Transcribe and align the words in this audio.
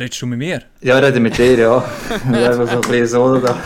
Redest 0.00 0.22
du 0.22 0.26
mit 0.26 0.38
mir? 0.38 0.62
Ja, 0.80 0.98
rede 0.98 1.20
mit 1.20 1.36
dir, 1.36 1.58
ja. 1.58 1.76
Einfach 2.24 2.66
so 2.66 2.76
ein 2.76 2.80
bisschen 2.80 3.06
so 3.06 3.38
da. 3.38 3.62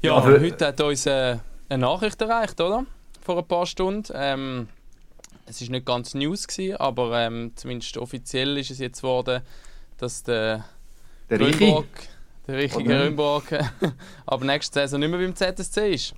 ja, 0.00 0.14
aber 0.14 0.40
heute 0.40 0.66
hat 0.68 0.80
uns 0.80 1.04
äh, 1.04 1.36
eine 1.68 1.82
Nachricht 1.82 2.18
erreicht, 2.22 2.58
oder? 2.62 2.86
Vor 3.20 3.36
ein 3.36 3.46
paar 3.46 3.66
Stunden. 3.66 4.10
Ähm, 4.14 4.68
es 5.44 5.60
war 5.60 5.68
nicht 5.68 5.84
ganz 5.84 6.14
News, 6.14 6.48
gewesen, 6.48 6.78
aber 6.78 7.20
ähm, 7.20 7.52
zumindest 7.56 7.98
offiziell 7.98 8.56
ist 8.56 8.70
es 8.70 8.78
jetzt 8.78 9.02
geworden, 9.02 9.42
dass 9.98 10.22
der, 10.22 10.64
der 11.28 11.36
Grünburg, 11.36 11.88
der 12.46 12.56
richtige 12.56 13.14
ab 14.26 14.44
nächster 14.44 14.80
Saison 14.80 15.00
nicht 15.00 15.10
mehr 15.10 15.20
beim 15.20 15.36
ZSC 15.36 15.92
ist. 15.92 16.14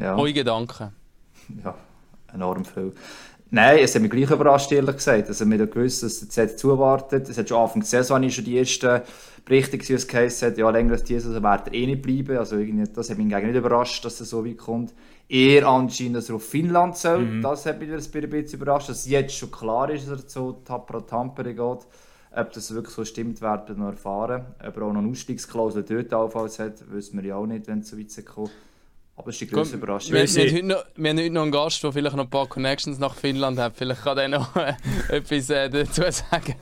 Ja. 0.00 0.16
Eure 0.16 0.32
Gedanken? 0.32 0.92
Ja, 1.62 1.76
enorm 2.32 2.64
viel. 2.64 2.92
Nein, 3.50 3.78
es 3.80 3.94
hat 3.94 4.02
mich 4.02 4.10
gleich 4.10 4.30
überrascht, 4.30 4.72
ehrlich 4.72 4.96
gesagt. 4.96 5.28
Also, 5.28 5.48
wir 5.48 5.58
haben 5.58 5.70
gewusst, 5.70 6.02
dass 6.02 6.20
der 6.20 6.28
Z 6.28 6.58
zuwartet. 6.58 7.28
Es 7.28 7.38
hat 7.38 7.48
schon 7.48 7.58
Anfang 7.58 7.82
der 7.82 7.88
Saison 7.88 8.28
schon 8.30 8.44
die 8.44 8.58
ersten 8.58 9.02
Berichte 9.44 9.78
gesehen, 9.78 9.96
es 9.96 10.08
geheißen 10.08 10.48
hat, 10.48 10.58
ja, 10.58 10.70
länger 10.70 10.92
als 10.92 11.04
diese 11.04 11.28
Saison 11.28 11.42
wird 11.42 11.68
er 11.68 11.74
eh 11.74 11.86
nicht 11.86 12.02
bleiben. 12.02 12.38
Also, 12.38 12.56
irgendwie, 12.56 12.90
das 12.92 13.10
hat 13.10 13.18
mich 13.18 13.34
eigentlich 13.34 13.52
nicht 13.52 13.58
überrascht, 13.58 14.04
dass 14.04 14.18
er 14.20 14.26
so 14.26 14.44
weit 14.44 14.58
kommt. 14.58 14.94
Eher 15.28 15.66
anscheinend, 15.68 16.16
dass 16.16 16.28
er 16.28 16.36
auf 16.36 16.44
Finnland 16.44 16.96
soll. 16.96 17.20
Mhm. 17.20 17.42
Das 17.42 17.64
hat 17.66 17.78
mich 17.78 17.90
ein 17.90 17.96
bisschen 17.96 18.60
überrascht, 18.60 18.88
dass 18.88 19.06
jetzt 19.06 19.36
schon 19.36 19.50
klar 19.50 19.90
ist, 19.90 20.08
dass 20.08 20.22
er 20.22 20.28
zu 20.28 20.56
Tapra 20.64 21.00
Tampere 21.00 21.54
geht. 21.54 21.86
Ob 22.36 22.52
das 22.52 22.74
wirklich 22.74 22.94
so 22.94 23.04
stimmt, 23.04 23.40
werden 23.40 23.76
wir 23.76 23.84
noch 23.84 23.92
erfahren. 23.92 24.46
Ob 24.66 24.76
er 24.76 24.82
auch 24.82 24.92
noch 24.92 25.00
eine 25.00 25.10
Ausstiegsklausel 25.10 25.84
dort 25.84 26.12
allenfalls 26.12 26.58
hat, 26.58 26.90
wissen 26.90 27.22
wir 27.22 27.28
ja 27.28 27.36
auch 27.36 27.46
nicht, 27.46 27.68
wenn 27.68 27.78
es 27.78 27.88
so 27.88 27.96
weit 27.96 28.26
kommt. 28.26 28.50
Aber 29.16 29.28
es 29.28 29.36
ist 29.36 29.42
die 29.42 29.46
größte 29.54 29.76
Überraschung. 29.76 30.12
Wir, 30.12 30.26
wir, 30.28 30.50
haben 30.50 30.66
noch, 30.66 30.84
wir, 30.96 31.10
haben 31.10 31.18
heute 31.18 31.30
noch 31.30 31.42
einen 31.42 31.52
Gast, 31.52 31.82
der 31.84 31.92
vielleicht 31.92 32.16
noch 32.16 32.24
ein 32.24 32.30
paar 32.30 32.48
Connections 32.48 32.98
nach 32.98 33.14
Finnland 33.14 33.58
hat. 33.58 33.74
Vielleicht 33.76 34.02
kann 34.02 34.18
er 34.18 34.28
noch 34.28 34.56
äh, 34.56 34.74
etwas 35.08 35.50
äh, 35.50 35.70
dazu 35.70 36.02
sagen. 36.02 36.56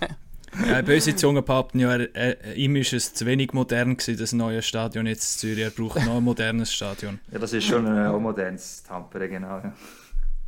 Ja, 0.69 0.83
böse 0.83 1.17
Zungen 1.17 1.43
behaupten 1.43 1.81
ja, 1.81 1.97
er, 1.97 2.15
er, 2.15 2.55
ihm 2.57 2.77
ist 2.77 2.93
es 2.93 3.15
zu 3.15 3.25
wenig 3.25 3.55
modern 3.55 3.97
gewesen, 3.97 4.19
das 4.19 4.35
neue 4.35 4.61
Stadion 4.61 5.07
jetzt 5.07 5.43
in 5.43 5.49
Zürich. 5.49 5.65
Er 5.65 5.71
braucht 5.71 6.05
noch 6.05 6.19
ein 6.19 6.23
modernes 6.23 6.73
Stadion. 6.73 7.21
Ja, 7.31 7.39
das 7.39 7.55
ist 7.55 7.65
schon 7.65 7.87
ein 7.87 8.23
modernes 8.23 8.83
Tampere, 8.83 9.31
genau. 9.31 9.63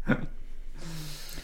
Ja, 0.06 0.18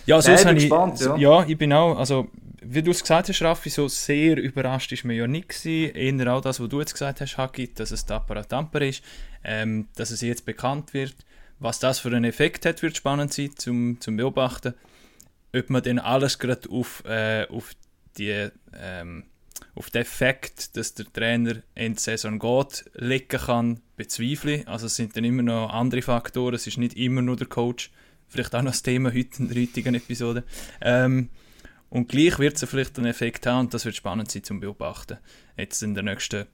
ja 0.04 0.20
so 0.20 0.30
Nein, 0.30 0.56
ich, 0.58 0.64
gespannt, 0.64 1.00
ja. 1.00 1.16
ja, 1.16 1.44
ich 1.46 1.56
bin 1.56 1.72
auch, 1.72 1.96
also 1.96 2.28
wie 2.72 2.82
du 2.82 2.90
es 2.90 3.02
gesagt 3.02 3.28
hast, 3.28 3.42
Raffi, 3.42 3.70
so 3.70 3.88
sehr 3.88 4.36
überrascht 4.36 4.92
ist 4.92 5.04
mir 5.04 5.14
ja 5.14 5.26
nicht. 5.26 5.66
Eher 5.66 6.32
auch 6.32 6.40
das, 6.40 6.60
was 6.60 6.68
du 6.68 6.80
jetzt 6.80 6.92
gesagt 6.92 7.20
hast, 7.20 7.36
Haki, 7.36 7.72
dass 7.74 7.90
es 7.90 8.06
Tappara 8.06 8.44
Tampere 8.44 8.88
ist 8.88 9.02
ähm, 9.44 9.88
dass 9.94 10.10
es 10.10 10.20
jetzt 10.20 10.44
bekannt 10.44 10.94
wird. 10.94 11.14
Was 11.58 11.78
das 11.78 11.98
für 11.98 12.08
einen 12.08 12.24
Effekt 12.24 12.64
hat, 12.64 12.82
wird 12.82 12.96
spannend 12.96 13.32
sein 13.32 13.50
zum, 13.56 14.00
zum 14.00 14.16
Beobachten. 14.16 14.74
Ob 15.54 15.68
man 15.68 15.82
denn 15.82 15.98
alles 15.98 16.38
gerade 16.38 16.70
auf, 16.70 17.04
äh, 17.04 17.46
auf, 17.48 17.72
ähm, 18.18 19.24
auf 19.74 19.90
den 19.90 20.02
Effekt, 20.02 20.76
dass 20.76 20.94
der 20.94 21.12
Trainer 21.12 21.56
in 21.74 21.94
die 21.94 22.00
Saison 22.00 22.38
geht, 22.38 22.84
legen 22.94 23.28
kann, 23.28 23.80
bezweifle. 23.96 24.66
Also 24.66 24.86
es 24.86 24.96
sind 24.96 25.16
dann 25.16 25.24
immer 25.24 25.42
noch 25.42 25.70
andere 25.70 26.02
Faktoren, 26.02 26.54
es 26.54 26.66
ist 26.66 26.78
nicht 26.78 26.96
immer 26.96 27.20
nur 27.20 27.36
der 27.36 27.48
Coach. 27.48 27.90
Vielleicht 28.28 28.54
auch 28.54 28.62
noch 28.62 28.70
das 28.70 28.82
Thema 28.82 29.10
heute 29.10 29.40
in 29.40 29.48
der 29.48 29.60
heutigen 29.60 29.94
Episode. 29.94 30.44
Ähm, 30.80 31.30
und 31.90 32.08
gleich 32.08 32.38
wird 32.38 32.56
es 32.60 32.68
vielleicht 32.68 32.96
einen 32.98 33.08
Effekt 33.08 33.46
haben 33.46 33.60
und 33.60 33.74
das 33.74 33.84
wird 33.84 33.96
spannend 33.96 34.30
sein 34.30 34.44
zum 34.44 34.60
Beobachten. 34.60 35.18
Jetzt 35.56 35.82
in 35.82 35.94
der 35.94 36.04
nächsten 36.04 36.46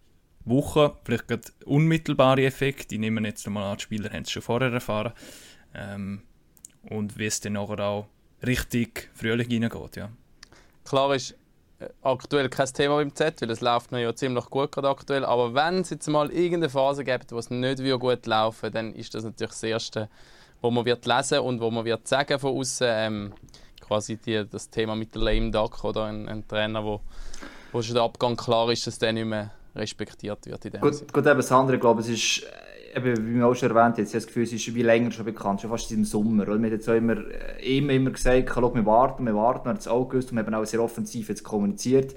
Wochen, 0.47 0.93
vielleicht 1.05 1.29
gerade 1.29 1.43
unmittelbare 1.67 2.45
Effekte. 2.45 2.95
Ich 2.95 3.01
nehme 3.01 3.21
jetzt 3.27 3.47
mal 3.49 3.71
an, 3.71 3.77
die 3.77 3.83
Spieler 3.83 4.11
haben 4.11 4.23
es 4.23 4.31
schon 4.31 4.43
vorher 4.43 4.73
erfahren. 4.73 5.13
Ähm, 5.75 6.23
und 6.89 7.19
wie 7.19 7.27
es 7.27 7.41
dann 7.41 7.55
nachher 7.55 7.81
auch 7.81 8.07
richtig 8.47 9.11
Frühling 9.15 9.65
reingeht, 9.65 9.97
ja. 9.97 10.11
Klar 10.85 11.15
ist 11.15 11.35
äh, 11.81 11.89
aktuell 12.03 12.49
kein 12.49 12.73
Thema 12.73 13.03
im 13.03 13.15
Z, 13.15 13.43
weil 13.43 13.51
es 13.51 13.61
läuft 13.61 13.93
noch 13.93 13.99
ja 13.99 14.15
ziemlich 14.15 14.47
gut 14.47 14.73
gerade 14.73 14.89
aktuell. 14.89 15.25
Aber 15.25 15.53
wenn 15.53 15.81
es 15.81 15.91
jetzt 15.91 16.07
mal 16.09 16.31
irgendeine 16.31 16.71
Phase 16.71 17.05
gibt, 17.05 17.33
wo 17.33 17.39
es 17.39 17.51
nicht 17.51 17.83
wie 17.83 17.91
gut 17.99 18.25
laufen 18.25 18.73
dann 18.73 18.95
ist 18.95 19.15
das 19.15 19.25
natürlich 19.25 19.51
das 19.51 19.63
Erste, 19.65 20.09
wo 20.63 20.71
man 20.71 20.87
wird 20.87 21.05
lesen 21.05 21.41
und 21.41 21.61
wo 21.61 21.71
man 21.71 21.85
wird 21.85 22.09
sagen 22.09 22.39
von 22.39 22.57
außen 22.57 22.87
ähm, 22.89 23.33
quasi 23.87 24.17
die, 24.17 24.45
das 24.49 24.69
Thema 24.71 24.97
mit 24.97 25.15
der 25.15 25.23
Lame 25.23 25.51
Duck 25.51 25.85
oder 25.85 26.05
ein, 26.05 26.29
ein 26.29 26.47
Trainer, 26.47 26.85
wo, 26.85 27.01
wo 27.73 27.83
schon 27.83 27.95
der 27.95 28.05
Abgang 28.05 28.37
klar 28.37 28.71
ist, 28.71 28.87
dass 28.87 28.99
der 28.99 29.13
nicht 29.13 29.27
mehr 29.27 29.51
respektiert 29.75 30.47
wird 30.47 30.65
in 30.65 30.73
dem 30.73 30.81
gut, 30.81 31.13
gut, 31.13 31.27
eben 31.27 31.37
das 31.37 31.53
andere, 31.53 31.79
glaube 31.79 32.03
ich, 32.03 32.09
ist, 32.09 32.47
eben, 32.97 33.27
wie 33.27 33.39
wir 33.39 33.47
auch 33.47 33.55
schon 33.55 33.71
erwähnt 33.75 33.99
jetzt, 33.99 34.15
das 34.15 34.27
Gefühl, 34.27 34.45
es 34.45 34.53
ist 34.53 34.75
wie 34.75 34.83
länger 34.83 35.11
schon 35.11 35.25
bekannt, 35.25 35.61
schon 35.61 35.71
fast 35.71 35.91
im 35.93 36.05
Sommer. 36.05 36.45
Oder? 36.45 36.59
Wir 36.59 36.67
haben 36.67 36.73
jetzt 36.73 36.89
auch 36.89 36.95
immer, 36.95 37.17
äh, 37.17 37.79
immer, 37.79 37.93
immer 37.93 38.11
gesagt, 38.11 38.51
schau, 38.53 38.75
wir 38.75 38.87
warten, 38.87 39.25
wir 39.25 39.35
warten, 39.35 39.67
wir 39.67 39.71
haben 39.71 39.79
es 39.79 39.89
auch 39.89 40.07
gewusst 40.07 40.31
und 40.31 40.39
wir 40.39 40.47
haben 40.47 40.55
auch 40.55 40.65
sehr 40.65 40.83
offensiv 40.83 41.29
jetzt 41.29 41.45
kommuniziert. 41.45 42.15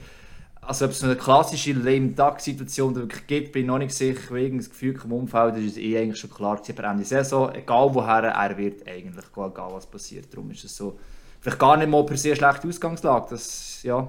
Also 0.62 0.86
ob 0.86 0.92
es 0.92 1.04
eine 1.04 1.16
klassische 1.16 1.74
lame 1.74 2.10
duck 2.10 2.40
situation 2.40 2.96
wirklich 2.96 3.26
gibt, 3.26 3.54
bin 3.54 3.64
ich 3.64 3.68
noch 3.68 3.80
nicht 3.80 3.94
sicher, 3.94 4.36
wegen 4.36 4.58
das 4.58 4.70
Gefühl 4.70 5.00
im 5.04 5.12
Umfeld 5.12 5.58
ist 5.58 5.72
es 5.72 5.78
eh 5.78 5.98
eigentlich 5.98 6.20
schon 6.20 6.30
klar 6.30 6.58
gewesen, 6.58 6.78
Ende 6.78 6.98
der 6.98 7.06
Saison, 7.06 7.52
egal 7.56 7.90
woher 7.94 8.24
er 8.24 8.58
wird 8.58 8.88
eigentlich, 8.88 9.26
egal 9.36 9.70
was 9.72 9.88
passiert, 9.88 10.32
darum 10.32 10.52
ist 10.52 10.64
es 10.64 10.76
so, 10.76 11.00
vielleicht 11.40 11.60
gar 11.60 11.78
nicht 11.78 11.90
mal 11.90 12.06
per 12.06 12.18
se 12.18 12.30
eine 12.30 12.36
schlechte 12.36 12.68
Ausgangslage, 12.68 13.28
das 13.32 13.84
ja, 13.84 14.08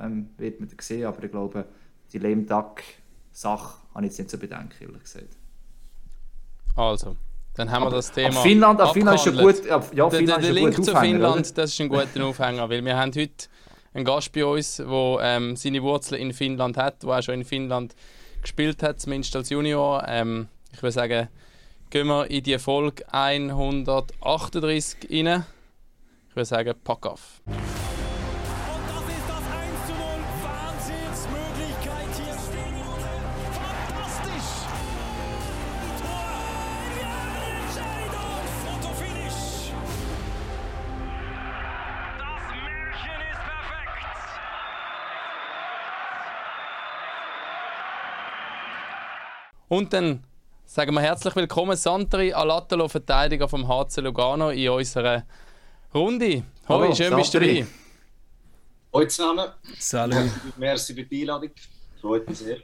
ähm, 0.00 0.30
wird 0.38 0.60
man 0.60 0.68
dann 0.68 0.78
sehen, 0.80 1.06
aber 1.06 1.22
ich 1.22 1.30
glaube, 1.30 1.64
die 2.12 2.18
Lame 2.18 2.42
Duck-Sache 2.42 3.78
habe 3.94 4.06
ich 4.06 4.12
jetzt 4.12 4.18
nicht 4.18 4.30
so 4.30 4.38
bedenken, 4.38 4.74
ehrlich 4.80 5.02
gesagt. 5.02 5.36
Also, 6.76 7.16
dann 7.54 7.70
haben 7.70 7.84
wir 7.84 7.90
das 7.90 8.10
Thema. 8.10 8.40
Finnland, 8.40 8.80
Finnland 8.92 9.16
ist 9.16 9.24
schon 9.24 9.36
gut. 9.36 9.64
Ja, 9.66 9.80
Finnland 9.80 10.12
der, 10.12 10.20
der, 10.22 10.38
der 10.38 10.52
Link 10.52 10.84
zu 10.84 10.96
Finnland, 10.96 11.46
oder? 11.46 11.54
das 11.54 11.70
ist 11.70 11.80
ein 11.80 11.88
guter 11.88 12.24
Aufhänger, 12.24 12.68
weil 12.68 12.84
wir 12.84 12.96
haben 12.96 13.12
heute 13.14 13.48
einen 13.92 14.04
Gast 14.04 14.32
bei 14.32 14.44
uns, 14.44 14.76
der 14.76 15.18
ähm, 15.20 15.56
seine 15.56 15.82
Wurzeln 15.82 16.20
in 16.20 16.32
Finnland 16.32 16.76
hat, 16.78 17.02
der 17.02 17.10
auch 17.10 17.22
schon 17.22 17.34
in 17.34 17.44
Finnland 17.44 17.94
gespielt 18.40 18.82
hat, 18.82 19.00
zumindest 19.00 19.36
als 19.36 19.50
Junior. 19.50 20.04
Ähm, 20.08 20.48
ich 20.72 20.82
würde 20.82 20.92
sagen, 20.92 21.28
gehen 21.90 22.06
wir 22.06 22.30
in 22.30 22.42
die 22.42 22.58
Folge 22.58 23.04
138 23.12 25.10
rein. 25.10 25.44
Ich 26.32 26.36
würde 26.36 26.46
sagen, 26.46 26.74
pack 26.82 27.06
auf. 27.06 27.42
Und 49.68 49.92
dann 49.92 50.24
sagen 50.64 50.94
wir 50.94 51.02
herzlich 51.02 51.36
willkommen, 51.36 51.76
Santri 51.76 52.32
Alatalo, 52.32 52.88
Verteidiger 52.88 53.50
vom 53.50 53.68
HC 53.68 54.00
Lugano, 54.00 54.48
in 54.48 54.70
unserer 54.70 55.24
Runde. 55.94 56.24
Hoi, 56.26 56.42
Hallo, 56.68 56.94
schön 56.94 57.14
bist 57.14 57.34
du 57.34 57.40
dabei. 57.40 57.66
Hallo 58.94 59.06
zusammen. 59.06 59.50
Salut. 59.78 60.30
Merci 60.56 60.94
für 60.94 61.02
die 61.02 61.20
Einladung. 61.20 61.50
Freut 62.00 62.26
mich 62.26 62.38
sehr. 62.38 62.58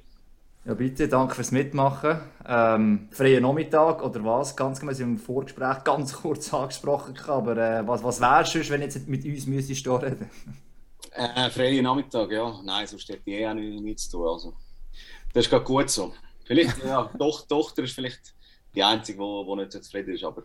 Ja, 0.65 0.72
bitte, 0.72 1.09
danke 1.09 1.34
fürs 1.34 1.53
Mitmachen. 1.53 2.21
Ähm, 2.47 3.09
freien 3.12 3.43
Nachmittag 3.43 4.03
oder 4.03 4.25
was? 4.25 4.56
Ganz 4.56 4.81
genau, 4.81 4.97
wir 4.97 5.05
haben 5.05 5.12
im 5.12 5.19
Vorgespräch 5.19 5.84
ganz 5.84 6.12
kurz 6.22 6.53
angesprochen, 6.55 7.15
aber 7.27 7.56
äh, 7.56 7.87
was, 7.87 8.03
was 8.03 8.19
wärst 8.19 8.55
du, 8.55 8.71
wenn 8.71 8.81
du 8.81 8.87
jetzt 8.87 9.06
mit 9.06 9.22
uns 9.25 9.47
müsstest 9.47 9.87
reden? 9.87 10.31
Äh, 11.11 11.50
freien 11.50 11.84
Nachmittag, 11.84 12.31
ja. 12.31 12.61
Nein, 12.65 12.87
sonst 12.87 13.09
hätte 13.11 13.22
ich 13.27 13.34
eh 13.34 13.47
auch 13.47 13.53
nichts 13.53 14.09
zu 14.09 14.17
tun. 14.17 14.28
Also, 14.28 14.55
das 15.34 15.44
ist 15.44 15.50
gerade 15.50 15.65
gut 15.65 15.91
so. 15.91 16.15
Vielleicht, 16.47 16.83
ja, 16.83 17.11
doch, 17.19 17.47
Tochter 17.47 17.83
ist 17.83 17.93
vielleicht 17.93 18.34
die 18.75 18.83
Einzige, 18.83 19.19
die 19.19 19.56
nicht 19.56 19.72
so 19.72 19.81
zufrieden 19.81 20.15
ist, 20.15 20.25
aber. 20.25 20.44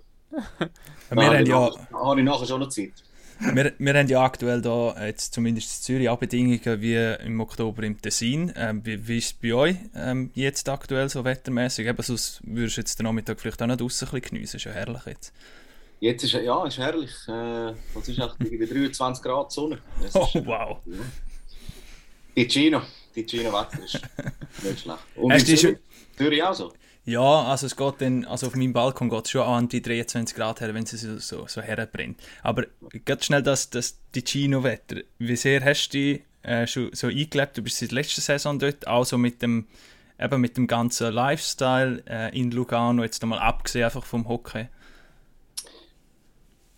Wir 1.09 1.25
haben 1.25 1.45
ja. 1.45 1.71
Habe 1.93 2.19
ich 2.19 2.25
nachher 2.25 2.45
schon 2.45 2.59
noch 2.59 2.69
Zeit. 2.69 2.93
Wir, 3.39 3.73
wir 3.77 3.93
haben 3.93 4.07
ja 4.07 4.23
aktuell 4.23 4.61
da 4.61 4.95
jetzt 5.05 5.33
zumindest 5.33 5.77
in 5.77 5.83
Zürich 5.83 6.09
auch 6.09 6.17
Bedingungen 6.17 6.81
wie 6.81 6.95
im 6.95 7.39
Oktober 7.41 7.83
im 7.83 7.99
Tessin. 8.01 8.53
Ähm, 8.55 8.85
wie, 8.85 9.07
wie 9.07 9.17
ist 9.17 9.25
es 9.25 9.33
bei 9.33 9.53
euch 9.53 9.75
ähm, 9.95 10.31
jetzt 10.33 10.69
aktuell 10.69 11.09
so 11.09 11.23
wettermäßig? 11.25 11.87
Eben, 11.87 12.01
sonst 12.01 12.41
würdest 12.43 12.77
du 12.77 12.81
jetzt 12.81 12.99
den 12.99 13.05
Nachmittag 13.05 13.39
vielleicht 13.39 13.61
auch 13.61 13.67
noch 13.67 13.75
draußen 13.75 14.07
ein 14.07 14.11
bisschen 14.11 14.35
geniessen. 14.35 14.57
Ist 14.57 14.63
ja 14.63 14.71
herrlich 14.71 15.05
jetzt. 15.05 15.33
Jetzt 15.99 16.23
ist 16.23 16.33
ja 16.33 16.65
ist 16.65 16.77
herrlich. 16.77 17.11
Äh, 17.27 17.73
was 17.93 18.07
ist 18.07 18.17
irgendwie 18.17 18.65
23 18.65 19.23
Grad 19.23 19.51
Sonne. 19.51 19.79
oh, 20.13 20.27
wow. 20.45 20.79
Ja. 20.85 20.97
Ticino. 22.35 22.81
Ticino-Wetter 23.13 23.83
ist 23.83 24.01
nicht 24.63 24.79
schlecht. 24.79 24.99
Und 25.15 25.31
Hast 25.31 25.49
in 25.49 25.77
Zürich 26.17 26.43
auch 26.43 26.53
so? 26.53 26.73
Ja, 27.05 27.43
also 27.43 27.65
es 27.65 27.75
geht 27.75 27.95
dann, 27.99 28.23
also 28.25 28.47
auf 28.47 28.55
meinem 28.55 28.71
Balkon 28.71 29.09
geht 29.09 29.25
es 29.25 29.31
schon 29.31 29.41
an 29.41 29.67
die 29.67 29.81
23 29.81 30.35
Grad 30.35 30.61
her, 30.61 30.73
wenn 30.73 30.83
es 30.83 30.91
so, 30.91 31.17
so, 31.17 31.47
so 31.47 31.61
herbrennt. 31.61 32.21
Aber 32.41 32.65
ganz 33.03 33.25
schnell 33.25 33.43
das, 33.43 33.69
das 33.69 33.99
Ticino-Wetter. 34.13 35.01
Wie 35.17 35.35
sehr 35.35 35.63
hast 35.65 35.89
du 35.89 35.97
dich 35.97 36.21
äh, 36.43 36.65
schon 36.65 36.91
so 36.93 37.07
eingelebt? 37.07 37.57
Du 37.57 37.61
bist 37.61 37.77
seit 37.77 37.91
letzter 37.91 38.21
Saison 38.21 38.57
dort, 38.57 38.87
also 38.87 39.17
mit 39.17 39.41
dem, 39.41 39.67
eben 40.17 40.39
mit 40.39 40.55
dem 40.55 40.65
ganzen 40.65 41.11
Lifestyle 41.11 42.01
äh, 42.07 42.39
in 42.39 42.51
Lugano, 42.51 43.03
jetzt 43.03 43.21
einmal 43.21 43.39
abgesehen 43.39 43.83
einfach 43.83 44.05
vom 44.05 44.29
Hockey. 44.29 44.67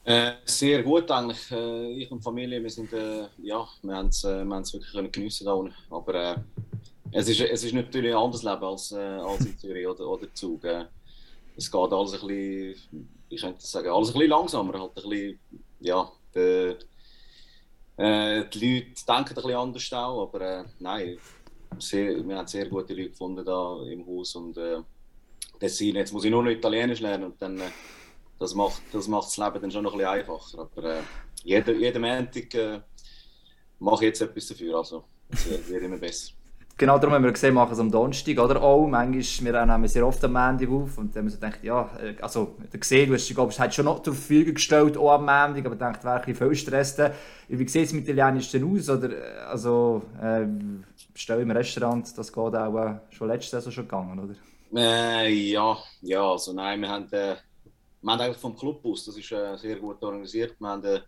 Äh, 0.05 0.33
sehr 0.45 0.81
gut 0.81 1.09
eigentlich. 1.11 1.51
Äh, 1.51 1.91
ich 1.93 2.11
und 2.11 2.19
die 2.19 2.23
Familie, 2.23 2.63
wir 2.63 2.69
sind, 2.71 2.93
äh, 2.93 3.27
ja, 3.43 3.67
wir 3.83 3.95
haben 3.95 4.07
es 4.07 4.23
äh, 4.23 4.45
wirklich 4.45 4.91
können 4.91 5.11
geniessen 5.11 5.45
da 5.45 5.53
unten. 5.53 5.75
Aber 5.91 6.43
es, 7.15 7.29
ist, 7.29 7.39
es 7.39 7.63
ist 7.63 7.73
natürlich 7.73 8.11
ein 8.11 8.17
anderes 8.17 8.43
Leben 8.43 8.63
als, 8.63 8.91
äh, 8.91 8.97
als 8.97 9.45
in 9.45 9.57
Zürich 9.57 9.87
oder, 9.87 10.07
oder 10.07 10.33
Zug. 10.33 10.63
Äh, 10.65 10.85
es 11.55 11.71
geht 11.71 11.93
alles 11.93 12.13
ein 12.13 12.27
bisschen, 12.27 13.09
ich 13.29 13.41
könnte 13.41 13.65
sagen, 13.65 13.89
alles 13.89 14.09
ein 14.09 14.13
bisschen 14.13 14.29
langsamer. 14.29 14.79
Halt 14.79 14.91
ein 14.97 15.09
bisschen, 15.09 15.39
ja, 15.79 16.11
die, 16.35 16.75
äh, 17.97 18.45
die 18.49 18.75
Leute 18.75 19.05
denken 19.07 19.29
ein 19.29 19.35
bisschen 19.35 19.55
anders 19.55 19.93
auch, 19.93 20.23
aber 20.23 20.41
äh, 20.41 20.63
nein, 20.79 21.17
sehr, 21.79 22.27
wir 22.27 22.37
haben 22.37 22.47
sehr 22.47 22.67
gute 22.67 22.93
Leute 22.93 23.09
gefunden 23.09 23.45
da 23.45 23.81
im 23.89 24.05
Haus 24.05 24.35
und 24.35 24.57
äh, 24.57 24.81
das 25.59 25.79
jetzt 25.79 26.11
muss 26.11 26.25
ich 26.25 26.31
nur 26.31 26.43
noch 26.43 26.51
Italienisch 26.51 26.99
lernen 26.99 27.25
und 27.25 27.41
dann 27.41 27.61
das 28.37 28.53
macht, 28.53 28.81
das 28.91 29.07
macht 29.07 29.27
das 29.27 29.37
Leben 29.37 29.61
dann 29.61 29.71
schon 29.71 29.83
noch 29.83 29.93
ein 29.93 29.99
bisschen 29.99 30.13
einfacher. 30.13 30.59
Aber 30.59 30.97
äh, 30.97 31.01
jeden, 31.43 32.01
Montag 32.01 32.53
äh, 32.53 32.81
mache 33.79 34.05
ich 34.05 34.09
jetzt 34.09 34.21
etwas 34.21 34.47
dafür. 34.47 34.77
Also, 34.77 35.05
es 35.29 35.69
wird 35.69 35.83
immer 35.83 35.97
besser. 35.97 36.34
Genau 36.77 36.99
darum 36.99 37.13
haben 37.13 37.23
wir 37.23 37.31
gesehen, 37.31 37.53
machen 37.53 37.71
es 37.71 37.79
am 37.79 37.89
Donnerstag, 37.89 38.37
oder? 38.37 38.61
Auch, 38.61 38.85
manchmal, 38.85 39.53
wir 39.53 39.65
nehmen 39.65 39.87
sehr 39.87 40.05
oft 40.05 40.21
am 40.25 40.33
Montag 40.33 40.69
auf 40.69 40.97
und 40.97 41.15
dann 41.15 41.23
haben 41.23 41.31
wir 41.31 41.35
gedacht, 41.35 41.63
ja, 41.63 41.89
äh, 42.01 42.21
also, 42.21 42.57
du 42.69 42.77
gesehen, 42.77 43.07
du 43.07 43.13
hast, 43.15 43.33
glaube 43.33 43.53
ich, 43.53 43.73
schon 43.73 43.85
noch 43.85 44.03
zur 44.03 44.13
Verfügung 44.13 44.55
gestellt, 44.55 44.97
auch 44.97 45.11
am 45.11 45.21
Montag, 45.21 45.65
aber 45.65 45.75
gedacht, 45.75 46.03
wäre 46.03 46.15
ein 46.15 46.25
bisschen 46.25 46.49
viel 46.49 46.55
Stress 46.55 46.97
Wie 47.47 47.67
sieht 47.69 47.85
es 47.85 47.93
mit 47.93 48.03
Italienisch 48.03 48.51
denn 48.51 48.69
aus, 48.69 48.89
oder, 48.89 49.09
äh, 49.09 49.39
also, 49.47 50.01
äh, 50.21 50.45
bestell 51.13 51.39
im 51.39 51.51
Restaurant, 51.51 52.05
das 52.17 52.33
geht 52.33 52.37
auch 52.37 52.77
äh, 52.77 52.95
schon 53.09 53.29
letzte 53.29 53.51
Saison 53.51 53.71
schon 53.71 53.85
gegangen, 53.85 54.19
oder? 54.19 54.35
Äh, 54.75 55.31
ja, 55.31 55.77
ja, 56.01 56.29
also 56.29 56.51
nein, 56.51 56.81
wir 56.81 56.89
haben, 56.89 57.05
äh, 57.13 57.37
wir 58.01 58.11
haben 58.11 58.19
eigentlich 58.19 58.37
vom 58.37 58.57
Club 58.57 58.85
aus, 58.85 59.05
das 59.05 59.15
ist 59.15 59.31
äh, 59.31 59.55
sehr 59.57 59.77
gut 59.77 60.03
organisiert. 60.03 60.59
Wir 60.59 60.67
haben 60.67 60.83
eine 60.85 61.03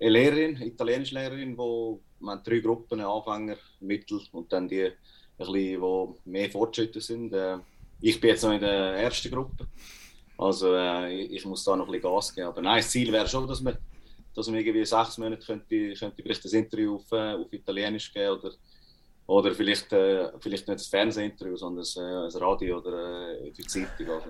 Lehrerin, 0.00 0.56
eine 0.56 0.66
italienische 0.66 1.14
Lehrerin, 1.14 1.56
wo 1.56 2.00
wir 2.18 2.32
haben 2.32 2.42
drei 2.42 2.58
Gruppen, 2.58 3.00
Anfänger, 3.00 3.56
Mittel 3.86 4.20
und 4.32 4.52
dann 4.52 4.68
die, 4.68 4.84
ein 4.84 4.92
bisschen, 5.38 5.54
die 5.54 6.30
mehr 6.30 6.50
Fortschritte 6.50 7.00
sind. 7.00 7.32
Äh, 7.32 7.58
ich 8.00 8.20
bin 8.20 8.30
jetzt 8.30 8.42
noch 8.42 8.52
in 8.52 8.60
der 8.60 8.94
ersten 8.96 9.30
Gruppe, 9.30 9.66
also 10.36 10.74
äh, 10.74 11.12
ich 11.12 11.44
muss 11.44 11.64
da 11.64 11.76
noch 11.76 11.86
ein 11.86 11.92
bisschen 11.92 12.12
Gas 12.12 12.34
geben. 12.34 12.48
Aber 12.48 12.62
nein, 12.62 12.78
das 12.78 12.90
Ziel 12.90 13.12
wäre 13.12 13.28
schon, 13.28 13.46
dass 13.46 13.60
man, 13.60 13.76
dass 14.34 14.46
man 14.48 14.56
irgendwie 14.56 14.84
sechs 14.84 15.18
Monate 15.18 15.44
könnte, 15.44 15.94
könnte 15.94 16.22
vielleicht 16.22 16.44
das 16.44 16.52
Interview 16.52 16.96
auf, 16.96 17.12
äh, 17.12 17.34
auf 17.34 17.52
Italienisch 17.52 18.12
geben 18.12 18.38
oder 18.38 18.52
oder 19.26 19.54
vielleicht, 19.54 19.90
äh, 19.92 20.28
vielleicht 20.38 20.68
nicht 20.68 20.80
das 20.80 20.86
Fernsehinterview, 20.86 21.56
sondern 21.56 21.78
das, 21.78 21.96
äh, 21.96 22.38
Radio 22.38 22.78
oder 22.78 23.38
äh, 23.40 23.50
die 23.52 23.66
Zeitung. 23.66 24.06
Also. 24.10 24.26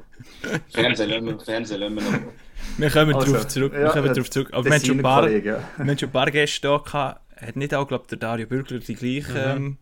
Fernsehen 0.72 1.10
lassen 1.10 1.26
wir, 1.26 1.40
Fernsehen 1.40 1.80
lassen 1.80 1.94
wir 1.96 2.02
noch. 2.02 2.32
Wir 2.78 2.90
kommen 2.90 3.14
also, 3.14 3.32
darauf 3.32 3.48
zurück. 3.48 3.72
Wir 3.72 3.88
kommen 3.88 4.14
darauf 4.14 4.30
zurück. 4.30 4.50
Aber 4.52 4.64
wir 4.64 4.72
haben, 4.72 4.84
schon 4.84 4.96
ein 4.98 5.02
paar, 5.02 5.28
ja. 5.28 5.42
wir 5.42 5.60
haben 5.78 5.98
schon 5.98 6.08
ein 6.08 6.12
paar 6.12 6.30
Gäste 6.30 6.68
da 6.68 6.78
gehabt. 6.78 7.20
Hat 7.36 7.56
nicht 7.56 7.74
auch, 7.74 7.86
glaube 7.86 8.04
der 8.10 8.18
Dario 8.18 8.46
Bürgler 8.46 8.78
die 8.78 8.94
gleiche... 8.94 9.56
Mhm. 9.58 9.66
Ähm, 9.66 9.78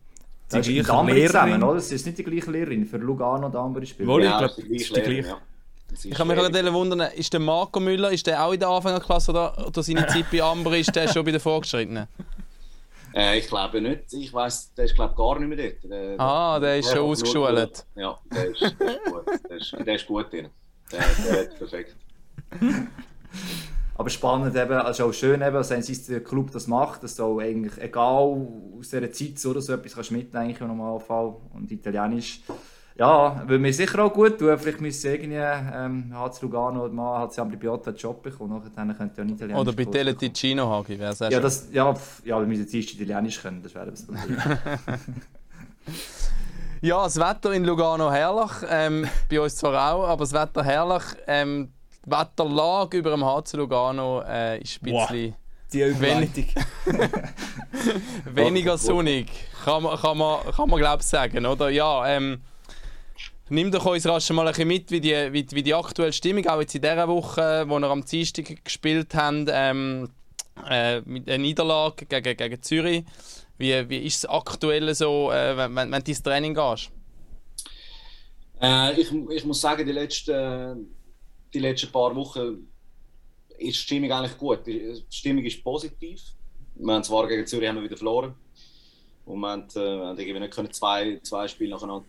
die 0.51 0.57
das 0.57 0.67
gleiche 0.67 0.79
ist 0.81 0.87
Lehrerin. 0.87 1.27
Zusammen, 1.27 1.63
oder? 1.63 1.75
Das 1.75 1.91
ist 1.91 2.05
nicht 2.05 2.17
die 2.17 2.23
gleiche 2.23 2.51
Lehrerin. 2.51 2.85
Für 2.85 2.97
Lugano 2.97 3.47
und 3.47 3.55
andere 3.55 3.85
Spieler. 3.85 4.07
Wohl, 4.07 4.23
ja, 4.23 4.31
ich 4.31 4.37
glaube, 4.55 4.69
die, 4.69 4.77
die 4.77 4.83
gleiche. 4.83 5.29
Ja. 5.29 5.37
Ich 6.03 6.11
kann 6.11 6.27
mich 6.27 6.37
gerade 6.37 6.73
wundern, 6.73 7.11
ist 7.15 7.33
der 7.33 7.39
Marco 7.39 7.79
Müller 7.79 8.11
ist 8.11 8.25
der 8.25 8.43
auch 8.43 8.51
in 8.51 8.59
der 8.59 8.69
Anfängerklasse 8.69 9.31
oder, 9.31 9.67
oder 9.67 9.83
seine 9.83 10.07
Zeit 10.07 10.25
bei 10.31 10.41
Amber 10.41 10.75
ist 10.77 10.95
der 10.95 11.07
schon 11.07 11.23
bei 11.23 11.31
den 11.31 11.39
Fortgeschrittenen? 11.39 12.07
Äh, 13.13 13.37
ich 13.37 13.47
glaube 13.47 13.79
nicht. 13.79 14.11
Ich 14.11 14.33
weiß, 14.33 14.73
der 14.73 14.85
ist 14.85 14.95
glaube 14.95 15.13
gar 15.15 15.39
nicht 15.39 15.49
mehr 15.55 15.69
dort. 15.69 15.91
Der, 15.91 16.19
ah, 16.19 16.59
der 16.59 16.79
ist 16.79 16.89
schon 16.89 16.99
ausgeschult. 16.99 17.85
Ja, 17.95 18.17
der 18.33 18.45
ist 18.49 18.61
gut. 18.61 19.27
Der 19.49 19.57
ist, 19.57 19.75
der 19.85 19.95
ist 19.95 20.07
gut 20.07 20.33
drin. 20.33 20.49
Der, 20.91 20.99
der 20.99 21.43
ist 21.43 21.57
perfekt. 21.59 21.95
Aber 23.95 24.09
spannend 24.09 24.55
eben, 24.55 24.73
also 24.73 25.05
auch 25.05 25.13
schön 25.13 25.41
eben, 25.41 25.53
dass 25.53 25.69
der 25.69 26.23
Club 26.23 26.51
das 26.51 26.67
macht, 26.67 27.03
dass 27.03 27.15
du 27.15 27.39
eigentlich, 27.39 27.79
egal 27.79 28.47
aus 28.79 28.89
dieser 28.89 29.11
Zeit 29.11 29.45
oder 29.45 29.61
so 29.61 29.73
etwas 29.73 29.93
kannst 29.93 30.11
mitnehmen 30.11 30.45
eigentlich 30.45 30.61
im 30.61 30.67
Normalfall. 30.67 31.35
Und 31.53 31.71
Italienisch 31.71 32.41
ja, 32.95 33.41
würde 33.47 33.59
mir 33.59 33.73
sicher 33.73 34.03
auch 34.03 34.13
gut 34.13 34.37
tun. 34.37 34.57
Vielleicht 34.57 34.81
müsste 34.81 35.09
irgendwie 35.09 35.37
ähm, 35.37 36.13
HC 36.13 36.41
Lugano 36.43 36.85
oder 36.85 36.93
mal 36.93 37.27
HC 37.27 37.41
Amblibiota 37.41 37.89
einen 37.89 37.97
Job 37.97 38.21
bekommen. 38.21 38.61
Dann 38.75 38.95
könnte 38.95 39.17
ja 39.19 39.23
nicht 39.23 39.35
Italienisch 39.35 39.61
Oder 39.61 39.73
bei 39.73 39.85
Tele 39.85 40.15
Ticino 40.15 40.69
Hagi, 40.69 40.99
wäre 40.99 41.13
sehr 41.15 41.31
ja, 41.31 41.39
das, 41.39 41.69
ja, 41.71 41.93
ja, 42.23 42.39
wir 42.39 42.45
müssen 42.45 42.67
jetzt 42.69 42.73
Italienisch 42.73 43.41
können, 43.41 43.63
das 43.63 43.73
wäre 43.73 43.89
das 43.89 44.05
Problem. 44.05 44.37
ja, 46.81 47.03
das 47.03 47.17
Wetter 47.17 47.51
in 47.53 47.65
Lugano 47.65 48.11
herrlich. 48.11 48.51
Ähm, 48.69 49.07
bei 49.29 49.41
uns 49.41 49.55
zwar 49.55 49.93
auch, 49.93 50.07
aber 50.07 50.23
das 50.23 50.33
Wetter 50.33 50.63
herrlich. 50.63 51.03
Ähm, 51.25 51.69
die 52.05 52.11
Wetterlage 52.11 52.97
über 52.97 53.11
dem 53.11 53.23
HC 53.23 53.57
Lugano 53.57 54.21
äh, 54.21 54.61
ist 54.61 54.81
ein 54.81 54.85
bisschen... 54.85 55.27
Wow. 55.29 55.37
Die 55.71 55.81
Überleitung. 55.81 56.45
weniger 58.25 58.77
sonnig, 58.77 59.27
kann 59.65 59.81
man, 59.81 59.97
kann 59.97 60.17
man, 60.19 60.45
kann 60.51 60.69
man 60.69 60.77
glaube 60.77 61.01
ich 61.01 61.07
sagen, 61.07 61.47
oder? 61.47 61.69
Ja, 61.69 62.07
ähm, 62.07 62.41
Nimm 63.49 63.71
doch 63.71 63.85
uns 63.85 64.05
rasch 64.07 64.29
mal 64.29 64.47
ein 64.47 64.53
bisschen 64.53 64.67
mit, 64.67 64.89
wie 64.89 65.01
die, 65.01 65.33
wie, 65.33 65.45
wie 65.51 65.63
die 65.63 65.73
aktuelle 65.73 66.13
Stimmung, 66.13 66.47
auch 66.47 66.61
jetzt 66.61 66.75
in 66.75 66.81
dieser 66.81 67.07
Woche, 67.07 67.65
wo 67.67 67.77
wir 67.77 67.89
am 67.89 68.05
Dienstag 68.05 68.63
gespielt 68.63 69.13
haben, 69.13 69.45
ähm, 69.51 70.09
äh, 70.69 71.01
mit 71.01 71.27
einer 71.27 71.39
Niederlage 71.39 72.05
gegen, 72.05 72.37
gegen 72.37 72.61
Zürich. 72.61 73.03
Wie, 73.57 73.89
wie 73.89 73.97
ist 73.97 74.17
es 74.17 74.25
aktuell 74.25 74.95
so, 74.95 75.31
äh, 75.31 75.57
wenn, 75.57 75.75
wenn, 75.75 75.91
wenn 75.91 76.03
du 76.03 76.11
ins 76.11 76.23
Training 76.23 76.55
gehst? 76.55 76.89
Äh, 78.61 78.99
ich, 78.99 79.11
ich 79.11 79.45
muss 79.45 79.59
sagen, 79.59 79.85
die 79.85 79.91
letzten, 79.91 80.95
die 81.53 81.59
letzten 81.59 81.91
paar 81.91 82.15
Wochen 82.15 82.67
ist 83.57 83.59
die 83.59 83.73
Stimmung 83.73 84.11
eigentlich 84.11 84.37
gut. 84.37 84.65
Die 84.65 85.03
Stimmung 85.09 85.45
ist 85.45 85.63
positiv. 85.63 86.21
Wir 86.75 86.93
haben 86.93 87.03
zwar 87.03 87.27
gegen 87.27 87.45
Zürich 87.45 87.69
haben 87.69 87.75
wir 87.75 87.83
wieder 87.83 87.97
verloren. 87.97 88.35
Und 89.25 89.39
wir 89.39 89.49
haben, 89.49 89.67
äh, 89.75 90.21
irgendwie 90.21 90.39
nicht 90.39 90.53
können 90.53 90.71
zwei, 90.71 91.19
zwei 91.23 91.47
Spiele 91.47 91.71
nacheinander, 91.71 92.05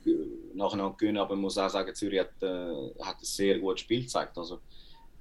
nacheinander 0.55 0.96
gewinnen 0.96 1.19
aber 1.19 1.35
man 1.35 1.43
muss 1.43 1.58
auch 1.58 1.70
sagen, 1.70 1.94
Zürich 1.94 2.20
hat, 2.20 2.43
äh, 2.43 2.91
hat 3.02 3.19
ein 3.20 3.25
sehr 3.25 3.58
gutes 3.61 3.82
Spiel 3.82 4.02
gezeigt. 4.02 4.37
Also, 4.37 4.58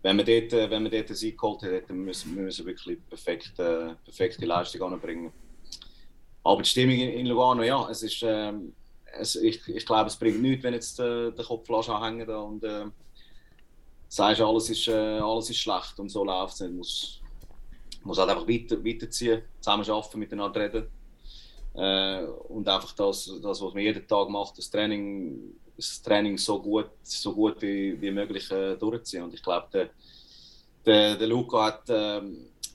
wenn 0.01 0.17
wir 0.17 0.23
dort, 0.23 0.53
äh, 0.53 0.69
wenn 0.71 0.83
wir 0.83 0.89
dort 0.89 1.07
einen 1.07 1.15
Sieg 1.15 1.37
geholt 1.37 1.61
hätten, 1.61 1.87
dann 1.89 1.97
müssen 1.99 2.35
wir 2.35 2.43
müssen 2.43 2.65
wirklich 2.65 2.97
perfekt, 3.07 3.59
äh, 3.59 3.93
perfekte 4.03 4.45
Leistung 4.45 4.81
anbringen. 4.81 5.31
Aber 6.43 6.63
die 6.63 6.69
Stimmung 6.69 6.95
in, 6.95 7.09
in 7.11 7.27
Lugano, 7.27 7.61
ja, 7.61 7.87
es 7.89 8.01
ist, 8.01 8.23
äh, 8.23 8.53
es, 9.19 9.35
ich, 9.35 9.67
ich 9.67 9.85
glaube, 9.85 10.07
es 10.07 10.15
bringt 10.15 10.41
nichts, 10.41 10.63
wenn 10.63 10.73
jetzt 10.73 10.99
äh, 10.99 11.31
der 11.31 11.45
Kopf 11.45 11.69
anhängen 11.69 12.27
und 12.29 12.63
äh, 12.63 12.85
sagst, 14.15 14.41
alles 14.41 14.69
ist, 14.69 14.87
äh, 14.87 15.19
alles 15.19 15.49
ist 15.49 15.57
schlecht 15.57 15.99
und 15.99 16.09
so 16.09 16.23
läuft 16.23 16.53
es 16.55 16.59
nicht. 16.61 16.73
Muss, 16.73 17.21
muss 18.03 18.17
halt 18.19 18.29
einfach 18.29 18.47
weiter, 18.47 18.83
weiterziehen, 18.83 19.41
zusammen 19.59 19.89
arbeiten, 19.89 20.19
miteinander 20.19 20.59
reden 20.59 20.87
äh, 21.73 22.23
und 22.49 22.67
einfach 22.67 22.93
das, 22.93 23.31
das, 23.41 23.61
was 23.61 23.73
man 23.73 23.83
jeden 23.83 24.07
Tag 24.07 24.29
macht, 24.29 24.57
das 24.57 24.69
Training, 24.69 25.55
das 25.75 26.01
Training 26.01 26.37
so 26.37 26.61
gut, 26.61 26.89
so 27.01 27.33
gut 27.33 27.61
wie, 27.61 27.99
wie 27.99 28.11
möglich 28.11 28.51
äh, 28.51 28.75
durchziehen. 28.75 29.23
Und 29.23 29.33
ich 29.33 29.41
glaube, 29.41 29.67
der, 29.73 29.89
der, 30.85 31.15
der 31.15 31.27
Luca 31.27 31.65
hat, 31.65 31.89
äh, 31.89 32.21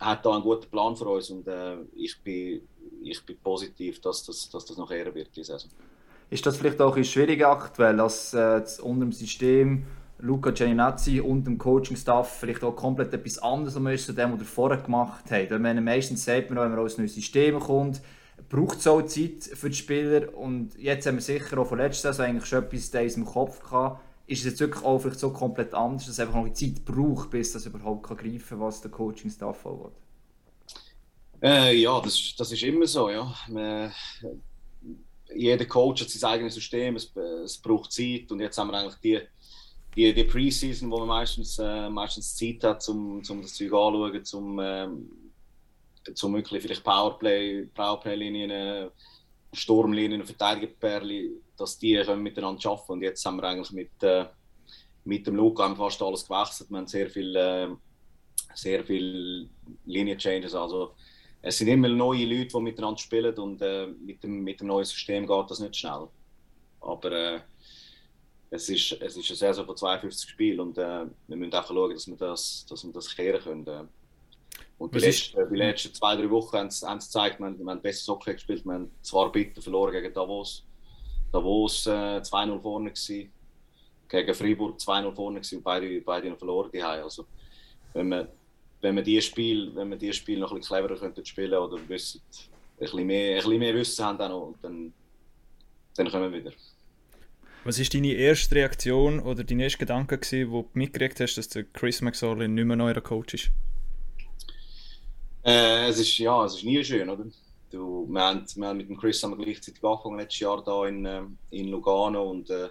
hat 0.00 0.24
da 0.24 0.32
einen 0.32 0.42
guten 0.42 0.68
Plan 0.70 0.96
für 0.96 1.08
uns 1.08 1.30
und 1.30 1.46
äh, 1.46 1.76
ich, 1.94 2.20
bin, 2.20 2.62
ich 3.02 3.24
bin 3.24 3.38
positiv, 3.38 4.00
dass 4.00 4.24
das, 4.24 4.48
dass 4.50 4.64
das 4.64 4.76
noch 4.76 4.90
eher 4.90 5.14
wird 5.14 5.28
diese 5.36 5.52
Saison. 5.52 5.70
Ist 6.30 6.44
das 6.44 6.56
vielleicht 6.56 6.80
auch 6.80 6.96
schwierig 7.04 7.44
aktuell, 7.46 7.96
dass 7.96 8.34
äh, 8.34 8.62
unter 8.82 9.06
dem 9.06 9.12
System 9.12 9.86
Luca 10.20 10.50
Gianinazzi 10.50 11.20
und 11.20 11.44
dem 11.44 11.58
Coaching-Staff 11.58 12.38
vielleicht 12.40 12.64
auch 12.64 12.74
komplett 12.74 13.12
etwas 13.14 13.38
anderes 13.38 14.04
zu 14.04 14.12
dem, 14.12 14.32
was 14.32 14.40
er 14.40 14.46
vorher 14.46 14.78
gemacht 14.78 15.30
hat? 15.30 15.50
Weil 15.50 15.58
man 15.58 15.82
meistens 15.84 16.24
sagt 16.24 16.50
man, 16.50 16.58
wenn 16.58 16.70
man 16.70 16.80
aus 16.80 16.98
neuen 16.98 17.08
System 17.08 17.60
kommt, 17.60 18.00
braucht 18.48 18.78
es 18.78 18.86
auch 18.86 19.02
Zeit 19.02 19.44
für 19.44 19.70
die 19.70 19.76
Spieler. 19.76 20.36
Und 20.36 20.76
jetzt 20.76 21.06
haben 21.06 21.16
wir 21.16 21.22
sicher 21.22 21.58
auch 21.58 21.66
von 21.66 21.78
letzter 21.78 22.12
Saison 22.12 22.26
eigentlich 22.26 22.46
schon 22.46 22.64
etwas 22.64 22.88
in 22.88 23.00
unserem 23.00 23.24
Kopf 23.26 23.62
gehabt. 23.62 24.02
Ist 24.26 24.40
es 24.40 24.44
jetzt 24.44 24.60
wirklich 24.60 24.84
auch 24.84 24.98
vielleicht 24.98 25.20
so 25.20 25.30
komplett 25.30 25.72
anders, 25.72 26.04
dass 26.04 26.14
es 26.14 26.20
einfach 26.20 26.34
noch 26.34 26.52
Zeit 26.52 26.84
braucht, 26.84 27.30
bis 27.30 27.52
das 27.52 27.66
überhaupt 27.66 28.06
kann 28.06 28.16
greifen 28.16 28.58
kann, 28.58 28.60
was 28.60 28.80
der 28.80 28.90
Coaching-Staff 28.90 29.64
auch 29.64 29.84
will? 29.84 29.92
Äh, 31.40 31.76
ja, 31.76 32.00
das, 32.00 32.34
das 32.36 32.52
ist 32.52 32.62
immer 32.62 32.86
so. 32.86 33.08
Ja. 33.08 33.32
Man, 33.48 33.92
jeder 35.34 35.64
Coach 35.64 36.02
hat 36.02 36.10
sein 36.10 36.30
eigenes 36.30 36.54
System, 36.54 36.96
es, 36.96 37.14
es 37.44 37.58
braucht 37.58 37.92
Zeit. 37.92 38.30
Und 38.30 38.40
jetzt 38.40 38.58
haben 38.58 38.70
wir 38.70 38.78
eigentlich 38.78 38.96
die, 38.96 39.20
die, 39.98 40.14
die 40.14 40.24
Preseason, 40.24 40.90
wo 40.92 40.98
man 40.98 41.08
meistens, 41.08 41.58
äh, 41.58 41.90
meistens 41.90 42.36
Zeit 42.36 42.62
hat, 42.62 42.88
um, 42.88 43.20
um 43.28 43.42
das 43.42 43.54
Zeug 43.54 43.72
anzuschauen, 43.72 44.22
um 44.32 44.60
ähm, 44.62 45.10
zum 46.14 46.34
wirklich 46.34 46.62
vielleicht 46.62 46.84
Powerplay, 46.84 47.66
Powerplay-Linien, 47.74 48.90
Sturmlinien, 49.52 50.24
Verteidigerpärli, 50.24 51.32
dass 51.56 51.78
die 51.78 51.96
können 51.96 52.22
miteinander 52.22 52.70
arbeiten 52.70 52.92
Und 52.92 53.02
jetzt 53.02 53.26
haben 53.26 53.36
wir 53.38 53.44
eigentlich 53.44 53.72
mit, 53.72 54.02
äh, 54.02 54.26
mit 55.04 55.26
dem 55.26 55.40
haben 55.58 55.76
fast 55.76 56.00
alles 56.00 56.24
gewechselt. 56.24 56.70
Wir 56.70 56.78
haben 56.78 56.86
sehr 56.86 57.10
viele 57.10 57.64
äh, 57.64 57.68
sehr 58.54 58.84
viel 58.84 59.48
Linie-Changes. 59.84 60.54
Also, 60.54 60.94
es 61.42 61.58
sind 61.58 61.68
immer 61.68 61.88
neue 61.88 62.24
Leute, 62.24 62.48
die 62.54 62.60
miteinander 62.60 62.98
spielen 62.98 63.36
und 63.36 63.60
äh, 63.62 63.86
mit, 63.86 64.22
dem, 64.22 64.44
mit 64.44 64.60
dem 64.60 64.68
neuen 64.68 64.84
System 64.84 65.26
geht 65.26 65.50
das 65.50 65.60
nicht 65.60 65.76
schnell. 65.76 66.08
Aber 66.80 67.12
äh, 67.12 67.40
es, 68.50 68.68
ist, 68.68 68.92
es 69.00 69.16
ist 69.16 69.30
eine 69.30 69.36
Saison 69.36 69.66
von 69.66 69.76
52 69.76 70.30
Spielen 70.30 70.60
und 70.60 70.78
äh, 70.78 71.06
wir 71.26 71.36
müssen 71.36 71.52
einfach 71.52 71.68
schauen, 71.68 71.92
dass 71.92 72.06
wir 72.06 72.16
das, 72.16 72.66
dass 72.68 72.84
wir 72.84 72.92
das 72.92 73.14
kehren 73.14 73.42
können. 73.42 73.66
Äh, 73.66 73.84
Und 74.78 74.94
die 74.94 75.00
letzten, 75.00 75.48
die 75.50 75.56
letzten, 75.56 75.92
zwei, 75.92 76.16
drei 76.16 76.30
Wochen 76.30 76.56
haben 76.56 76.70
sie 76.70 76.86
gezeigt, 76.86 77.38
wir, 77.38 77.46
haben, 77.46 77.58
wir 77.58 77.66
haben 77.66 77.82
besser 77.82 78.12
Hockey 78.12 78.32
gespielt. 78.32 78.64
Wir 78.64 78.74
haben 78.74 78.90
zwar 79.02 79.30
bitter 79.30 79.60
verloren 79.60 79.92
gegen 79.92 80.14
Davos. 80.14 80.64
Davos 81.30 81.86
äh, 81.86 82.20
2-0 82.20 82.60
vorne 82.60 82.90
gewesen. 82.90 83.30
Gegen 84.08 84.34
Freiburg 84.34 84.78
2-0 84.78 85.14
vorne 85.14 85.40
gewesen 85.40 85.58
und 85.58 85.64
beide, 85.64 86.00
beide 86.00 86.30
noch 86.30 86.38
verloren 86.38 86.70
die 86.72 86.82
Also, 86.82 87.26
wenn 87.92 88.08
man, 88.08 88.28
wenn 88.80 88.94
man 88.94 89.04
dieses 89.04 89.26
Spiel, 89.26 89.74
wenn 89.74 89.98
dieses 89.98 90.16
Spiel 90.16 90.38
noch 90.38 90.52
ein 90.52 90.58
bisschen 90.58 90.76
cleverer 90.76 90.98
könnte 90.98 91.26
spielen 91.26 91.58
oder 91.58 91.76
wissen, 91.88 92.22
ein 92.30 92.78
bisschen 92.78 93.06
mehr, 93.06 93.30
ein 93.32 93.36
bisschen 93.42 93.58
mehr 93.58 93.74
Wissen 93.74 94.04
haben 94.04 94.16
dann 94.16 94.30
noch, 94.30 94.54
dann, 94.62 94.92
dann 95.96 96.10
kommen 96.10 96.32
wir 96.32 96.40
wieder. 96.40 96.52
Was 97.68 97.78
war 97.78 97.86
deine 97.92 98.14
erste 98.14 98.54
Reaktion 98.54 99.20
oder 99.20 99.44
dein 99.44 99.60
erster 99.60 99.80
Gedanke, 99.80 100.16
gewesen, 100.16 100.50
du 100.50 100.70
mitgekriegt 100.72 101.20
hast, 101.20 101.36
dass 101.36 101.50
der 101.50 101.64
Chris 101.64 102.00
McSorley 102.00 102.48
nicht 102.48 102.64
mehr 102.64 102.76
neuer 102.78 102.98
Coach 103.02 103.34
ist? 103.34 103.50
Äh, 105.44 105.88
es 105.88 105.98
ist? 105.98 106.16
Ja, 106.16 106.46
es 106.46 106.54
ist 106.54 106.64
nie 106.64 106.82
schön, 106.82 107.10
oder? 107.10 107.26
Du, 107.70 108.06
wir, 108.08 108.22
haben, 108.22 108.46
wir 108.54 108.68
haben 108.68 108.78
mit 108.78 108.88
dem 108.88 108.96
Chris 108.96 109.22
haben 109.22 109.36
wir 109.36 109.44
gleichzeitig 109.44 109.84
angefangen 109.84 110.16
letztes 110.16 110.40
Jahr 110.40 110.64
da 110.64 110.86
in, 110.86 111.04
ähm, 111.04 111.36
in 111.50 111.68
Lugano 111.68 112.30
und 112.30 112.48
äh, 112.48 112.70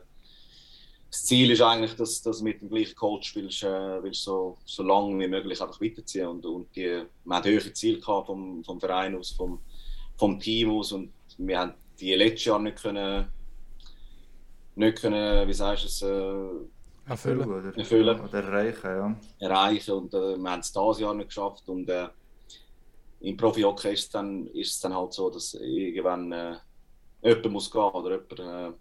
das 1.11 1.25
Ziel 1.25 1.51
ist 1.51 1.61
eigentlich, 1.61 1.93
dass, 1.93 2.23
dass 2.23 2.39
du 2.39 2.45
mit 2.45 2.59
dem 2.59 2.69
gleichen 2.69 2.95
Coach 2.95 3.35
willst, 3.35 3.61
äh, 3.61 4.01
willst 4.01 4.23
so, 4.23 4.57
so 4.65 4.81
lange 4.81 5.19
wie 5.19 5.27
möglich 5.27 5.61
einfach 5.61 5.79
weiterziehen 5.79 6.25
und, 6.25 6.43
und 6.43 6.75
die, 6.75 7.03
wir 7.23 7.35
haben 7.35 7.45
höhere 7.45 7.71
Ziele 7.71 8.01
vom, 8.01 8.63
vom 8.63 8.79
Verein 8.79 9.15
aus, 9.15 9.29
vom, 9.29 9.59
vom 10.15 10.39
Team 10.39 10.71
aus 10.71 10.91
und 10.91 11.13
wir 11.37 11.59
haben 11.59 11.75
die 11.99 12.15
letztes 12.15 12.45
Jahr 12.45 12.57
nicht 12.57 12.81
können 12.81 13.27
nicht 14.77 15.01
können, 15.01 15.47
wie 15.47 15.53
sagst 15.53 15.83
du 15.83 15.87
es, 15.87 16.01
äh, 16.01 17.09
erfüllen. 17.09 17.49
Oder, 17.51 17.77
erfüllen. 17.77 18.19
Oder 18.19 18.43
erreichen, 18.43 18.85
ja. 18.85 19.19
Erreichen 19.39 19.91
und 19.95 20.13
äh, 20.13 20.37
wir 20.37 20.51
haben 20.51 20.59
es 20.59 20.71
dieses 20.71 20.99
Jahr 20.99 21.13
nicht 21.13 21.29
geschafft 21.29 21.67
und 21.67 21.89
äh, 21.89 22.07
im 23.21 23.35
Profi-Hockey 23.35 23.93
ist, 23.93 24.13
dann, 24.13 24.47
ist 24.47 24.73
es 24.73 24.79
dann 24.79 24.95
halt 24.95 25.13
so, 25.13 25.29
dass 25.29 25.55
irgendwann 25.55 26.31
äh, 26.31 26.57
jemand 27.23 27.51
muss 27.51 27.71
gehen 27.71 27.81
oder 27.81 28.11
jemand, 28.11 28.39
äh, 28.39 28.71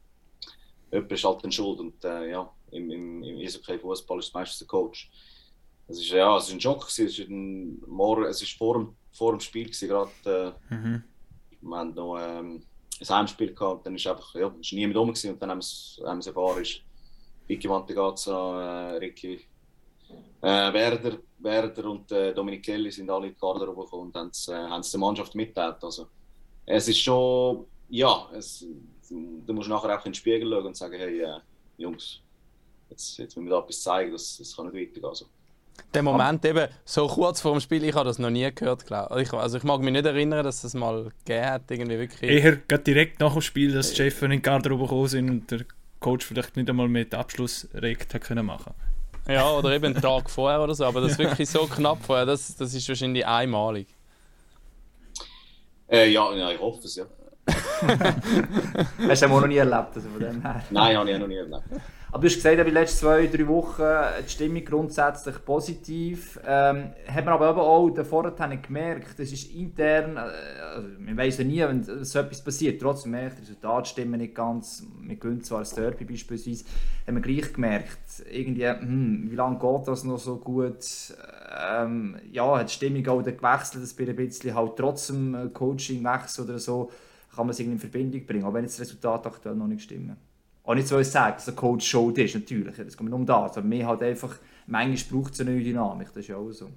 jemand 0.93 1.13
ist 1.13 1.25
halt 1.25 1.45
dann 1.45 1.53
schuld 1.53 1.81
und 1.81 2.05
äh, 2.05 2.31
ja, 2.31 2.51
im, 2.73 2.91
im, 2.91 3.23
im 3.23 3.39
Eishockey-Fußball 3.39 4.19
ist 4.19 4.27
es 4.27 4.35
meistens 4.35 4.59
der 4.59 4.69
Coach. 4.69 5.11
Es 5.89 5.99
ist, 5.99 6.11
ja, 6.11 6.37
es 6.37 6.49
ist 6.49 6.53
ein 6.53 6.61
Schock, 6.61 6.87
es 6.89 6.99
ist, 6.99 7.19
ein, 7.21 7.81
es 8.29 8.43
ist 8.43 8.59
vor, 8.59 8.75
dem, 8.75 8.97
vor 9.13 9.33
dem 9.33 9.41
Spiel 9.41 9.71
gerade, 9.71 10.11
äh, 10.71 10.75
mhm. 10.75 11.05
wir 11.61 11.77
haben 11.77 11.95
noch 11.95 12.19
ähm, 12.21 12.63
ein 13.01 13.09
Heimspiel 13.09 13.55
gehabt 13.55 13.79
und 13.79 13.87
dann 13.87 13.95
ist 13.95 14.07
einfach, 14.07 14.35
ja, 14.35 14.55
ist 14.61 14.73
niemand 14.73 14.97
rum 14.97 15.09
gewesen, 15.09 15.33
und 15.33 15.43
dann 15.43 15.51
haben 15.51 15.61
haben 15.61 16.23
sie 16.23 16.29
erfahren, 16.31 16.63
ist 16.63 16.81
Vicky 17.47 17.69
Mantegazza, 17.69 18.93
äh, 18.93 18.97
Ricky 18.97 19.47
äh, 20.43 20.73
Werder, 20.73 21.19
Werder 21.39 21.91
und 21.91 22.11
äh, 22.13 22.33
Dominik 22.35 22.65
Kelly 22.65 22.91
sind 22.91 23.11
alle 23.11 23.29
in 23.29 23.35
die 23.35 23.41
Garderobe 23.41 23.85
gekommen 23.85 24.07
und 24.09 24.17
haben 24.17 24.29
es 24.29 24.49
äh, 24.49 24.93
der 24.93 25.01
Mannschaft 25.01 25.35
mitgeteilt. 25.35 25.83
Also, 25.83 26.09
es 26.65 26.89
ist 26.89 27.01
schon, 27.01 27.67
ja, 27.89 28.29
es, 28.33 28.67
du 29.09 29.53
musst 29.53 29.69
nachher 29.69 29.99
auch 29.99 30.05
in 30.07 30.13
den 30.13 30.15
Spiegel 30.15 30.51
schauen 30.51 30.67
und 30.67 30.77
sagen, 30.77 30.99
hey, 30.99 31.21
äh, 31.21 31.41
Jungs, 31.77 32.21
jetzt, 32.91 33.19
jetzt 33.19 33.37
müssen 33.37 33.49
wir 33.49 33.57
da 33.57 33.63
etwas 33.63 33.83
zeigen, 33.83 34.13
das, 34.13 34.39
das 34.39 34.57
kann 34.57 34.67
nicht 34.67 34.89
weitergehen. 34.89 35.05
Also, 35.05 35.27
der 35.95 36.03
Moment 36.03 36.45
eben, 36.45 36.69
so 36.85 37.07
kurz 37.07 37.41
vor 37.41 37.53
dem 37.53 37.61
Spiel, 37.61 37.85
ich 37.85 37.95
habe 37.95 38.05
das 38.05 38.19
noch 38.19 38.31
nie 38.31 38.51
gehört, 38.55 38.87
glaube 38.87 39.23
ich. 39.23 39.33
Also 39.33 39.59
ich 39.59 39.65
mag 39.65 39.81
mich 39.81 39.93
nicht 39.93 40.05
erinnern, 40.05 40.45
dass 40.45 40.63
das 40.63 40.75
mal 40.75 41.11
gegeben 41.25 41.47
hat, 41.47 41.71
irgendwie 41.71 41.99
wirklich. 41.99 42.31
Eher 42.31 42.57
direkt 42.79 43.21
nach 43.21 43.33
dem 43.33 43.43
Spiel, 43.43 43.73
dass 43.73 43.91
die 43.91 43.97
Chefs 43.97 44.23
in 44.23 44.31
die 44.31 44.43
Garderobe 44.43 44.85
gekommen 44.85 45.09
sind 45.09 45.31
und 45.31 45.51
der 45.51 45.61
Coach 46.01 46.27
vielleicht 46.27 46.57
nicht 46.57 46.69
einmal 46.69 46.89
mit 46.89 47.15
Abschlussregt 47.15 48.15
hat 48.15 48.23
können 48.23 48.47
machen 48.47 48.75
Ja, 49.27 49.51
oder 49.51 49.73
eben 49.73 49.87
einen 49.87 50.03
Tag 50.03 50.29
vorher 50.31 50.61
oder 50.61 50.75
so, 50.75 50.85
aber 50.85 51.01
das 51.01 51.13
ist 51.13 51.19
wirklich 51.21 51.49
so 51.49 51.67
knapp 51.67 52.05
vorher, 52.05 52.27
das, 52.27 52.57
das 52.57 52.75
ist 52.75 52.89
wahrscheinlich 52.89 53.27
einmalig. 53.27 53.89
Äh, 55.89 56.11
ja, 56.11 56.35
ja, 56.35 56.51
ich 56.51 56.61
hoffe 56.61 56.85
es, 56.85 56.97
ja. 56.97 57.07
Hast 59.09 59.23
du 59.23 59.27
auch 59.27 59.41
noch 59.41 59.47
nie 59.47 59.57
erlebt, 59.57 59.95
also 59.95 60.09
von 60.09 60.21
dem 60.21 60.43
her? 60.43 60.63
Nein, 60.71 60.97
habe 60.97 61.11
ich 61.11 61.19
noch 61.19 61.29
nie 61.29 61.37
erlebt. 61.37 61.63
Aber 62.17 62.23
du 62.23 62.29
hast 62.29 62.37
gesagt, 62.37 62.59
in 62.59 62.65
den 62.65 62.73
letzten 62.73 62.99
zwei, 63.01 63.27
drei 63.27 63.47
Wochen 63.47 63.83
die 64.25 64.31
Stimmung 64.31 64.65
grundsätzlich 64.65 65.45
positiv. 65.45 66.41
Ähm, 66.47 66.93
hat 67.09 67.25
man 67.25 67.35
aber 67.35 67.63
auch 67.63 67.91
davor 67.91 68.33
gemerkt, 68.33 69.19
das 69.19 69.33
ist 69.33 69.53
intern, 69.53 70.17
äh, 70.17 70.21
also 70.61 70.89
man 70.99 71.17
weiß 71.17 71.39
ja 71.39 71.45
nie, 71.45 71.61
wenn 71.61 71.83
so 71.83 72.19
etwas 72.19 72.43
passiert, 72.43 72.81
trotzdem 72.81 73.11
merkt, 73.11 73.39
die 73.39 73.43
Resultate 73.43 73.91
stimmen 73.91 74.19
nicht 74.19 74.35
ganz, 74.35 74.87
wir 75.03 75.17
gewinnen 75.17 75.43
zwar 75.43 75.59
das 75.59 75.75
Derby 75.75 76.07
beispielsweise, 76.07 76.65
haben 77.07 77.17
wir 77.17 77.23
gleich 77.23 77.53
gemerkt, 77.53 78.25
irgendwie, 78.31 78.67
hm, 78.67 79.27
wie 79.31 79.37
lange 79.37 79.59
geht 79.59 79.87
das 79.89 80.05
noch 80.05 80.19
so 80.19 80.37
gut? 80.37 80.87
Ähm, 81.71 82.17
ja, 82.33 82.59
hat 82.59 82.71
die 82.71 82.75
Stimmung 82.75 83.07
auch 83.09 83.23
gewechselt, 83.23 83.83
dass 83.83 83.93
bei 83.93 84.05
ein 84.05 84.17
bisschen 84.17 84.55
halt 84.55 84.77
trotzdem 84.77 85.51
Coaching 85.53 86.03
wechsel 86.03 86.45
oder 86.45 86.59
so, 86.59 86.91
kann 87.37 87.47
man 87.47 87.51
es 87.51 87.61
irgendwie 87.61 87.75
in 87.75 87.91
Verbindung 87.91 88.27
bringen, 88.27 88.45
auch 88.45 88.55
wenn 88.55 88.65
jetzt 88.65 88.81
das 88.81 88.89
Resultat 88.89 89.27
aktuell 89.27 89.55
noch 89.55 89.67
nicht 89.67 89.83
stimmt. 89.83 90.17
Auch 90.65 90.75
nicht 90.75 90.89
so 90.89 91.01
sagen, 91.03 91.37
dass 91.37 91.45
der 91.45 91.55
Coach 91.55 91.87
schuld 91.87 92.19
ist, 92.19 92.35
natürlich. 92.35 92.77
Es 92.79 92.97
geht 92.97 93.09
nur 93.09 93.19
um 93.19 93.27
das. 93.27 93.57
Aber 93.57 93.67
mir 93.67 93.87
halt 93.87 94.03
einfach, 94.03 94.37
manchmal 94.67 95.21
braucht 95.21 95.35
es 95.35 95.41
eine 95.41 95.53
neue 95.53 95.63
Dynamik, 95.63 96.09
das 96.09 96.17
ist 96.17 96.29
ja 96.29 96.37
auch 96.37 96.51
so. 96.51 96.69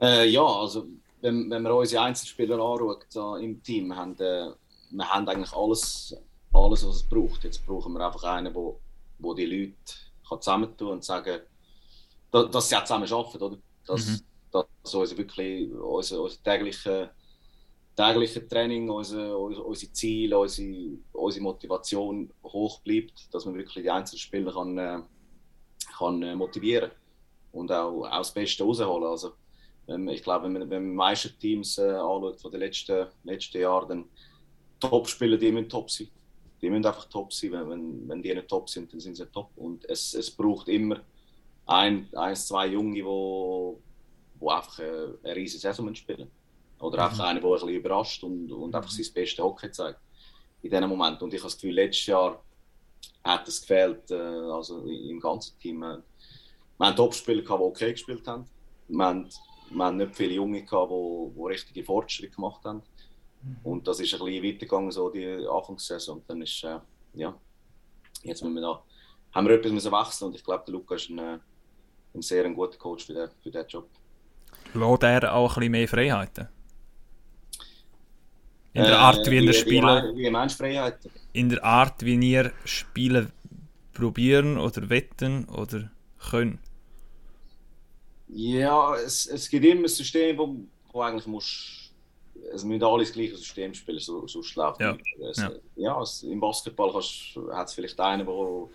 Äh, 0.00 0.28
ja, 0.28 0.44
also 0.44 0.86
wenn, 1.20 1.50
wenn 1.50 1.62
man 1.62 1.72
unsere 1.72 2.02
Einzelspieler 2.02 2.56
anschaut 2.56 3.06
so 3.08 3.36
im 3.36 3.62
Team, 3.62 3.94
haben, 3.96 4.14
äh, 4.18 4.50
wir 4.90 5.08
haben 5.08 5.28
eigentlich 5.28 5.52
alles, 5.52 6.16
alles, 6.52 6.86
was 6.86 6.96
es 6.96 7.02
braucht. 7.02 7.44
Jetzt 7.44 7.66
brauchen 7.66 7.94
wir 7.94 8.04
einfach 8.04 8.24
einen, 8.24 8.46
der 8.46 8.54
wo, 8.54 8.78
wo 9.18 9.32
die 9.32 9.46
Leute 9.46 9.74
kann 10.28 10.40
zusammentun 10.40 10.88
und 10.88 11.04
sagen, 11.04 11.40
dass, 12.30 12.50
dass 12.50 12.68
sie 12.68 12.76
auch 12.76 12.84
zusammen 12.84 13.10
arbeiten, 13.10 13.42
oder? 13.42 13.58
Dass, 13.86 14.06
mhm. 14.06 14.20
dass 14.52 14.94
unser 14.94 15.16
wirklich 15.16 15.72
unser, 15.72 16.22
unser 16.22 16.42
täglicher 16.42 17.10
tägliche 17.98 18.46
Training, 18.46 18.88
unser, 18.88 19.36
unser 19.36 19.92
Ziel, 19.92 20.32
unsere, 20.32 20.98
unsere 21.12 21.42
Motivation 21.42 22.30
hoch 22.44 22.80
bleibt, 22.82 23.34
dass 23.34 23.44
man 23.44 23.56
wirklich 23.56 23.82
die 23.82 23.90
einzelnen 23.90 24.20
Spieler 24.20 24.52
kann, 24.52 24.78
äh, 24.78 25.00
kann 25.98 26.22
äh, 26.22 26.36
motivieren 26.36 26.92
und 27.50 27.72
auch, 27.72 28.04
auch 28.04 28.18
das 28.18 28.32
Beste 28.32 28.62
rausholen. 28.62 29.08
Also, 29.08 29.32
ich 29.88 30.22
glaube, 30.22 30.44
wenn 30.44 30.52
man, 30.52 30.70
wenn 30.70 30.82
man 30.82 30.90
die 30.90 30.96
meisten 30.96 31.38
Teams 31.40 31.78
äh, 31.78 31.90
anschaut 31.90 32.40
von 32.40 32.52
den 32.52 32.60
letzten, 32.60 33.06
letzten 33.24 33.60
Jahren, 33.60 33.88
dann 33.88 34.04
Top-Spieler, 34.78 35.36
die 35.36 35.50
müssen 35.50 35.68
top 35.68 35.90
sein. 35.90 36.08
Die 36.62 36.70
müssen 36.70 36.86
einfach 36.86 37.08
top 37.08 37.32
sein. 37.32 37.50
Wenn, 37.50 37.68
wenn, 37.68 38.08
wenn 38.08 38.22
die 38.22 38.32
nicht 38.32 38.46
top 38.46 38.68
sind, 38.68 38.92
dann 38.92 39.00
sind 39.00 39.16
sie 39.16 39.26
top. 39.26 39.50
Und 39.56 39.84
es, 39.90 40.14
es 40.14 40.30
braucht 40.30 40.68
immer 40.68 41.00
ein, 41.66 42.08
eins, 42.14 42.46
zwei 42.46 42.68
Junge, 42.68 42.94
die 42.94 43.04
wo, 43.04 43.80
wo 44.38 44.50
einfach 44.50 44.78
äh, 44.78 45.08
eine 45.24 45.34
riesige 45.34 45.62
Saison 45.62 45.92
spielen 45.96 46.30
oder 46.80 47.04
einfach 47.04 47.18
mhm. 47.18 47.24
einer, 47.24 47.40
der 47.40 47.48
ein 47.48 47.54
bisschen 47.54 47.68
überrascht 47.68 48.22
und, 48.24 48.50
und 48.52 48.74
einfach 48.74 48.90
sein 48.90 49.06
bestes 49.14 49.44
Hockey 49.44 49.70
zeigt. 49.70 50.00
In 50.62 50.70
diesem 50.70 50.88
Moment. 50.88 51.22
Und 51.22 51.32
ich 51.32 51.40
habe 51.40 51.48
das 51.48 51.56
Gefühl, 51.56 51.74
letztes 51.74 52.06
Jahr 52.06 52.42
hat 53.24 53.46
es 53.46 53.60
gefehlt, 53.60 54.10
äh, 54.10 54.14
also 54.14 54.84
im 54.86 55.20
ganzen 55.20 55.58
Team. 55.58 55.80
Wir, 55.80 56.02
wir 56.78 56.86
haben 56.86 56.96
Topspieler 56.96 57.42
die 57.42 57.48
okay 57.48 57.92
gespielt 57.92 58.26
haben. 58.26 58.44
Wir 58.88 59.04
haben, 59.04 59.28
wir 59.70 59.84
haben 59.84 59.96
nicht 59.96 60.16
viele 60.16 60.34
Junge 60.34 60.64
gehabt, 60.64 60.90
die, 60.90 61.34
die 61.34 61.46
richtige 61.46 61.84
Fortschritte 61.84 62.34
gemacht 62.34 62.64
haben. 62.64 62.82
Mhm. 63.42 63.58
Und 63.64 63.88
das 63.88 64.00
ist 64.00 64.14
ein 64.14 64.24
bisschen 64.24 64.44
weitergegangen, 64.44 64.90
so 64.90 65.10
die 65.10 65.46
Anfangssaison. 65.46 66.18
Und 66.18 66.30
dann 66.30 66.42
ist, 66.42 66.64
äh, 66.64 66.78
ja, 67.14 67.34
jetzt 68.22 68.42
müssen 68.42 68.54
wir 68.54 68.62
da, 68.62 68.82
haben 69.32 69.46
wir 69.46 69.54
etwas 69.54 69.72
müssen 69.72 69.92
wechseln 69.92 70.28
und 70.28 70.34
ich 70.34 70.44
glaube, 70.44 70.64
der 70.66 70.72
Luca 70.72 70.94
ist 70.94 71.08
ein, 71.10 71.18
äh, 71.18 71.38
ein 72.14 72.22
sehr 72.22 72.48
guter 72.50 72.78
Coach 72.78 73.06
für 73.06 73.12
diesen 73.12 73.30
für 73.42 73.50
den 73.50 73.66
Job. 73.66 73.88
Lässt 74.74 75.02
er 75.02 75.34
auch 75.34 75.50
ein 75.50 75.60
bisschen 75.60 75.72
mehr 75.72 75.88
Freiheiten? 75.88 76.48
In 78.74 78.84
der 78.84 78.98
Art, 78.98 79.26
wie, 79.26 79.40
wie 79.40 79.46
ihr 79.46 79.52
spielen. 79.52 80.16
Wie, 80.16 80.30
wie 80.30 80.48
Freiheit? 80.50 80.98
In 81.32 81.48
der 81.48 81.64
Art, 81.64 82.04
wie 82.04 82.14
ihr 82.14 82.52
spielen 82.64 83.32
probieren 83.92 84.58
oder 84.58 84.88
wetten 84.88 85.46
oder 85.46 85.90
können. 86.30 86.58
Ja, 88.28 88.94
es, 88.94 89.26
es 89.26 89.48
gibt 89.48 89.64
immer 89.64 89.82
ein 89.82 89.88
System, 89.88 90.36
wo, 90.38 90.56
wo 90.92 91.00
eigentlich 91.00 91.26
musst, 91.26 91.92
es 92.52 92.62
müssen 92.62 92.84
alle 92.84 93.04
das 93.04 93.12
gleiche 93.12 93.36
System 93.36 93.74
spielen, 93.74 93.98
so, 93.98 94.26
so 94.26 94.42
schläft 94.42 94.80
ja. 94.80 94.96
Es, 95.30 95.38
ja, 95.38 95.50
ja 95.76 96.02
es, 96.02 96.22
im 96.22 96.38
Basketball 96.38 96.92
hat 96.92 97.68
es 97.68 97.74
vielleicht 97.74 97.98
einen, 97.98 98.26
wo, 98.26 98.70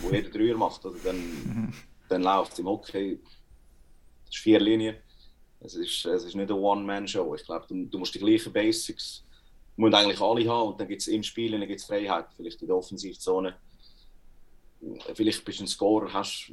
wo 0.00 0.10
jeder 0.10 0.30
Dreier 0.30 0.56
macht, 0.56 0.84
oder 0.86 0.96
dann, 1.04 1.72
dann 2.08 2.22
läuft 2.22 2.52
es. 2.52 2.58
Im 2.60 2.66
Hockey 2.66 3.18
das 4.26 4.34
ist 4.34 4.42
vier 4.42 4.60
Linien. 4.60 4.96
Es 5.66 5.74
ist, 5.74 6.06
es 6.06 6.24
ist 6.24 6.34
nicht 6.34 6.50
eine 6.50 6.60
One-Man-Show. 6.60 7.34
Ich 7.34 7.44
glaube, 7.44 7.66
du, 7.68 7.86
du 7.86 7.98
musst 7.98 8.14
die 8.14 8.20
gleichen 8.20 8.52
Basics 8.52 9.26
muss 9.76 9.92
eigentlich 9.92 10.20
alle 10.20 10.48
haben 10.48 10.68
und 10.70 10.80
dann 10.80 10.88
gibt 10.88 11.02
es 11.02 11.08
im 11.08 11.22
Spiel 11.22 11.52
dann 11.52 11.68
gibt's 11.68 11.84
Freiheit, 11.84 12.26
vielleicht 12.34 12.60
in 12.62 12.68
der 12.68 12.76
Offensivzone. 12.76 13.56
Vielleicht 15.14 15.44
bist 15.44 15.60
du 15.60 15.64
ein 15.64 15.66
Scorer, 15.66 16.12
hast, 16.12 16.52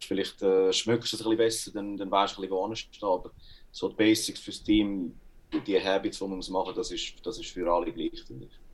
vielleicht 0.00 0.40
äh, 0.42 0.72
schmückst 0.72 1.12
du 1.12 1.16
es 1.16 1.22
ein 1.22 1.24
bisschen 1.24 1.36
besser, 1.36 1.70
dann, 1.72 1.96
dann 1.96 2.10
weißt 2.10 2.36
du 2.36 2.42
ein 2.42 2.48
bisschen, 2.48 2.56
wo 2.56 2.74
stehen. 2.74 3.08
Aber 3.08 3.30
so 3.72 3.88
die 3.88 3.96
Basics 3.96 4.40
fürs 4.40 4.62
Team, 4.62 5.14
die 5.66 5.82
Habits, 5.82 6.18
die 6.18 6.24
man 6.24 6.38
machen 6.38 6.50
muss, 6.50 6.74
das 6.74 6.90
ist, 6.90 7.14
das 7.24 7.38
ist 7.38 7.50
für 7.50 7.70
alle 7.70 7.92
gleich, 7.92 8.22
finde 8.24 8.46
ich. 8.46 8.65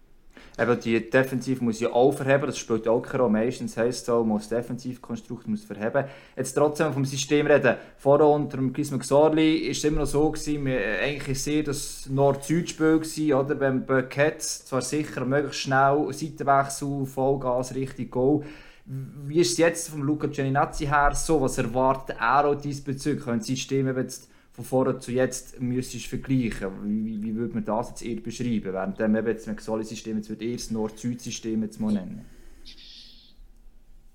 Eben 0.59 0.81
die 0.81 1.09
Defensiv 1.09 1.63
muss 1.63 1.81
ja 1.81 1.91
auch 1.93 2.13
verheben, 2.13 2.47
das 2.47 2.59
spielt 2.59 2.87
auch 2.87 3.01
keine. 3.01 3.29
Meistens 3.29 3.77
heisst 3.77 4.03
es 4.03 4.09
auch, 4.11 4.23
muss 4.25 4.51
Defensivkonstrukt 4.51 5.49
muss 5.49 5.65
verheben. 5.65 6.05
Jetzt 6.37 6.53
trotzdem 6.53 6.93
vom 6.93 7.07
System 7.07 7.47
reden. 7.47 7.77
Vorher 7.97 8.27
unter 8.27 8.59
dem 8.59 8.73
Chris 8.73 8.91
McSorley 8.91 9.57
ist 9.57 9.79
es 9.79 9.85
immer 9.85 10.01
noch 10.01 10.07
so 10.07 10.31
gewesen, 10.31 10.67
wir, 10.67 10.79
eigentlich 11.01 11.43
sehr 11.43 11.63
das 11.63 12.07
Nord-Süd-Spiel 12.11 12.99
gewesen, 12.99 13.33
oder? 13.33 13.55
Beim 13.55 13.87
Buckets 13.87 14.67
zwar 14.67 14.83
sicher 14.83 15.25
möglichst 15.25 15.61
schnell 15.61 16.07
Seitenwechsel, 16.11 17.07
Vollgas, 17.07 17.75
richtig 17.75 18.11
Goal. 18.11 18.43
Wie 18.85 19.41
ist 19.41 19.53
es 19.53 19.59
jetzt 19.59 19.89
vom 19.89 20.03
Luca 20.03 20.27
Gianinazzi 20.27 20.87
her 20.87 21.15
so? 21.15 21.41
Was 21.41 21.57
erwartet 21.57 22.17
er 22.19 22.47
auch 22.47 22.55
diesbezüglich? 22.55 23.27
Wenn 23.27 23.39
das 23.39 23.47
System 23.47 23.97
jetzt 23.97 24.29
von 24.53 24.65
vorher 24.65 25.01
zu 25.01 25.13
jetzt 25.13 25.61
müsstest 25.61 26.07
vergleichen? 26.07 27.07
Wie, 27.07 27.23
wie 27.23 27.35
würde 27.35 27.55
man 27.55 27.65
das 27.65 27.89
jetzt 27.91 28.03
eher 28.03 28.21
beschreiben? 28.21 28.73
Während 28.73 28.99
dem 29.01 29.17
eben 29.17 29.29
jetzt 29.29 29.47
Maxoli-System, 29.47 30.19
jetzt 30.19 30.29
würde 30.29 30.45
eher 30.45 30.57
das 30.57 30.71
Nord-Süd-System 30.71 31.63
jetzt 31.63 31.81
mal 31.81 31.93
nennen. 31.93 32.27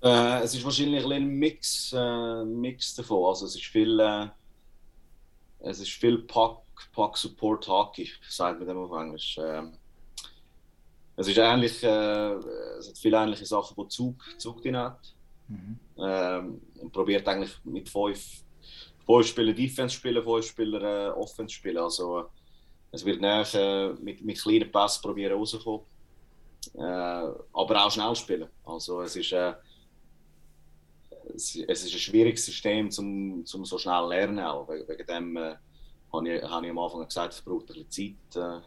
Äh, 0.00 0.42
es 0.42 0.54
ist 0.54 0.64
wahrscheinlich 0.64 1.04
ein 1.04 1.26
Mix, 1.26 1.92
äh, 1.92 2.44
Mix 2.44 2.94
davon. 2.94 3.26
Also 3.26 3.46
es 3.46 3.56
ist 3.56 3.66
viel, 3.66 3.98
äh, 3.98 4.28
es 5.60 5.80
ist 5.80 5.90
viel 5.90 6.18
Pack, 6.18 6.58
Pack 6.92 7.16
Support 7.16 7.66
Hockey, 7.66 8.08
sagt 8.28 8.60
man 8.60 8.68
dem 8.68 8.78
auf 8.78 8.92
Englisch. 8.92 9.36
Äh, 9.38 9.62
es 11.16 11.26
ist 11.26 11.36
ähnlich, 11.36 11.82
äh, 11.82 12.34
es 12.78 12.88
hat 12.88 12.98
viele 12.98 13.16
ähnliche 13.16 13.44
Sachen, 13.44 13.74
die 13.76 13.88
Zug, 13.88 14.22
Zug 14.38 14.62
drin 14.62 14.76
hat. 14.76 15.14
Mhm. 15.48 15.78
Ähm, 15.98 16.60
und 16.76 16.92
probiert 16.92 17.26
eigentlich 17.26 17.58
mit 17.64 17.88
fünf 17.88 18.44
fünf 19.08 19.26
Spieler 19.26 19.54
Defense 19.54 19.94
spielen, 19.94 20.22
fünf 20.22 20.44
Spieler 20.46 20.82
äh, 20.82 21.10
Offense 21.10 21.54
spielen. 21.54 21.78
Also, 21.78 22.26
es 22.90 23.04
wird 23.04 23.20
näher 23.20 23.46
äh, 23.54 23.92
mit, 24.02 24.22
mit 24.22 24.40
kleinen 24.40 24.70
Pass 24.70 25.00
probieren 25.00 25.38
rauszukommen. 25.38 25.86
Äh, 26.74 26.80
aber 26.82 27.86
auch 27.86 27.90
schnell 27.90 28.14
spielen. 28.14 28.48
Also, 28.64 29.00
es 29.00 29.16
ist, 29.16 29.32
äh, 29.32 29.54
es, 31.34 31.56
es, 31.56 31.84
ist 31.84 31.94
ein 31.94 31.98
schwieriges 31.98 32.44
System, 32.44 32.90
um 32.98 33.44
zum 33.46 33.64
so 33.64 33.78
schnell 33.78 34.02
zu 34.02 34.08
lernen. 34.08 34.40
Auch. 34.40 34.68
Wegen, 34.68 34.88
wegen 34.88 35.06
dem 35.06 35.36
äh, 35.36 35.56
habe 36.12 36.28
ich, 36.28 36.42
hab 36.42 36.62
ich 36.62 36.70
am 36.70 36.78
Anfang 36.78 37.06
gesagt, 37.06 37.32
es 37.32 37.40
braucht 37.40 37.70
ein 37.70 37.86
bisschen 37.86 38.16
Zeit. 38.34 38.42
Äh, 38.42 38.60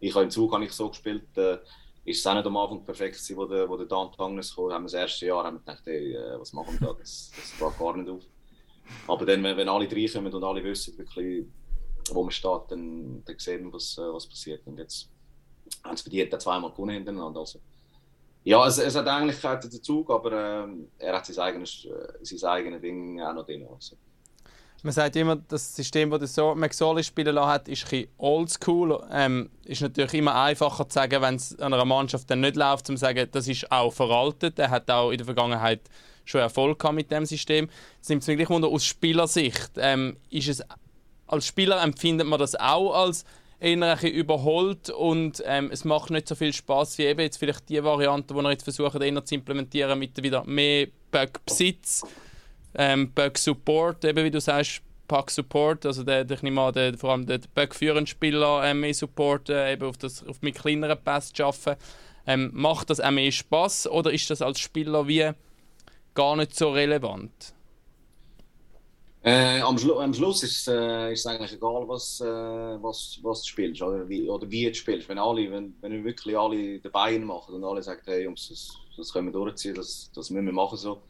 ich 0.00 0.14
habe 0.14 0.24
im 0.24 0.30
Zug 0.30 0.52
habe 0.52 0.64
ich 0.64 0.72
so 0.72 0.88
gespielt. 0.88 1.36
Äh, 1.36 1.58
ist 2.06 2.20
es 2.20 2.26
auch 2.26 2.34
nicht 2.34 2.46
am 2.46 2.56
Anfang 2.56 2.84
perfekt 2.84 3.14
gewesen, 3.14 3.36
wo 3.36 3.46
der, 3.46 3.68
wo 3.68 3.76
der 3.76 3.86
Dan 3.86 4.12
Tangnes 4.12 4.54
kam. 4.54 4.72
Haben 4.72 4.84
wir 4.84 4.90
das 4.90 4.94
erste 4.94 5.26
Jahr 5.26 5.44
haben 5.44 5.56
wir 5.56 5.60
gedacht, 5.60 5.82
hey, 5.86 6.14
äh, 6.14 6.38
was 6.38 6.52
machen 6.52 6.78
wir 6.78 6.88
da? 6.88 6.94
Das, 6.94 7.32
das 7.34 7.52
geht 7.58 7.78
gar 7.78 7.96
nicht 7.96 8.10
auf. 8.10 8.22
Aber 9.06 9.26
dann, 9.26 9.42
wenn, 9.42 9.56
wenn 9.56 9.68
alle 9.68 9.90
reinkommen 9.90 10.32
und 10.32 10.44
alle 10.44 10.62
wissen, 10.64 10.96
wirklich, 10.98 11.46
wo 12.10 12.22
man 12.22 12.30
steht, 12.30 12.60
dann, 12.68 13.22
dann 13.24 13.38
sehen 13.38 13.64
wir, 13.64 13.72
was, 13.72 13.98
äh, 13.98 14.12
was 14.12 14.26
passiert. 14.26 14.66
Und 14.66 14.78
jetzt 14.78 15.08
haben 15.82 15.96
sie 15.96 16.02
verdient, 16.02 16.40
zweimal 16.40 16.70
gewonnen 16.70 16.96
hintereinander. 16.96 17.40
Also, 17.40 17.60
ja, 18.44 18.66
es, 18.66 18.78
es 18.78 18.94
hat 18.94 19.06
Ähnlichkeiten 19.06 19.70
dazu, 19.70 20.04
aber 20.08 20.66
äh, 20.66 20.68
er 20.98 21.16
hat 21.16 21.26
sein 21.26 21.38
eigenes, 21.38 21.86
äh, 21.86 22.24
sein 22.24 22.50
eigenes 22.50 22.80
Ding 22.82 23.20
auch 23.22 23.34
noch 23.34 23.46
drin. 23.46 23.66
Also. 23.72 23.96
Man 24.82 24.92
sagt 24.92 25.16
immer, 25.16 25.36
das 25.36 25.74
System, 25.74 26.10
das 26.10 26.34
so 26.34 26.54
McSorley 26.54 27.02
spielen 27.02 27.34
lassen 27.34 27.48
hat, 27.48 27.68
ist 27.68 27.90
ein 27.90 28.06
oldschool. 28.18 29.02
Ähm, 29.10 29.48
ist 29.64 29.80
natürlich 29.80 30.12
immer 30.12 30.34
einfacher 30.34 30.86
zu 30.86 30.92
sagen, 30.92 31.22
wenn 31.22 31.36
es 31.36 31.58
einer 31.58 31.82
Mannschaft 31.86 32.30
dann 32.30 32.40
nicht 32.42 32.56
läuft, 32.56 32.86
zu 32.86 32.96
sagen, 32.98 33.26
das 33.32 33.48
ist 33.48 33.72
auch 33.72 33.90
veraltet. 33.90 34.58
Er 34.58 34.68
hat 34.68 34.90
auch 34.90 35.10
in 35.10 35.16
der 35.16 35.24
Vergangenheit 35.24 35.80
schon 36.24 36.40
Erfolg 36.40 36.78
gehabt 36.78 36.96
mit 36.96 37.10
dem 37.10 37.26
System. 37.26 37.68
Es 38.00 38.08
nimmt 38.08 38.26
mich 38.26 38.50
wunder, 38.50 38.68
aus 38.68 38.84
Spielersicht, 38.84 39.72
ähm, 39.76 40.16
ist 40.30 40.48
es, 40.48 40.62
als 41.26 41.46
Spieler 41.46 41.82
empfindet 41.82 42.26
man 42.26 42.38
das 42.38 42.54
auch 42.54 42.94
als 42.94 43.24
eher 43.60 44.02
überholt 44.02 44.90
und 44.90 45.42
ähm, 45.46 45.70
es 45.72 45.84
macht 45.84 46.10
nicht 46.10 46.28
so 46.28 46.34
viel 46.34 46.52
Spaß 46.52 46.98
wie 46.98 47.04
eben 47.04 47.20
jetzt 47.20 47.38
vielleicht 47.38 47.68
die 47.68 47.82
Variante, 47.82 48.34
die 48.34 48.40
wir 48.40 48.50
jetzt 48.50 48.64
versuchen 48.64 49.00
eher 49.00 49.24
zu 49.24 49.34
implementieren 49.34 49.98
mit 49.98 50.22
wieder 50.22 50.44
mehr 50.44 50.88
Bug-Besitz, 51.10 52.02
ähm, 52.74 53.12
Bug-Support, 53.12 54.04
eben 54.04 54.24
wie 54.24 54.30
du 54.30 54.40
sagst, 54.40 54.82
Pack 55.06 55.30
Support, 55.30 55.86
also 55.86 56.02
der, 56.02 56.28
ich 56.30 56.42
nehme 56.42 56.60
an, 56.60 56.72
der, 56.72 56.96
vor 56.96 57.10
allem 57.10 57.26
der 57.26 57.40
Bug-führenden 57.54 58.06
Spieler 58.06 58.64
äh, 58.64 58.74
mehr 58.74 58.94
Support, 58.94 59.50
eben 59.50 59.86
auf, 59.86 59.98
das, 59.98 60.26
auf 60.26 60.40
mit 60.42 60.56
kleineren 60.56 60.98
Pass 61.02 61.32
zu 61.32 61.44
arbeiten. 61.44 61.80
Ähm, 62.26 62.50
macht 62.54 62.88
das 62.88 63.00
auch 63.00 63.10
mehr 63.10 63.30
Spaß 63.30 63.88
oder 63.88 64.10
ist 64.10 64.30
das 64.30 64.40
als 64.40 64.58
Spieler 64.58 65.06
wie 65.06 65.30
gar 66.14 66.36
nicht 66.36 66.54
so 66.54 66.70
relevant? 66.70 67.54
Äh, 69.26 69.60
am, 69.62 69.78
Schlu 69.78 69.98
am, 70.00 70.12
Schluss 70.12 70.42
ist, 70.42 70.68
äh, 70.68 71.12
es 71.12 71.24
eigentlich 71.26 71.54
egal, 71.54 71.88
was, 71.88 72.20
äh, 72.20 72.26
was, 72.26 73.18
was 73.22 73.40
du 73.40 73.48
spielst 73.48 73.80
oder 73.80 74.06
wie, 74.06 74.28
oder 74.28 74.50
wie 74.50 74.66
du 74.66 74.74
spielst. 74.74 75.08
Wenn, 75.08 75.18
alle, 75.18 75.50
wenn, 75.50 75.74
wenn 75.80 76.04
wirklich 76.04 76.36
alle 76.36 76.78
dabei 76.80 77.18
machen 77.18 77.54
und 77.54 77.64
alle 77.64 77.82
sagen, 77.82 78.02
hey 78.04 78.24
Jungs, 78.24 78.48
das, 78.50 78.76
das 78.98 79.12
können 79.12 79.28
wir 79.28 79.32
durchziehen, 79.32 79.74
das, 79.74 80.10
das 80.14 80.28
müssen 80.28 80.44
wir 80.44 80.52
machen 80.52 80.76
so, 80.76 81.00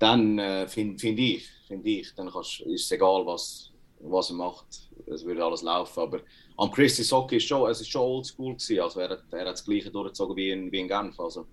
dann 0.00 0.40
äh, 0.40 0.66
finde 0.66 0.98
find 0.98 1.20
ich, 1.20 1.48
find 1.68 1.86
ich, 1.86 2.12
dann 2.16 2.30
kannst, 2.30 2.62
ist 2.62 2.86
es 2.86 2.90
egal, 2.90 3.24
was, 3.24 3.70
was 4.00 4.30
er 4.30 4.36
macht. 4.36 4.66
Es 5.06 5.24
würde 5.24 5.44
alles 5.44 5.62
laufen. 5.62 6.00
Aber 6.00 6.20
am 6.56 6.72
Christy 6.72 7.04
Socki 7.04 7.36
ist 7.36 7.44
es 7.44 7.86
schon 7.86 8.02
oldschool 8.02 8.54
gewesen. 8.54 8.80
Also 8.80 8.98
er, 8.98 9.22
er 9.30 9.40
hat 9.40 9.52
das 9.52 9.64
Gleiche 9.64 9.92
durchgezogen 9.92 10.34
wie 10.34 10.50
in, 10.50 10.72
wie 10.72 10.80
in 10.80 10.88
Genf. 10.88 11.18
Also, 11.20 11.46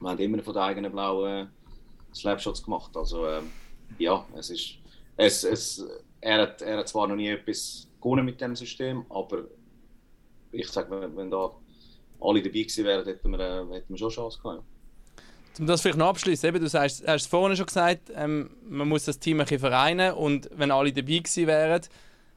wir 0.00 0.10
haben 0.10 0.18
immer 0.18 0.42
von 0.42 0.54
der 0.54 0.64
eigenen 0.64 0.90
blauen 0.90 1.48
Slapshots 2.14 2.62
gemacht. 2.62 2.96
Also 2.96 3.26
ähm, 3.26 3.50
ja, 3.98 4.26
es 4.36 4.50
ist, 4.50 4.74
es, 5.16 5.44
es, 5.44 5.84
er, 6.20 6.42
hat, 6.42 6.62
er 6.62 6.78
hat 6.78 6.88
zwar 6.88 7.06
noch 7.08 7.16
nie 7.16 7.28
etwas 7.28 7.88
gewonnen 8.00 8.24
mit 8.24 8.40
dem 8.40 8.56
System, 8.56 9.04
aber 9.08 9.44
ich 10.50 10.68
sage, 10.68 10.90
wenn, 10.90 11.16
wenn 11.16 11.30
da 11.30 11.50
alle 12.20 12.42
dabei 12.42 12.62
gewesen 12.62 12.84
wären, 12.84 13.04
hätten 13.04 13.30
wir, 13.30 13.40
äh, 13.40 13.74
hätten 13.74 13.94
wir 13.94 13.98
schon 13.98 14.10
Chance 14.10 14.38
gehabt. 14.42 14.62
Um 15.58 15.66
das 15.66 15.82
vielleicht 15.82 15.98
noch 15.98 16.08
abschließen, 16.08 16.54
du 16.54 16.68
sagst, 16.68 17.06
hast 17.06 17.22
es 17.22 17.26
vorhin 17.26 17.56
schon 17.56 17.66
gesagt, 17.66 18.10
ähm, 18.14 18.50
man 18.66 18.88
muss 18.88 19.04
das 19.04 19.18
Team 19.18 19.38
ein 19.38 19.44
bisschen 19.44 19.60
vereinen 19.60 20.14
und 20.14 20.48
wenn 20.54 20.70
alle 20.70 20.92
dabei 20.92 21.18
gewesen 21.18 21.46
wären, 21.46 21.82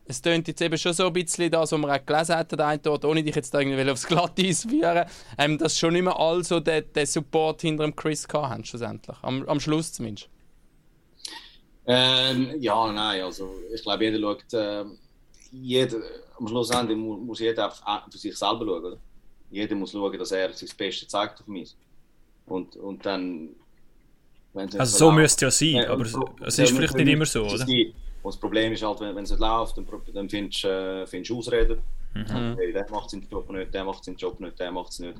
es 0.07 0.21
tönt 0.21 0.47
jetzt 0.47 0.61
eben 0.61 0.77
schon 0.77 0.93
so 0.93 1.07
ein 1.07 1.13
bisschen 1.13 1.49
das, 1.49 1.71
was 1.71 1.79
man 1.79 1.89
auch 1.89 2.05
gelesen 2.05 2.35
hat, 2.35 2.51
der 2.51 2.91
Ort, 2.91 3.05
ohne 3.05 3.23
dich 3.23 3.35
jetzt 3.35 3.53
irgendwie 3.53 3.89
aufs 3.89 4.05
Glatteis 4.05 4.63
führen, 4.69 5.05
ähm, 5.37 5.57
dass 5.57 5.77
schon 5.77 5.95
immer 5.95 6.19
all 6.19 6.43
so 6.43 6.59
den, 6.59 6.83
den 6.93 7.05
Support 7.05 7.61
hinter 7.61 7.83
dem 7.83 7.95
Chris 7.95 8.27
haben, 8.31 8.63
schlussendlich. 8.63 9.17
Am, 9.21 9.47
am 9.47 9.59
Schluss 9.59 9.93
zumindest. 9.93 10.29
Ähm, 11.87 12.55
ja, 12.59 12.91
nein, 12.91 13.21
also 13.21 13.55
ich 13.73 13.81
glaube, 13.81 14.05
jeder 14.05 14.19
schaut, 14.19 14.53
äh, 14.53 14.85
jeder, 15.51 15.97
am 16.39 16.47
Schluss 16.47 16.71
muss, 16.71 17.19
muss 17.19 17.39
jeder 17.39 17.65
einfach 17.65 18.11
für 18.11 18.17
sich 18.17 18.35
selber 18.35 18.65
schauen, 18.65 18.85
oder? 18.85 18.97
Jeder 19.51 19.75
muss 19.75 19.91
schauen, 19.91 20.17
dass 20.17 20.31
er 20.31 20.51
sein 20.53 20.69
Bestes 20.77 21.07
zeigt 21.07 21.39
auf 21.39 21.47
mich. 21.47 21.75
Und, 22.45 22.75
und 22.75 23.05
dann... 23.05 23.55
Also 24.77 24.97
so 24.97 25.11
müsste 25.11 25.47
es 25.47 25.59
ja 25.59 25.81
sein, 25.81 25.89
aber 25.89 26.05
es 26.45 26.59
ist 26.59 26.71
vielleicht 26.71 26.95
nicht 26.95 27.09
immer 27.09 27.25
so, 27.25 27.43
oder? 27.45 27.65
Und 28.25 28.33
das 28.33 28.39
Problem 28.39 28.73
ist 28.73 28.81
halt, 28.81 28.99
wenn, 29.01 29.15
wenn 29.15 29.23
es 29.23 29.29
nicht 29.29 29.39
läuft, 29.39 29.77
dann, 29.77 29.85
dann 30.11 30.27
findest 30.27 30.63
du 30.63 30.67
äh, 30.67 31.05
findest 31.05 31.31
Ausreden. 31.31 31.79
Mhm. 32.15 32.55
Hey, 32.57 32.73
der 32.73 32.89
macht 32.89 33.11
seinen 33.11 33.29
Job 33.29 33.47
nicht, 33.51 33.71
der 33.71 33.83
macht 33.83 34.03
seinen 34.03 34.17
Job 34.17 34.39
nicht, 34.39 34.59
der 34.59 34.71
macht 34.71 34.89
es 34.93 34.99
nicht. 34.99 35.15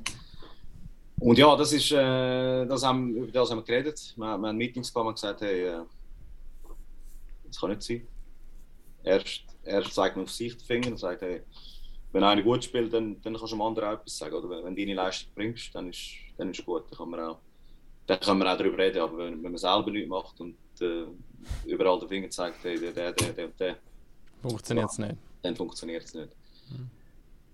Und 1.20 1.38
ja, 1.38 1.54
das 1.54 1.72
ist, 1.72 1.92
äh, 1.92 2.66
das 2.66 2.84
haben, 2.84 3.14
über 3.14 3.30
das 3.30 3.48
haben 3.48 3.58
wir 3.58 3.62
geredet. 3.62 4.12
Wir, 4.16 4.36
wir 4.36 4.48
haben 4.48 4.56
Meetings 4.56 4.92
gehabt 4.92 5.06
und 5.06 5.14
gesagt, 5.14 5.40
hey, 5.40 5.66
äh, 5.68 5.82
das 7.46 7.60
kann 7.60 7.70
nicht 7.70 7.82
sein. 7.82 8.08
Erst, 9.04 9.44
erst 9.62 9.94
zeigt 9.94 10.16
man 10.16 10.24
auf 10.24 10.32
sich 10.32 10.56
den 10.56 10.66
Finger 10.66 10.88
und 10.88 10.98
sagt, 10.98 11.22
hey, 11.22 11.42
wenn 12.10 12.24
einer 12.24 12.42
gut 12.42 12.64
spielt, 12.64 12.92
dann, 12.92 13.22
dann 13.22 13.34
kannst 13.34 13.52
du 13.52 13.56
dem 13.56 13.62
anderen 13.62 13.88
auch 13.88 14.00
etwas 14.00 14.18
sagen. 14.18 14.34
Oder 14.34 14.50
wenn, 14.50 14.64
wenn 14.64 14.74
du 14.74 14.82
deine 14.82 14.94
Leistung 14.94 15.30
bringst, 15.32 15.72
dann 15.76 15.90
ist, 15.90 16.10
dann 16.36 16.50
ist 16.50 16.66
gut. 16.66 16.90
Dann 16.90 16.98
kann 16.98 17.10
man 17.10 17.20
auch, 17.20 17.38
dann 18.08 18.18
kann 18.18 18.36
man 18.36 18.48
auch 18.48 18.58
darüber 18.58 18.78
reden. 18.78 19.00
Aber 19.00 19.18
wenn, 19.18 19.44
wenn 19.44 19.52
man 19.52 19.58
selber 19.58 19.92
nichts 19.92 20.08
macht 20.08 20.40
und 20.40 20.56
äh, 20.80 21.04
überall 21.66 21.98
den 21.98 22.08
Finger 22.08 22.30
zeigt, 22.30 22.62
hey, 22.64 22.78
der, 22.78 22.92
der, 22.92 23.12
der, 23.12 23.32
der, 23.32 23.48
der. 23.48 23.76
Funktioniert 24.42 24.90
es 24.90 24.98
nicht. 24.98 25.16
Dann 25.42 25.56
funktioniert 25.56 26.04
es 26.04 26.14
nicht. 26.14 26.30
Mhm. 26.70 26.90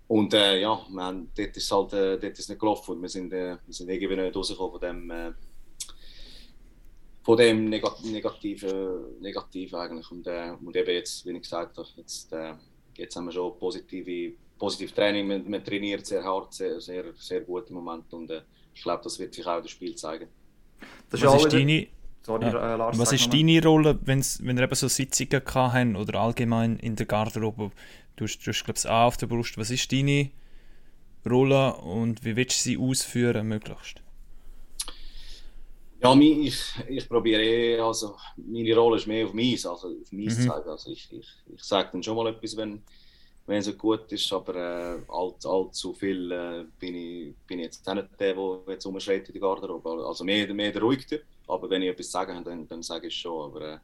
Und 0.08 0.34
äh, 0.34 0.60
ja, 0.60 0.78
man, 0.90 1.30
dort 1.34 1.56
ist 1.56 1.72
halt 1.72 1.92
äh, 1.94 2.18
dort 2.18 2.38
ist 2.38 2.48
nicht 2.48 2.60
gelaufen. 2.60 3.00
Wir 3.00 3.08
sind, 3.08 3.32
äh, 3.32 3.56
wir 3.64 3.74
sind 3.74 3.88
irgendwie 3.88 4.16
nicht 4.16 4.36
rausgekommen 4.36 4.72
von 4.72 4.80
dem, 4.80 5.10
äh, 5.10 5.32
von 7.22 7.36
dem 7.38 7.64
Negat 7.70 8.04
Negativen, 8.04 9.20
Negativ 9.20 9.72
eigentlich. 9.72 10.10
Und, 10.10 10.26
äh, 10.26 10.52
und 10.62 10.76
eben 10.76 10.90
jetzt, 10.90 11.24
wie 11.24 11.30
ich 11.30 11.40
gesagt 11.42 11.78
habe, 11.78 11.88
jetzt, 11.96 12.30
äh, 12.32 12.52
jetzt 12.98 13.16
haben 13.16 13.24
wir 13.24 13.32
schon 13.32 13.58
positive, 13.58 14.34
positive 14.58 14.94
Training. 14.94 15.26
Man, 15.26 15.48
man 15.48 15.64
trainiert 15.64 16.04
sehr 16.04 16.22
hart, 16.22 16.52
sehr, 16.52 16.78
sehr, 16.78 17.04
sehr 17.16 17.40
gut 17.40 17.70
im 17.70 17.76
Moment. 17.76 18.12
Und 18.12 18.30
äh, 18.30 18.42
ich 18.74 18.82
glaube, 18.82 19.02
das 19.04 19.18
wird 19.18 19.32
sich 19.32 19.46
auch 19.46 19.62
das 19.62 19.70
Spiel 19.70 19.94
zeigen. 19.94 20.28
Das 21.08 21.22
Was 21.22 21.44
ist 21.44 21.52
deine 21.54 21.88
Sorry, 22.24 22.44
ja. 22.46 22.74
äh, 22.74 22.76
Lars, 22.76 22.98
Was 22.98 23.12
ist 23.12 23.32
deine 23.32 23.62
Rolle, 23.62 23.98
wenn's, 24.02 24.40
wenn 24.42 24.56
ihr 24.56 24.64
eben 24.64 24.74
so 24.74 24.88
Sitzungen 24.88 25.42
haben 25.54 25.96
oder 25.96 26.20
allgemein 26.20 26.78
in 26.78 26.94
der 26.94 27.06
Garderobe? 27.06 27.72
Du 28.16 28.24
hast, 28.24 28.38
du 28.38 28.50
hast 28.50 28.64
glaube 28.64 28.78
ich, 28.78 28.88
A 28.88 29.06
auf 29.06 29.16
der 29.16 29.26
Brust. 29.26 29.58
Was 29.58 29.70
ist 29.70 29.90
deine 29.90 30.30
Rolle 31.28 31.74
und 31.76 32.24
wie 32.24 32.36
willst 32.36 32.60
du 32.60 32.62
sie 32.62 32.78
ausführen, 32.78 33.48
möglichst? 33.48 34.02
Ja, 36.02 36.16
ich, 36.18 36.60
ich 36.88 37.08
probiere 37.08 37.80
also 37.84 38.16
meine 38.36 38.74
Rolle 38.74 38.96
ist 38.96 39.06
mehr 39.06 39.24
auf 39.24 39.32
mich, 39.32 39.64
also 39.64 39.88
auf 39.88 40.10
mich 40.10 40.36
mhm. 40.36 40.48
zeigen. 40.48 40.68
Also 40.68 40.90
ich, 40.90 41.08
ich, 41.12 41.28
ich 41.54 41.62
sage 41.62 41.90
dann 41.92 42.02
schon 42.02 42.16
mal 42.16 42.26
etwas, 42.26 42.56
wenn, 42.56 42.82
wenn 43.46 43.58
es 43.58 43.78
gut 43.78 44.10
ist, 44.10 44.32
aber 44.32 44.56
äh, 44.56 44.98
allzu, 45.08 45.48
allzu 45.48 45.94
viel 45.94 46.32
äh, 46.32 46.64
bin, 46.80 46.94
ich, 46.96 47.34
bin 47.46 47.60
ich 47.60 47.66
jetzt 47.66 47.86
nicht 47.86 48.08
der, 48.18 48.34
der 48.34 48.58
jetzt 48.68 48.84
umschreit 48.84 49.28
in 49.28 49.32
die 49.34 49.40
Garderobe. 49.40 50.04
Also 50.04 50.24
mehr, 50.24 50.52
mehr 50.52 50.72
der 50.72 50.82
ruhigste. 50.82 51.22
Aber 51.48 51.68
wenn 51.70 51.82
ich 51.82 51.90
etwas 51.90 52.10
sagen 52.10 52.34
habe, 52.34 52.50
dann, 52.50 52.66
dann 52.66 52.82
sage 52.82 53.08
ich 53.08 53.14
schon. 53.14 53.50
Aber 53.50 53.74
äh, 53.74 53.78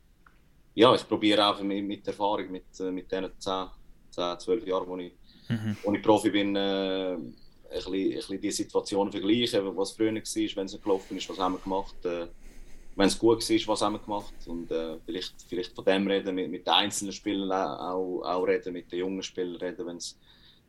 ja, 0.74 0.94
ich 0.94 1.06
probiere 1.06 1.46
einfach 1.46 1.62
mit, 1.62 1.84
mit 1.84 2.06
Erfahrung, 2.06 2.50
mit, 2.50 2.64
äh, 2.80 2.90
mit 2.90 3.10
diesen 3.10 3.30
10, 3.38 3.66
10, 4.10 4.38
12 4.38 4.66
Jahren, 4.66 4.88
wo 4.88 4.96
ich, 4.96 5.12
mhm. 5.48 5.76
wo 5.82 5.92
ich 5.92 6.02
Profi 6.02 6.30
bin, 6.30 6.56
äh, 6.56 7.14
ein, 7.14 7.34
bisschen, 7.70 7.94
ein 7.94 8.14
bisschen 8.14 8.40
die 8.40 8.50
Situation 8.50 9.10
vergleichen, 9.10 9.76
was 9.76 9.92
früher 9.92 10.14
war, 10.14 10.56
wenn 10.56 10.66
es 10.66 10.80
gelaufen 10.80 11.16
ist, 11.16 11.28
was 11.28 11.38
haben 11.38 11.54
wir 11.54 11.60
gemacht. 11.60 12.04
Äh, 12.04 12.26
wenn 12.96 13.06
es 13.06 13.18
gut 13.18 13.48
war, 13.48 13.72
was 13.72 13.82
haben 13.82 13.92
wir 13.92 14.00
gemacht. 14.00 14.34
Und 14.46 14.70
äh, 14.72 14.96
vielleicht, 15.06 15.34
vielleicht 15.48 15.74
von 15.74 15.84
dem 15.84 16.06
reden, 16.08 16.34
mit, 16.34 16.50
mit 16.50 16.66
den 16.66 16.74
einzelnen 16.74 17.12
Spielern 17.12 17.52
auch, 17.52 18.22
auch 18.24 18.42
reden, 18.42 18.72
mit 18.72 18.90
den 18.90 18.98
jungen 19.00 19.22
Spielern 19.22 19.56
reden, 19.56 19.86
wenn 19.86 19.96
es 19.96 20.18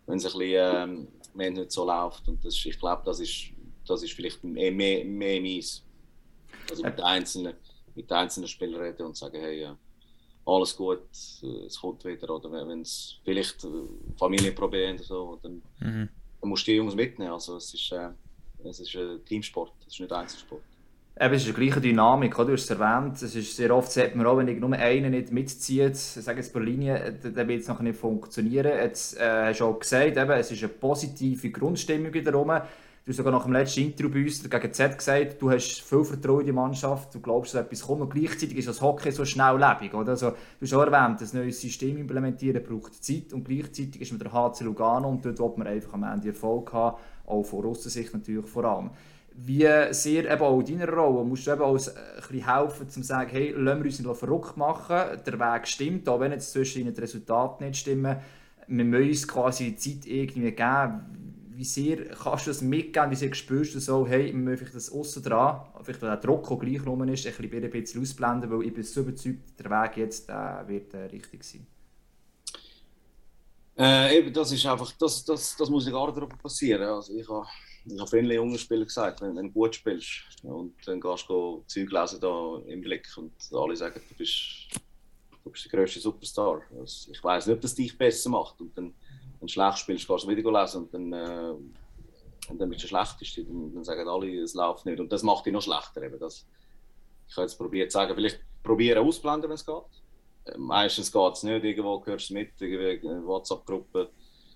ein 0.08 0.16
bisschen 0.16 0.42
ähm, 0.42 1.08
wenn 1.34 1.54
nicht 1.54 1.72
so 1.72 1.86
läuft. 1.86 2.28
Und 2.28 2.44
das, 2.44 2.54
ich 2.64 2.80
glaube, 2.80 3.02
das 3.06 3.20
ist, 3.20 3.46
das 3.88 4.04
ist 4.04 4.14
vielleicht 4.14 4.44
mehr, 4.44 4.72
mehr, 4.72 5.04
mehr 5.06 5.42
meins. 5.42 5.84
Also 6.70 6.84
mit 6.84 6.98
den 6.98 7.06
einzelnen, 7.06 7.54
mit 7.96 8.10
den 8.10 8.18
einzelnen 8.18 8.48
Spielern 8.48 8.82
reden 8.82 9.06
und 9.06 9.18
sagen, 9.18 9.40
hey, 9.40 9.62
ja, 9.62 9.78
alles 10.46 10.76
gut, 10.76 11.02
äh, 11.44 11.66
es 11.66 11.80
kommt 11.80 12.04
wieder. 12.06 12.30
Oder 12.36 12.52
wenn 12.52 12.82
es 12.82 13.20
vielleicht 13.24 13.64
äh, 13.64 13.68
Familienprobleme 14.18 14.96
oder 14.96 15.04
so, 15.04 15.40
dann, 15.42 15.62
mhm. 15.80 16.10
dann 16.42 16.50
musst 16.50 16.68
du 16.68 16.72
die 16.72 16.78
Jungs 16.78 16.96
mitnehmen. 16.96 17.32
Also 17.32 17.58
es 17.58 17.74
ist, 17.74 17.92
äh, 17.92 18.10
es 18.68 18.80
ist 18.80 18.96
ein 18.96 19.24
Teamsport, 19.26 19.74
es 19.88 19.94
ist 19.94 20.00
nicht 20.00 20.12
Einzelsport. 20.12 20.62
Eben, 21.22 21.34
es 21.34 21.46
ist 21.46 21.50
die 21.50 21.62
gleiche 21.62 21.82
Dynamik, 21.82 22.34
du 22.34 22.54
hast 22.54 22.64
es 22.64 22.70
erwähnt. 22.70 23.22
Es 23.22 23.36
ist 23.36 23.56
sehr 23.56 23.76
oft 23.76 23.92
sieht 23.92 24.16
man 24.16 24.26
auch, 24.26 24.38
wenn 24.38 24.58
nur 24.58 24.72
einer 24.72 25.10
nicht 25.10 25.34
mitzieht, 25.34 25.98
sage 25.98 26.40
jetzt 26.40 26.54
per 26.54 26.62
Linie, 26.62 27.20
dann 27.22 27.48
wird 27.48 27.62
es 27.62 27.68
noch 27.68 27.82
nicht 27.82 28.00
funktionieren. 28.00 28.72
Jetzt 28.72 29.18
äh, 29.18 29.48
hast 29.50 29.60
du 29.60 29.66
auch 29.66 29.80
gesagt, 29.80 30.16
eben, 30.16 30.32
es 30.32 30.52
ist 30.52 30.64
eine 30.64 30.70
positive 30.70 31.50
Grundstimmung 31.52 32.14
wiederum. 32.14 32.62
Du 33.10 33.14
hast 33.14 33.18
sogar 33.18 33.34
nach 33.34 33.46
dem 33.46 33.54
letzten 33.54 33.86
Interview 33.86 34.12
bei 34.12 34.24
uns 34.24 34.48
gegen 34.48 34.72
Z 34.72 34.96
gesagt, 34.96 35.42
du 35.42 35.50
hast 35.50 35.82
viel 35.82 36.04
Vertrauen 36.04 36.42
in 36.42 36.46
die 36.46 36.52
Mannschaft, 36.52 37.16
du 37.16 37.20
glaubst, 37.20 37.56
dass 37.56 37.66
etwas 37.66 37.82
kommt 37.82 38.02
und 38.02 38.14
gleichzeitig 38.14 38.56
ist 38.56 38.68
das 38.68 38.84
Hockey 38.84 39.12
so 39.12 39.26
schnelllebig. 39.26 39.96
Oder? 39.96 40.12
Also, 40.12 40.30
du 40.30 40.36
hast 40.62 40.74
auch 40.76 40.86
erwähnt, 40.86 41.20
das 41.20 41.34
neue 41.34 41.52
System 41.52 41.98
implementieren 41.98 42.62
braucht 42.62 43.04
Zeit 43.04 43.34
und 43.34 43.46
gleichzeitig 43.46 44.00
ist 44.00 44.12
man 44.12 44.20
der 44.20 44.32
HC 44.32 44.64
Lugano 44.64 45.10
und 45.10 45.26
dort 45.26 45.40
wird 45.40 45.58
man 45.58 45.66
einfach 45.66 45.94
am 45.94 46.04
Ende 46.04 46.28
Erfolg 46.28 46.72
haben, 46.72 46.98
auch 47.26 47.42
von 47.42 47.62
Russensicht 47.62 48.14
natürlich 48.14 48.46
vor 48.46 48.66
allem 48.66 48.92
wie 49.42 49.68
sehr 49.92 50.32
eben 50.32 50.42
auch 50.42 50.60
in 50.60 50.78
deiner 50.78 50.94
Rolle 50.94 51.24
musst 51.24 51.48
du 51.48 51.52
eben 51.52 51.62
auch 51.62 51.80
ein 51.80 52.46
helfen, 52.46 52.84
um 52.84 52.90
zu 52.90 53.02
sagen, 53.02 53.30
hey, 53.32 53.54
lassen 53.58 53.80
wir 53.80 53.86
uns 53.86 54.00
nicht 54.00 54.18
verrückt 54.18 54.58
machen, 54.58 55.18
der 55.26 55.40
Weg 55.40 55.68
stimmt, 55.68 56.10
auch 56.10 56.20
wenn 56.20 56.34
jetzt 56.34 56.52
zwischen 56.52 56.82
ihnen 56.82 56.94
die 56.94 57.02
Resultate 57.02 57.64
nicht 57.64 57.78
stimmen, 57.78 58.18
wir 58.68 58.86
müssen 58.86 59.10
uns 59.10 59.28
quasi 59.28 59.76
Zeit 59.76 60.06
irgendwie 60.06 60.52
geben. 60.52 61.29
Wie 61.60 61.66
sehr 61.66 62.06
kannst 62.12 62.48
du 62.48 62.52
das 62.52 62.62
mitgeben, 62.62 63.12
wie 63.12 63.16
sehr 63.16 63.34
spürst 63.34 63.76
du 63.76 63.82
so, 63.82 64.08
hey, 64.08 64.28
wir 64.28 64.34
müssen 64.34 64.70
das 64.74 64.90
außen 64.90 65.22
dran, 65.22 65.60
vielleicht 65.84 66.02
weil 66.02 66.12
der 66.12 66.22
Druck 66.22 66.50
auch 66.50 66.58
gleich 66.58 66.86
rum 66.86 67.04
ist, 67.10 67.28
ein 67.28 67.34
bisschen, 67.34 67.64
ein 67.66 67.70
bisschen 67.70 68.02
ausblenden, 68.02 68.50
weil 68.50 68.68
ich 68.68 68.74
bin 68.74 68.84
so 68.84 69.02
überzeugt, 69.02 69.60
der 69.60 69.70
Weg 69.70 69.98
jetzt 69.98 70.30
äh, 70.30 70.68
wird 70.70 70.94
äh, 70.94 71.08
richtig 71.08 71.44
sein. 71.44 71.68
Äh, 73.78 74.20
eben, 74.20 74.32
das 74.32 74.54
ist 74.54 74.66
einfach, 74.66 74.90
das, 74.94 75.26
das, 75.26 75.58
das 75.58 75.70
muss 75.70 75.86
gar 75.92 76.08
nicht 76.08 76.42
passieren. 76.42 76.84
Also 76.84 77.14
ich 77.14 77.28
habe 77.28 77.46
ich 77.86 78.00
habe 78.00 78.10
vielen 78.10 78.32
jungen 78.32 78.58
Spielern 78.58 78.86
gesagt, 78.86 79.22
wenn, 79.22 79.36
wenn 79.36 79.48
du 79.48 79.52
gut 79.52 79.76
spielst 79.76 80.24
und 80.44 80.76
dann 80.86 81.02
gehst 81.02 81.28
du 81.28 81.64
Zeug 81.68 81.92
lesen 81.92 82.20
da 82.22 82.62
im 82.68 82.82
Blick 82.82 83.08
und 83.18 83.34
alle 83.52 83.76
sagen, 83.76 84.00
du 84.08 84.16
bist, 84.16 84.70
du 85.44 85.50
bist 85.50 85.66
der 85.66 85.72
grösste 85.72 86.00
Superstar. 86.00 86.62
Also 86.80 87.12
ich 87.12 87.24
weiß 87.24 87.48
nicht, 87.48 87.56
ob 87.56 87.62
das 87.62 87.76
dich 87.76 87.98
besser 87.98 88.30
macht 88.30 88.62
und 88.62 88.78
dann, 88.78 88.94
wenn 89.40 89.48
du 89.48 89.54
schlecht 89.54 89.80
spielst, 89.80 90.08
gehst 90.08 90.24
du 90.24 90.28
wieder 90.28 90.52
lesen 90.52 90.84
und 90.84 90.94
dann, 90.94 91.14
äh, 91.14 91.54
und 92.50 92.60
dann 92.60 92.70
bist 92.70 92.84
du 92.84 92.88
der 92.88 93.06
Schlechteste. 93.06 93.46
Dann, 93.46 93.74
dann 93.74 93.84
sagen 93.84 94.08
alle, 94.08 94.42
es 94.42 94.54
läuft 94.54 94.86
nicht 94.86 95.00
und 95.00 95.12
das 95.12 95.24
macht 95.24 95.46
dich 95.46 95.54
noch 95.54 95.62
schlechter. 95.62 96.02
Eben. 96.02 96.20
Das, 96.20 96.46
ich 97.28 97.36
habe 97.36 97.44
jetzt 97.44 97.58
probiert 97.58 97.92
zu 97.92 97.98
sagen, 97.98 98.16
vielleicht 98.16 98.42
probieren 98.64 99.06
ausblenden, 99.06 99.50
wenn 99.50 99.56
es 99.56 99.66
geht. 99.66 99.76
Äh, 100.46 100.58
meistens 100.58 101.12
geht 101.12 101.34
es 101.34 101.44
nicht, 101.44 101.64
irgendwo 101.64 102.00
gehörst 102.00 102.30
du 102.30 102.34
mit, 102.34 102.52
irgendwie 102.60 103.26
WhatsApp-Gruppe 103.26 104.10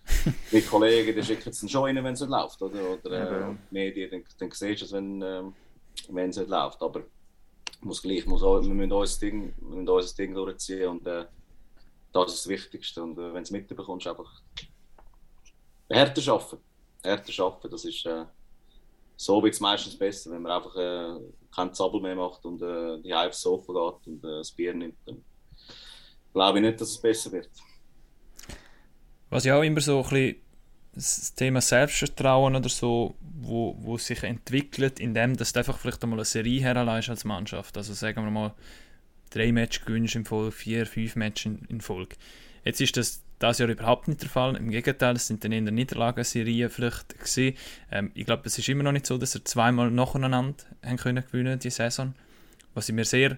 mit 0.52 0.68
Kollegen, 0.68 1.16
die 1.16 1.24
schicken 1.24 1.50
es 1.50 1.72
schon 1.72 1.84
rein, 1.84 1.96
wenn 2.04 2.14
es 2.14 2.22
nicht 2.22 2.30
läuft. 2.30 2.62
Oder, 2.62 2.98
oder 3.04 3.50
äh, 3.50 3.56
Medien, 3.72 4.12
dann, 4.12 4.24
dann 4.38 4.52
siehst 4.52 4.82
du 4.82 4.86
es, 4.86 4.92
wenn, 4.92 5.22
äh, 5.22 5.44
es 6.28 6.38
nicht 6.38 6.50
läuft. 6.50 6.82
Aber 6.82 7.04
muss 7.82 8.02
gleich, 8.02 8.26
muss 8.26 8.44
auch, 8.44 8.62
wir 8.62 8.70
müssen 8.70 8.92
unser 8.92 9.20
Ding, 9.20 9.54
wir 9.60 9.68
müssen 9.68 9.90
unser 9.90 10.16
Ding 10.16 10.34
durchziehen 10.34 10.90
und 10.90 11.08
äh, 11.08 11.26
das 12.12 12.34
ist 12.34 12.46
das 12.46 12.48
Wichtigste. 12.50 13.04
Und 13.04 13.18
äh, 13.18 13.28
wenn 13.28 13.36
du 13.36 13.42
es 13.42 13.52
mitbekommst, 13.52 14.08
einfach 14.08 14.42
härter 15.94 16.32
arbeiten. 16.32 16.58
Härter 17.04 17.44
arbeiten, 17.44 17.70
das 17.72 17.86
ist 17.86 18.06
äh, 18.06 18.26
so 19.16 19.42
wird 19.44 19.54
es 19.54 19.60
meistens 19.60 19.98
besser, 19.98 20.32
wenn 20.32 20.42
man 20.42 20.52
einfach 20.52 20.76
äh, 20.76 21.20
keinen 21.54 21.74
Zappel 21.74 22.02
mehr 22.02 22.16
macht 22.16 22.44
und 22.46 22.62
äh, 22.62 23.02
die 23.02 23.14
Hype 23.14 23.34
so 23.34 23.58
geht 23.58 24.08
und 24.08 24.24
äh, 24.24 24.38
das 24.40 24.52
Bier 24.52 24.74
nimmt. 24.74 24.98
Dann 25.06 25.24
glaube 26.34 26.60
ich 26.60 26.66
nicht, 26.66 26.82
dass 26.82 26.90
es 26.90 27.02
besser 27.02 27.32
wird. 27.32 27.50
Was 29.30 29.46
ja 29.46 29.58
auch 29.58 29.64
immer 29.64 29.82
so 29.82 29.98
ein 29.98 30.04
bisschen 30.04 30.36
das 30.96 31.34
Thema 31.34 31.62
Selbstvertrauen 31.62 32.56
oder 32.56 32.70
so, 32.70 33.16
wo, 33.20 33.76
wo 33.80 33.98
sich 33.98 34.22
entwickelt, 34.24 35.00
indem 35.00 35.36
du 35.36 35.44
einfach 35.44 35.80
vielleicht 35.80 36.04
einmal 36.04 36.20
eine 36.20 36.26
Serie 36.26 36.62
herleihst 36.62 37.10
als 37.10 37.26
Mannschaft. 37.26 37.78
Also 37.78 37.94
sagen 37.94 38.24
wir 38.24 38.30
mal, 38.32 38.54
drei 39.32 39.52
Matches 39.52 39.86
gewinnst 39.86 40.16
in 40.16 40.26
Folge, 40.26 40.52
vier, 40.52 40.86
fünf 40.86 41.16
Matches 41.16 41.54
in 41.68 41.82
Folge. 41.82 42.16
Jetzt 42.64 42.80
ist 42.80 42.96
das 42.96 43.24
das 43.40 43.60
Jahr 43.60 43.70
überhaupt 43.70 44.08
nicht 44.08 44.22
der 44.22 44.30
Fall. 44.30 44.56
Im 44.56 44.70
Gegenteil, 44.70 45.16
es 45.16 45.28
sind 45.28 45.44
dann 45.44 45.52
in 45.52 45.66
der 45.66 45.74
Niederlagenserie 45.74 46.70
vielleicht 46.70 47.20
gesehen. 47.20 47.56
Ähm, 47.92 48.12
ich 48.14 48.26
glaube, 48.26 48.44
es 48.46 48.58
ist 48.58 48.70
immer 48.70 48.84
noch 48.84 48.92
nicht 48.92 49.06
so, 49.06 49.18
dass 49.18 49.36
er 49.36 49.44
zweimal 49.46 49.92
nacheinander 49.92 50.56
haben 50.84 50.98
können 50.98 51.24
gewinnen 51.30 51.60
die 51.60 51.70
Saison, 51.70 52.14
was 52.74 52.90
ich 52.90 52.96
mir 52.96 53.06
sehr 53.06 53.38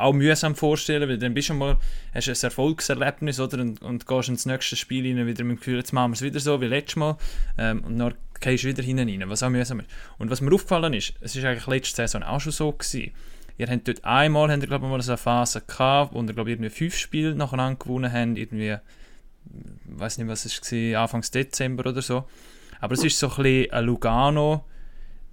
auch 0.00 0.12
mühsam 0.12 0.56
vorstellen, 0.56 1.08
weil 1.08 1.18
dann 1.18 1.34
bist 1.34 1.50
du 1.50 1.54
mal, 1.54 1.76
hast 2.14 2.28
ein 2.28 2.36
Erfolgserlebnis 2.42 3.38
oder, 3.38 3.60
und, 3.60 3.82
und 3.82 4.06
gehst 4.06 4.28
ins 4.28 4.46
nächste 4.46 4.76
Spiel 4.76 5.06
rein, 5.06 5.26
wieder 5.26 5.44
mit 5.44 5.52
dem 5.52 5.56
Gefühl, 5.56 5.76
jetzt 5.76 5.92
machen 5.92 6.12
wir 6.12 6.14
es 6.14 6.22
wieder 6.22 6.40
so 6.40 6.60
wie 6.60 6.66
letztes 6.66 6.96
Mal 6.96 7.16
ähm, 7.58 7.84
und 7.84 7.98
dann 7.98 8.14
gehst 8.40 8.64
du 8.64 8.68
wieder 8.68 8.82
hinein, 8.82 9.22
was 9.26 9.42
auch 9.42 9.50
mühsam 9.50 9.80
ist. 9.80 9.90
Und 10.18 10.30
was 10.30 10.40
mir 10.40 10.52
aufgefallen 10.52 10.94
ist, 10.94 11.14
es 11.20 11.36
ist 11.36 11.44
eigentlich 11.44 11.66
letzte 11.66 11.96
Saison 11.96 12.22
auch 12.22 12.40
schon 12.40 12.52
so 12.52 12.72
gewesen, 12.72 13.12
ihr 13.58 13.66
habt 13.68 13.86
dort 13.86 14.04
einmal, 14.04 14.50
habt 14.50 14.62
ihr, 14.62 14.68
glaube 14.68 14.86
ich, 14.86 14.90
mal 14.90 15.02
so 15.02 15.12
eine 15.12 15.18
Phase 15.18 15.60
gehabt, 15.60 16.14
wo 16.14 16.22
ihr, 16.22 16.32
glaube 16.32 16.50
ich, 16.50 16.54
irgendwie 16.54 16.70
fünf 16.70 16.96
Spiele 16.96 17.34
nacheinander 17.34 17.78
gewonnen 17.78 18.12
habt, 18.12 18.38
irgendwie, 18.38 18.76
ich 19.92 20.00
weiß 20.00 20.18
nicht, 20.18 20.28
was 20.28 20.44
es 20.44 20.60
war, 20.60 21.02
Anfangs 21.02 21.30
Dezember 21.30 21.88
oder 21.88 22.02
so. 22.02 22.24
Aber 22.80 22.94
es 22.94 23.04
ist 23.04 23.18
so 23.18 23.28
ein 23.28 23.42
bisschen 23.42 23.72
ein 23.72 23.84
Lugano, 23.84 24.64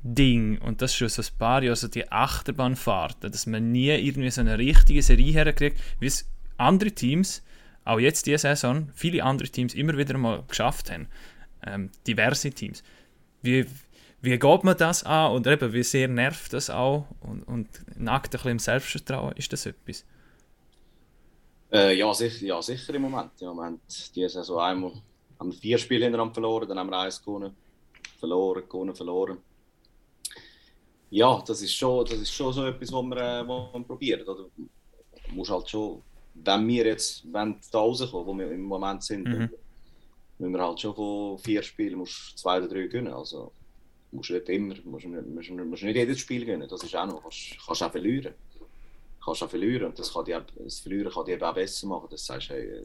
Ding, 0.04 0.60
und 0.60 0.82
das 0.82 0.92
ist 0.92 0.98
schon 0.98 1.10
so 1.10 1.22
ein 1.22 1.38
paar 1.38 1.62
Jahre, 1.64 1.72
also 1.72 1.88
die 1.88 2.10
Achterbahnfahrten, 2.12 3.32
dass 3.32 3.46
man 3.46 3.72
nie 3.72 3.90
irgendwie 3.90 4.30
so 4.30 4.42
eine 4.42 4.58
richtige 4.58 5.02
Serie 5.02 5.34
herkriegt, 5.34 5.80
wie 6.00 6.06
es 6.06 6.30
andere 6.58 6.92
Teams, 6.92 7.44
auch 7.84 8.00
jetzt 8.00 8.26
diese 8.26 8.38
Saison, 8.38 8.90
viele 8.94 9.24
andere 9.24 9.50
Teams 9.50 9.74
immer 9.74 9.98
wieder 9.98 10.18
mal 10.18 10.44
geschafft 10.48 10.92
haben. 10.92 11.08
Ähm, 11.66 11.90
diverse 12.06 12.52
Teams. 12.52 12.84
Wie, 13.42 13.66
wie 14.22 14.38
geht 14.38 14.64
man 14.64 14.78
das 14.78 15.04
an 15.04 15.32
und 15.32 15.48
eben, 15.48 15.74
wie 15.74 15.84
sehr 15.84 16.08
nervt 16.08 16.54
das 16.54 16.70
auch 16.70 17.08
und, 17.22 17.44
und 17.44 17.68
nagt 17.98 18.28
ein 18.28 18.32
bisschen 18.32 18.52
im 18.52 18.60
Selbstvertrauen, 18.60 19.34
ist 19.36 19.52
das 19.52 19.66
etwas? 19.66 20.06
Äh, 21.72 21.98
ja, 21.98 22.14
sicher, 22.14 22.46
ja, 22.46 22.62
sicher 22.62 22.94
im 22.96 23.04
Moment. 23.04 23.32
Ja, 23.40 23.54
wir 23.54 23.64
haben 23.64 23.82
diese 23.88 24.30
Saison 24.30 24.60
einmal 24.60 24.94
haben 25.40 25.52
vier 25.54 25.78
Spiele 25.78 26.06
hintereinander 26.06 26.34
verloren, 26.34 26.68
dann 26.68 26.80
haben 26.80 26.90
wir 26.90 26.98
eins 26.98 27.22
gewonnen, 27.22 27.56
verloren, 28.20 28.64
gewonnen, 28.68 28.96
verloren 28.96 29.38
ja, 31.10 31.42
das 31.46 31.62
ist 31.62 31.74
schon, 31.74 32.06
das 32.06 32.20
ist 32.20 32.34
schon 32.34 32.54
so 32.54 32.66
etwas, 32.66 32.92
was 32.92 33.04
man, 33.04 33.18
äh, 33.18 33.48
was 33.48 33.74
man 33.74 33.86
probiert. 33.86 34.28
Oder? 34.28 34.46
Muss 35.32 35.50
halt 35.50 35.70
schon, 35.70 36.02
wenn 36.34 36.68
wir 36.68 36.86
jetzt 36.86 37.24
wenn 37.32 37.60
da 37.72 37.80
rauskommen, 37.80 38.28
wo 38.28 38.38
wir 38.38 38.52
im 38.52 38.64
Moment 38.64 39.04
sind, 39.04 39.28
mhm. 39.28 39.50
müssen 40.38 40.54
wir 40.54 40.62
halt 40.62 40.80
schon 40.80 40.96
von 40.96 41.38
vier 41.40 41.64
Spielen 41.64 42.00
musst 42.00 42.38
zwei 42.38 42.58
oder 42.58 42.68
drei 42.68 42.88
gewinnen. 42.88 43.14
Also 43.14 43.52
musst 44.12 44.32
nicht 44.32 44.50
immer, 44.50 44.76
musst, 44.84 45.06
musst, 45.06 45.50
musst 45.50 45.84
nicht 45.84 45.96
jedes 45.96 46.20
Spiel 46.20 46.46
gewinnen. 46.46 46.68
Das 46.68 46.84
ist 46.84 46.96
auch 46.96 47.06
noch, 47.06 47.22
kannst, 47.22 47.58
kannst 47.66 47.84
auch 47.84 47.92
verlieren. 47.92 48.34
Kannst 49.28 49.44
auch 49.44 49.50
verlieren 49.50 49.88
und 49.88 50.00
das, 50.00 50.14
kann 50.14 50.26
die, 50.26 50.38
das 50.64 50.80
Verlieren 50.80 51.12
kann 51.12 51.26
dich 51.26 51.42
auch 51.44 51.54
besser 51.54 51.88
machen. 51.88 52.08
Das 52.10 52.26
sagst, 52.26 52.50
hey, 52.50 52.66
äh, 52.66 52.84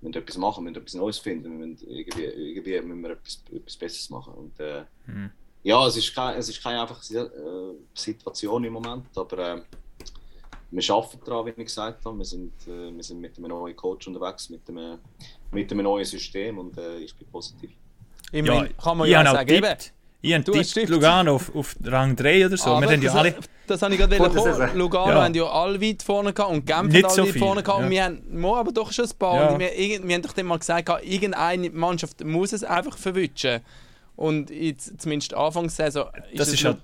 wir 0.00 0.08
müssen 0.08 0.22
etwas 0.22 0.36
machen, 0.36 0.64
wir 0.64 0.70
müssen 0.70 0.82
etwas 0.82 0.94
Neues 0.94 1.18
finden, 1.18 1.58
wir 1.58 1.66
müssen 1.66 1.88
irgendwie, 1.88 2.24
irgendwie 2.24 2.80
müssen 2.80 3.02
wir 3.02 3.10
etwas, 3.10 3.44
etwas 3.52 3.76
Besseres 3.76 4.10
machen. 4.10 4.34
Und, 4.34 4.58
äh, 4.58 4.84
mhm 5.06 5.30
ja, 5.62 5.86
es 5.86 5.96
ist, 5.96 6.14
kein, 6.14 6.36
es 6.36 6.48
ist 6.48 6.62
keine 6.62 6.80
einfache 6.80 7.18
äh, 7.18 7.74
Situation 7.94 8.64
im 8.64 8.72
Moment, 8.72 9.06
aber 9.16 9.38
äh, 9.38 9.62
wir 10.70 10.94
arbeiten 10.94 11.20
daran, 11.24 11.46
wie 11.46 11.50
ich 11.50 11.56
gesagt 11.56 12.04
habe. 12.04 12.18
Wir 12.18 12.24
sind, 12.24 12.52
äh, 12.66 12.94
wir 12.94 13.02
sind 13.02 13.20
mit 13.20 13.36
einem 13.38 13.48
neuen 13.48 13.76
Coach 13.76 14.08
unterwegs, 14.08 14.50
mit 14.50 14.68
einem, 14.68 14.98
mit 15.50 15.70
einem 15.70 15.84
neuen 15.84 16.04
System 16.04 16.58
und 16.58 16.76
äh, 16.78 16.98
ich 16.98 17.14
bin 17.14 17.28
positiv. 17.28 17.70
Ich 18.32 18.44
ja, 18.44 18.66
kann 18.82 18.98
man 18.98 19.08
ja, 19.08 19.22
ja 19.22 19.32
sagen, 19.32 19.62
habe 20.24 20.44
tippt 20.44 20.88
Lugano 20.88 21.34
auf, 21.34 21.54
auf 21.54 21.74
Rang 21.84 22.14
3 22.16 22.46
oder 22.46 22.56
so. 22.56 22.70
Aber 22.70 22.82
wir 22.82 22.90
haben 22.92 23.02
ja 23.02 23.12
alle... 23.12 23.34
Das 23.66 23.80
habe 23.80 23.94
ich 23.94 24.00
gerade 24.00 24.16
kommen. 24.18 24.76
Lugano 24.76 25.10
ja. 25.12 25.24
haben 25.24 25.34
ja 25.34 25.44
alle 25.44 25.80
weit 25.80 26.02
vorne 26.02 26.32
gehabt 26.32 26.52
und 26.52 26.66
Genf 26.66 26.92
Nicht 26.92 27.04
alle 27.04 27.14
so 27.14 27.26
weit 27.26 27.38
vorne 27.38 27.62
gehabt. 27.62 27.78
ja. 27.80 27.84
Und 27.86 27.90
wir 27.90 28.04
haben 28.04 28.44
aber 28.44 28.72
doch 28.72 28.92
schon 28.92 29.06
ein 29.06 29.18
paar. 29.18 29.34
Ja. 29.36 29.48
Und 29.48 29.60
wir, 29.60 29.70
wir 29.76 30.14
haben 30.14 30.22
doch 30.22 30.32
dann 30.32 30.46
mal 30.46 30.58
gesagt, 30.58 30.88
irgendeine 31.04 31.70
Mannschaft 31.70 32.22
muss 32.24 32.52
es 32.52 32.62
einfach 32.64 32.96
verwischen. 32.98 33.60
Und 34.16 34.50
jetzt, 34.50 35.00
zumindest 35.00 35.34
Anfangssaison 35.34 36.08
ist 36.30 36.38
Das 36.40 36.48
es 36.48 36.54
ist 36.54 36.64
halt... 36.64 36.78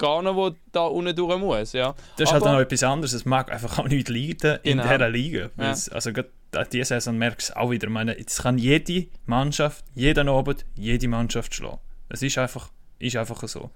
Lugano, 0.00 0.34
wo 0.34 0.50
da 0.72 0.86
unten 0.86 1.14
durch 1.14 1.38
muss. 1.38 1.72
Ja. 1.74 1.94
Das 2.16 2.28
ist 2.28 2.32
halt 2.32 2.42
Aber- 2.42 2.52
auch 2.52 2.54
noch 2.56 2.62
etwas 2.62 2.82
anderes. 2.82 3.12
Es 3.12 3.24
mag 3.26 3.52
einfach 3.52 3.78
auch 3.78 3.88
nicht 3.88 4.08
leiden 4.08 4.58
in 4.62 4.78
Genau. 4.78 4.82
dieser 4.90 5.10
Liga. 5.10 5.50
Ja. 5.58 5.74
Also 5.90 6.12
gerade 6.12 6.30
diese 6.72 6.86
Saison 6.86 7.18
merkst 7.18 7.50
du 7.50 7.52
es 7.52 7.56
auch 7.56 7.70
wieder. 7.70 7.86
Ich 7.88 7.92
meine, 7.92 8.16
jetzt 8.18 8.42
kann 8.42 8.56
jede 8.56 9.06
Mannschaft, 9.26 9.84
jeden 9.94 10.28
Abend, 10.28 10.64
jede 10.74 11.06
Mannschaft 11.06 11.54
schlagen. 11.54 11.78
Es 12.08 12.22
ist 12.22 12.38
einfach, 12.38 12.70
ist 13.00 13.16
einfach 13.16 13.42
so. 13.48 13.70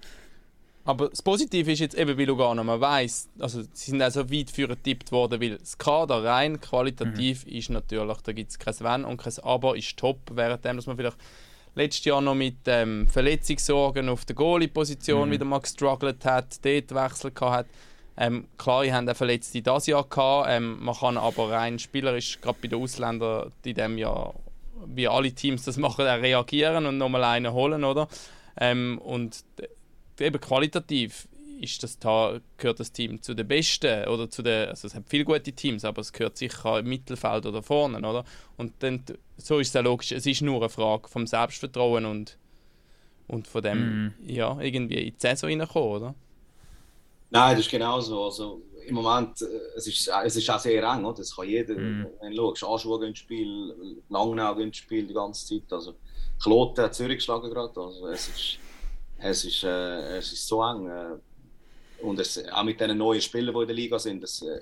Aber 0.87 1.09
das 1.09 1.23
Positive 1.23 1.73
ist 1.73 1.79
jetzt 1.79 1.95
eben 1.95 2.15
bei 2.15 2.25
Lugano, 2.25 2.63
man 2.63 2.79
weiß, 2.79 3.31
also 3.39 3.63
sie 3.73 3.91
sind 3.91 4.03
auch 4.03 4.11
so 4.11 4.31
weit 4.31 4.51
für 4.51 4.69
getippt 4.69 5.13
worden, 5.13 5.41
weil 5.41 5.57
das 5.57 5.79
Kader 5.79 6.23
rein 6.23 6.61
qualitativ 6.61 7.47
ist 7.47 7.71
natürlich, 7.71 8.19
da 8.19 8.33
gibt 8.33 8.51
es 8.51 8.59
kein 8.59 8.79
Wenn 8.81 9.05
und 9.07 9.17
kein 9.17 9.33
Aber, 9.43 9.79
ist 9.79 9.97
top, 9.97 10.19
währenddem, 10.31 10.77
dass 10.77 10.87
man 10.87 10.99
vielleicht 10.99 11.17
letztes 11.75 12.05
Jahr 12.05 12.21
noch 12.21 12.35
mit 12.35 12.57
ähm, 12.67 13.07
Verletzungssorgen 13.09 14.11
auf 14.11 14.27
der 14.27 14.37
Goalie-Position 14.37 15.31
wieder 15.31 15.47
mal 15.47 15.61
gestruggelt 15.61 16.23
hat, 16.27 16.63
dort 16.63 16.95
Wechsel 16.95 17.31
gehabt 17.31 17.55
hat. 17.55 17.67
Ähm, 18.17 18.47
klar, 18.59 18.85
ich 18.85 18.93
haben 18.93 19.09
auch 19.09 19.17
Verletzte 19.17 19.63
dieses 19.63 19.87
Jahr 19.87 20.05
gehabt, 20.05 20.49
ähm, 20.51 20.85
man 20.85 20.95
kann 20.95 21.17
aber 21.17 21.51
rein 21.51 21.79
spielerisch, 21.79 22.41
gerade 22.43 22.59
bei 22.61 22.69
den 22.69 22.81
Ausländern, 22.81 23.53
die 23.65 23.71
in 23.71 23.75
diesem 23.75 23.99
Jahr, 23.99 24.35
wie 24.87 25.09
alle 25.09 25.33
Teams 25.33 25.65
das 25.65 25.79
machen, 25.79 26.05
reagieren 26.05 26.85
und 26.85 26.99
nochmal 26.99 27.25
einen 27.25 27.53
holen, 27.55 27.85
oder? 27.85 28.07
Ähm, 28.57 28.99
und 28.99 29.45
eben 30.21 30.41
qualitativ 30.41 31.29
ist 31.61 31.83
das 31.83 31.99
da, 31.99 32.41
gehört 32.59 32.81
das 32.81 32.93
Team 32.93 33.23
zu 33.23 33.35
den 33.35 33.49
Besten 33.49 34.09
oder 34.09 34.29
zu 34.31 34.43
den, 34.43 34.69
also 34.69 34.87
es 34.89 34.95
hat 34.95 35.05
viele 35.09 35.25
gute 35.25 35.53
Teams, 35.53 35.85
aber 35.85 36.01
es 36.01 36.13
gehört 36.13 36.37
sicher 36.37 36.81
im 36.81 36.89
Mittelfeld 36.89 37.47
oder 37.47 37.63
vorne, 37.63 37.99
oder? 37.99 38.25
Und 38.57 38.75
dann, 38.83 39.05
so 39.37 39.59
ist 39.61 39.69
es 39.71 39.77
auch 39.77 39.85
logisch, 39.85 40.13
es 40.13 40.27
ist 40.27 40.43
nur 40.43 40.57
eine 40.61 40.69
Frage 40.69 41.09
vom 41.09 41.27
Selbstvertrauen 41.27 42.05
und, 42.07 42.39
und 43.29 43.49
von 43.49 43.63
dem, 43.63 44.03
ja, 44.21 44.61
irgendwie 44.61 45.09
in 45.09 45.15
die 45.15 45.21
Saison 45.21 45.51
reinkommen, 45.51 45.91
oder? 45.91 46.15
Nein, 47.31 47.57
das 47.57 47.67
ist 47.67 47.71
genauso. 47.71 48.25
Also, 48.25 48.63
Im 48.87 48.95
Moment 48.95 49.41
äh, 49.43 49.47
es 49.77 49.87
ist 49.87 50.09
es 50.25 50.37
ist 50.37 50.51
auch 50.51 50.59
sehr 50.61 50.83
eng. 50.85 51.05
Oder? 51.05 51.19
Das 51.19 51.35
kann 51.35 51.49
jeder, 51.49 51.75
Mhm. 51.77 52.09
wenn 52.21 52.35
du 52.35 52.55
schaust, 52.55 52.85
geht 52.85 53.03
ins 53.03 53.19
Spiel, 53.19 53.75
Langnau 54.09 54.55
ins 54.59 54.77
Spiel 54.77 55.07
die 55.07 55.15
ganze 55.15 55.47
Zeit. 55.47 55.73
Also, 55.73 55.95
Kloten 56.43 56.85
hat 56.85 56.95
Zürich 56.95 57.19
geschlagen 57.19 57.51
gerade. 57.51 57.81
Also, 57.81 58.07
es, 58.09 58.29
ist, 58.29 58.59
es, 59.19 59.45
ist, 59.45 59.65
äh, 59.65 60.19
es 60.19 60.33
ist 60.33 60.47
so 60.47 60.63
eng. 60.63 60.89
Äh, 60.89 61.17
und 62.03 62.19
es, 62.19 62.47
auch 62.49 62.65
mit 62.65 62.81
den 62.81 62.97
neuen 62.99 63.21
Spielern, 63.21 63.55
die 63.55 63.61
in 63.63 63.67
der 63.67 63.77
Liga 63.77 63.99
sind, 63.99 64.23
es, 64.25 64.43
äh, 64.43 64.61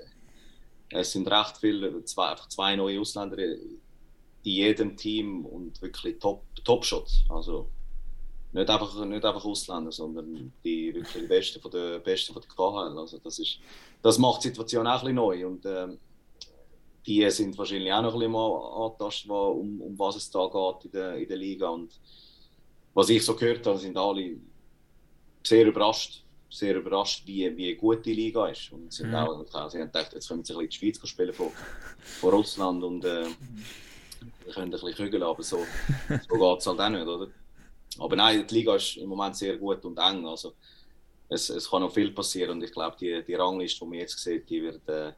es 0.89 1.11
sind 1.11 1.27
recht 1.29 1.57
viele, 1.57 2.03
zwei, 2.05 2.29
einfach 2.29 2.47
zwei 2.47 2.75
neue 2.75 2.99
Ausländer 2.99 3.37
in 3.39 3.79
jedem 4.43 4.95
Team 4.95 5.45
und 5.45 5.81
wirklich 5.81 6.19
Top- 6.19 6.43
Top-Shots. 6.63 7.25
also, 7.29 7.69
nicht 8.53 8.69
einfach, 8.69 9.03
nicht 9.05 9.25
einfach 9.25 9.43
Ausländer, 9.43 9.91
sondern 9.91 10.53
die 10.63 10.93
wirklich 10.93 11.23
die 11.23 11.27
Besten 11.27 11.59
von 11.59 11.71
der, 11.71 11.99
Besten 11.99 12.33
von 12.33 12.41
der 12.41 12.49
KHL. 12.51 12.97
Also 12.99 13.17
das, 13.17 13.39
ist, 13.39 13.57
das 14.03 14.19
macht 14.19 14.43
die 14.43 14.49
Situation 14.49 14.85
auch 14.85 14.91
ein 14.91 14.99
bisschen 14.99 15.15
neu. 15.15 15.47
Und 15.47 15.65
ähm, 15.65 15.97
die 17.05 17.29
sind 17.31 17.57
wahrscheinlich 17.57 17.91
auch 17.91 18.01
noch 18.01 18.13
ein 18.13 18.19
bisschen 18.19 18.31
mal 18.31 18.85
angetastet, 18.85 19.29
um, 19.29 19.81
um 19.81 19.99
was 19.99 20.15
es 20.15 20.31
da 20.31 20.47
geht 20.47 20.85
in 20.85 20.91
der, 20.91 21.15
in 21.17 21.27
der 21.27 21.37
Liga. 21.37 21.69
Und 21.69 21.99
was 22.93 23.09
ich 23.09 23.23
so 23.25 23.35
gehört 23.35 23.65
habe, 23.67 23.77
sind 23.77 23.97
alle 23.97 24.37
sehr 25.43 25.65
überrascht. 25.65 26.21
Sehr 26.49 26.75
überrascht, 26.75 27.23
wie, 27.25 27.55
wie 27.57 27.73
gut 27.75 28.05
die 28.05 28.13
Liga 28.13 28.47
ist. 28.47 28.71
Und 28.71 28.93
sind 28.93 29.09
Mhm. 29.09 29.15
auch, 29.15 29.43
sie 29.69 29.79
haben 29.79 29.87
gedacht, 29.91 30.13
jetzt 30.13 30.27
können 30.27 30.43
sie 30.43 30.53
ein 30.53 30.59
bisschen 30.59 30.61
in 30.61 30.91
die 30.91 30.93
Schweiz 30.93 31.07
spielen 31.09 31.33
von, 31.33 31.49
von 32.19 32.29
Russland 32.29 32.83
und 32.83 33.03
äh, 33.05 33.25
wir 34.45 34.53
können 34.53 34.65
ein 34.67 34.71
bisschen 34.71 34.93
kügeln, 34.93 35.23
aber 35.23 35.41
so, 35.41 35.57
so 36.07 36.35
geht 36.37 36.59
es 36.59 36.67
halt 36.67 36.79
auch 36.79 36.89
nicht, 36.89 37.07
oder? 37.07 37.27
Aber 37.99 38.15
nein, 38.15 38.45
die 38.47 38.53
Liga 38.55 38.75
ist 38.75 38.97
im 38.97 39.09
Moment 39.09 39.35
sehr 39.35 39.57
gut 39.57 39.83
und 39.85 39.97
eng. 39.97 40.25
Also 40.27 40.53
es, 41.29 41.49
es 41.49 41.69
kann 41.69 41.81
noch 41.81 41.93
viel 41.93 42.11
passieren 42.11 42.51
und 42.51 42.63
ich 42.63 42.71
glaube, 42.71 42.95
die, 42.99 43.23
die 43.25 43.33
Rangliste, 43.33 43.79
die 43.85 43.89
man 43.89 43.99
jetzt 43.99 44.19
sieht, 44.19 44.47
die 44.49 44.61
wird, 44.61 44.87
äh, 44.87 45.13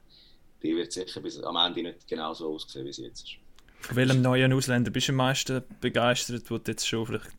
die 0.65 0.75
wird 0.75 0.91
sicher 0.91 1.21
bis 1.21 1.39
am 1.41 1.55
Ende 1.57 1.83
nicht 1.83 2.07
genauso 2.07 2.53
aussehen, 2.53 2.85
wie 2.85 2.93
sie 2.93 3.03
jetzt 3.03 3.23
ist. 3.23 3.33
Von 3.81 3.95
welchem 3.97 4.21
neuen 4.21 4.51
Ausländer 4.53 4.91
bist 4.91 5.07
du 5.07 5.11
am 5.11 5.17
meisten 5.17 5.63
begeistert, 5.79 6.49
wo 6.49 6.57
du 6.57 6.71
jetzt 6.71 6.87
schon 6.87 7.05
vielleicht 7.05 7.29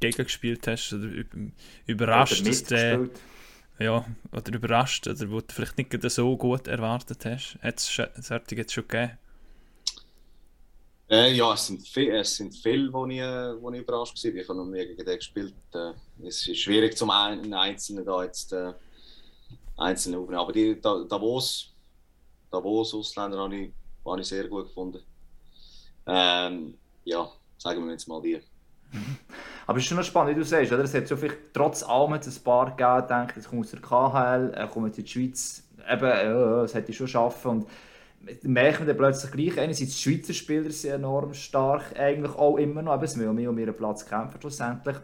gegen 0.00 0.24
gespielt 0.24 0.66
hast? 0.66 0.92
Oder 0.92 1.04
üb- 1.08 1.52
überrascht, 1.86 2.40
Oder 2.40 2.50
dass 2.50 2.64
der, 2.64 3.08
ja, 3.78 4.04
oder 4.32 4.52
überrascht, 4.54 5.06
oder 5.08 5.30
wo 5.30 5.40
du 5.40 5.46
vielleicht 5.52 5.76
nicht 5.78 5.92
so 6.10 6.36
gut 6.36 6.68
erwartet 6.68 7.24
hast? 7.26 7.58
Hat 7.62 7.78
es 7.78 7.86
solche 8.26 8.54
jetzt 8.56 8.72
schon 8.72 8.88
gegeben? 8.88 9.18
Äh, 11.10 11.32
ja, 11.34 11.52
es 11.54 11.66
sind, 11.66 11.86
viel, 11.86 12.10
es 12.14 12.36
sind 12.36 12.54
viele, 12.54 12.92
wo 12.92 13.04
ich, 13.06 13.18
äh, 13.18 13.60
wo 13.60 13.70
ich 13.72 13.80
überrascht 13.80 14.22
war. 14.24 14.32
Ich 14.34 14.48
habe 14.48 14.58
noch 14.58 14.64
nie 14.66 14.86
gegen 14.86 15.04
den 15.04 15.16
gespielt. 15.16 15.54
Äh, 15.74 15.92
es 16.26 16.46
ist 16.46 16.58
schwierig, 16.60 16.96
zum 16.96 17.10
einen 17.10 17.52
Einzelnen 17.52 18.04
da 18.04 18.22
jetzt 18.22 18.52
äh, 18.52 18.72
Einzelne 19.76 20.18
aufzunehmen. 20.18 20.40
Aber 20.40 20.52
die 20.52 20.80
Da- 20.80 21.04
Davos, 21.04 21.69
Davos 22.50 22.94
Ausländer 22.94 23.38
habe 23.38 23.56
ich, 23.56 23.72
habe 24.04 24.20
ich 24.20 24.26
sehr 24.26 24.48
gut 24.48 24.66
gefunden. 24.66 25.00
Ähm, 26.06 26.74
ja, 27.04 27.28
sagen 27.58 27.84
wir 27.84 27.92
jetzt 27.92 28.08
mal 28.08 28.20
die. 28.20 28.40
Aber 29.66 29.78
es 29.78 29.84
ist 29.84 29.88
schon 29.88 29.98
noch 29.98 30.04
spannend, 30.04 30.34
wie 30.34 30.40
du 30.40 30.44
sagst, 30.44 30.72
oder? 30.72 30.82
Es 30.82 30.94
hat 30.94 31.06
so 31.06 31.16
vielleicht 31.16 31.54
trotz 31.54 31.82
allem 31.82 32.14
ein 32.14 32.20
paar 32.42 32.76
gegeben, 32.76 33.06
denkt, 33.08 33.36
jetzt 33.36 33.48
kommt 33.48 33.64
aus 33.64 33.70
der 33.70 33.80
KHL, 33.80 34.54
er 34.54 34.66
kommt 34.66 34.98
in 34.98 35.04
die 35.04 35.10
Schweiz, 35.10 35.62
eben, 35.88 36.02
ja, 36.02 36.62
das 36.62 36.74
hätte 36.74 36.90
ich 36.90 36.96
schon 36.96 37.06
schaffen 37.06 37.50
und 37.50 37.66
merkt 38.42 38.80
man 38.80 38.88
dann 38.88 38.96
plötzlich 38.96 39.30
gleich, 39.30 39.60
einerseits 39.60 39.96
die 39.96 40.02
Schweizer 40.02 40.34
Spieler 40.34 40.70
sind 40.70 40.94
enorm 40.94 41.32
stark, 41.34 41.98
eigentlich 41.98 42.34
auch 42.34 42.56
immer 42.56 42.82
noch, 42.82 42.92
aber 42.92 43.04
es 43.04 43.16
müssen 43.16 43.34
mehr 43.34 43.50
um 43.50 43.58
ihren 43.58 43.76
Platz 43.76 44.04
kämpfen 44.04 44.40
schlussendlich. 44.40 44.96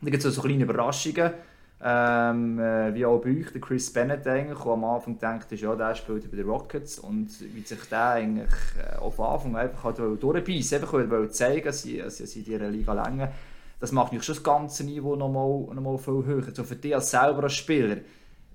Dann 0.00 0.10
gibt 0.10 0.24
es 0.24 0.34
so 0.34 0.40
kleine 0.40 0.64
Überraschungen, 0.64 1.34
ähm, 1.82 2.58
äh, 2.58 2.94
wie 2.94 3.06
auch 3.06 3.20
bei 3.20 3.30
euch, 3.30 3.52
der 3.52 3.60
Chris 3.60 3.90
Bennett 3.90 4.26
eigentlich, 4.26 4.58
der 4.58 4.72
am 4.72 4.84
Anfang 4.84 5.18
denkt, 5.18 5.50
ja, 5.52 5.74
der 5.74 5.94
spielt 5.94 6.30
bei 6.30 6.36
den 6.36 6.48
Rockets 6.48 6.98
und 6.98 7.28
wie 7.54 7.62
sich 7.62 7.82
der 7.90 8.10
eigentlich 8.10 8.50
äh, 8.78 8.98
auf 8.98 9.18
Anfang 9.18 9.56
einfach 9.56 9.84
hat 9.84 9.98
durchbeissen 9.98 10.78
einfach 10.78 10.92
wollte 10.92 11.30
zeigen, 11.30 11.64
dass 11.64 11.82
sie, 11.82 11.98
dass 11.98 12.18
sie 12.18 12.40
in 12.40 12.44
dieser 12.44 12.68
Liga 12.68 12.92
länger. 12.92 13.32
Das 13.80 13.92
macht 13.92 14.12
natürlich 14.12 14.26
schon 14.26 14.34
das 14.34 14.44
ganze 14.44 14.84
Niveau 14.84 15.16
nochmal 15.16 15.74
noch 15.74 15.82
mal 15.82 15.96
viel 15.96 16.22
höher. 16.26 16.54
So 16.54 16.64
für 16.64 16.76
dich 16.76 16.94
als 16.94 17.10
selber 17.10 17.44
als 17.44 17.54
Spieler, 17.54 17.96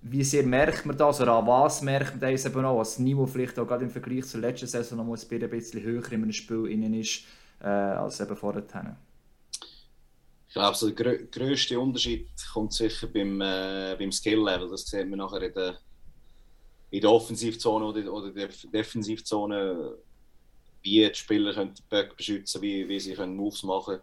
wie 0.03 0.23
sehr 0.23 0.43
merkt 0.43 0.85
man 0.85 0.95
das 0.95 1.19
oder 1.19 1.33
an 1.33 1.47
was 1.47 1.81
merkt 1.81 2.21
man 2.21 2.31
das 2.31 2.45
eben 2.45 2.63
auch, 2.63 2.77
als 2.77 2.91
das 2.91 2.99
Niveau 2.99 3.25
vielleicht 3.25 3.57
auch 3.57 3.67
gerade 3.67 3.85
im 3.85 3.89
Vergleich 3.89 4.25
zur 4.25 4.41
letzten 4.41 4.67
Saison 4.67 4.99
noch 4.99 5.17
ein 5.17 5.49
bisschen 5.49 5.81
höher 5.81 6.11
in 6.11 6.21
einem 6.21 6.31
Spiel 6.31 6.67
innen 6.67 6.93
ist, 6.93 7.23
äh, 7.59 7.67
als 7.67 8.19
eben 8.19 8.35
vorher. 8.35 8.95
Ich 10.55 10.57
glaube, 10.57 10.77
so 10.77 10.89
der 10.89 10.95
grö 10.95 11.27
grösste 11.29 11.77
Unterschied 11.77 12.29
kommt 12.53 12.71
sicher 12.71 13.07
beim, 13.07 13.41
äh, 13.41 13.93
beim 13.99 14.09
Skill-Level. 14.09 14.69
Das 14.69 14.85
sieht 14.85 15.05
man 15.05 15.19
nachher 15.19 15.41
in 15.41 15.53
der, 15.53 15.77
in 16.91 17.01
der 17.01 17.11
Offensivzone 17.11 17.83
oder, 17.83 18.13
oder 18.13 18.31
der 18.31 18.47
Defensivzone, 18.73 19.97
wie 20.81 21.09
die 21.09 21.13
Spieler 21.13 21.53
können 21.53 21.73
den 21.73 21.83
Puck 21.89 22.15
beschützen 22.15 22.61
wie, 22.61 22.87
wie 22.87 23.01
sie 23.01 23.15
können 23.15 23.35
Moves 23.35 23.63
machen 23.63 23.99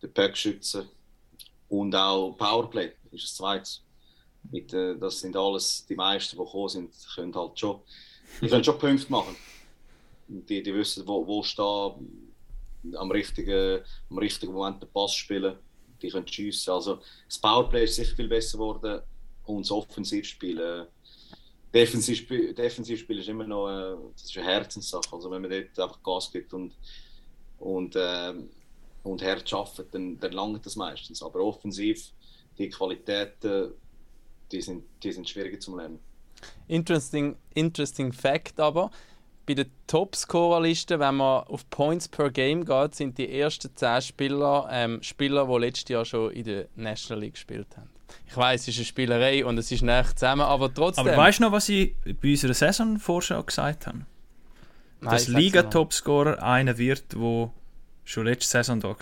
den 0.00 0.10
Puck 0.10 0.38
schützen. 0.38 0.88
Und 1.68 1.94
auch 1.94 2.32
Powerplay 2.32 2.92
ist 3.12 3.24
das 3.24 3.34
Zweite. 3.34 3.70
Mit, 4.50 4.72
äh, 4.72 4.96
das 4.96 5.20
sind 5.20 5.36
alles 5.36 5.84
die 5.86 5.96
meisten, 5.96 6.34
die 6.34 6.42
gekommen 6.42 6.68
sind, 6.70 6.94
können 7.14 7.34
halt 7.34 7.60
schon, 7.60 7.78
die 8.40 8.48
können 8.48 8.64
schon 8.64 8.78
Punkte 8.78 9.12
machen. 9.12 9.36
Die, 10.28 10.62
die 10.62 10.74
wissen, 10.74 11.06
wo, 11.06 11.26
wo 11.26 11.42
stehen, 11.42 12.32
am 12.94 13.10
richtigen, 13.10 13.82
am 14.08 14.16
richtigen 14.16 14.54
Moment 14.54 14.82
den 14.82 14.90
Pass 14.90 15.12
spielen 15.14 15.58
die 16.02 16.08
können 16.08 16.26
schiessen. 16.26 16.72
Also 16.72 17.00
das 17.26 17.38
Powerplay 17.38 17.84
ist 17.84 17.96
sicher 17.96 18.16
viel 18.16 18.28
besser 18.28 18.58
geworden 18.58 19.02
und 19.44 19.64
das 19.64 19.70
Offensivspiel. 19.70 20.58
Äh, 20.58 20.86
Defensivspiel, 21.72 22.52
Defensivspiel 22.52 23.18
ist 23.20 23.28
immer 23.28 23.44
noch 23.44 23.68
äh, 23.68 23.96
das 24.12 24.24
ist 24.24 24.36
eine 24.36 24.46
Herzenssache. 24.46 25.12
Also 25.12 25.30
wenn 25.30 25.42
man 25.42 25.50
dort 25.50 25.78
einfach 25.78 26.02
Gas 26.02 26.30
gibt 26.32 26.52
und, 26.52 26.72
und, 27.58 27.94
äh, 27.96 28.34
und 29.02 29.22
hart 29.22 29.52
arbeitet, 29.52 29.94
dann, 29.94 30.18
dann 30.18 30.32
langt 30.32 30.66
das 30.66 30.76
meistens. 30.76 31.22
Aber 31.22 31.40
offensiv, 31.40 32.12
die 32.58 32.68
Qualitäten, 32.68 33.72
die 34.50 34.60
sind, 34.60 34.84
die 35.02 35.12
sind 35.12 35.28
schwieriger 35.28 35.60
zu 35.60 35.76
lernen. 35.76 36.00
Interesting, 36.68 37.36
interesting 37.54 38.12
Fact 38.12 38.58
aber, 38.58 38.90
bei 39.46 39.54
der 39.54 39.66
Topscorer-Liste, 39.86 41.00
wenn 41.00 41.16
man 41.16 41.44
auf 41.44 41.68
Points 41.70 42.08
per 42.08 42.30
Game 42.30 42.64
geht, 42.64 42.94
sind 42.94 43.18
die 43.18 43.38
ersten 43.40 43.74
10 43.74 44.02
Spieler 44.02 44.68
ähm, 44.70 45.02
Spieler, 45.02 45.46
die 45.46 45.58
letztes 45.58 45.88
Jahr 45.88 46.04
schon 46.04 46.30
in 46.32 46.44
der 46.44 46.66
National 46.76 47.22
League 47.22 47.34
gespielt 47.34 47.68
haben. 47.76 47.90
Ich 48.26 48.36
weiß, 48.36 48.62
es 48.62 48.68
ist 48.68 48.78
eine 48.78 48.84
Spielerei 48.84 49.44
und 49.44 49.58
es 49.58 49.70
ist 49.72 49.82
nicht 49.82 50.18
zusammen, 50.18 50.42
aber 50.42 50.72
trotzdem. 50.72 51.06
Aber 51.06 51.16
weißt 51.16 51.40
du 51.40 51.44
noch, 51.44 51.52
was 51.52 51.68
ich 51.68 51.94
bei 52.20 52.30
unserer 52.30 52.54
Saisonvorschau 52.54 53.42
gesagt 53.42 53.86
habe? 53.86 54.06
Dass. 55.00 55.28
Liga-Topscorer 55.28 56.42
einer 56.42 56.76
wird, 56.76 57.12
der 57.12 57.50
schon 58.04 58.26
letzte 58.26 58.48
Saison 58.48 58.80
da 58.80 58.88
war. 58.88 58.96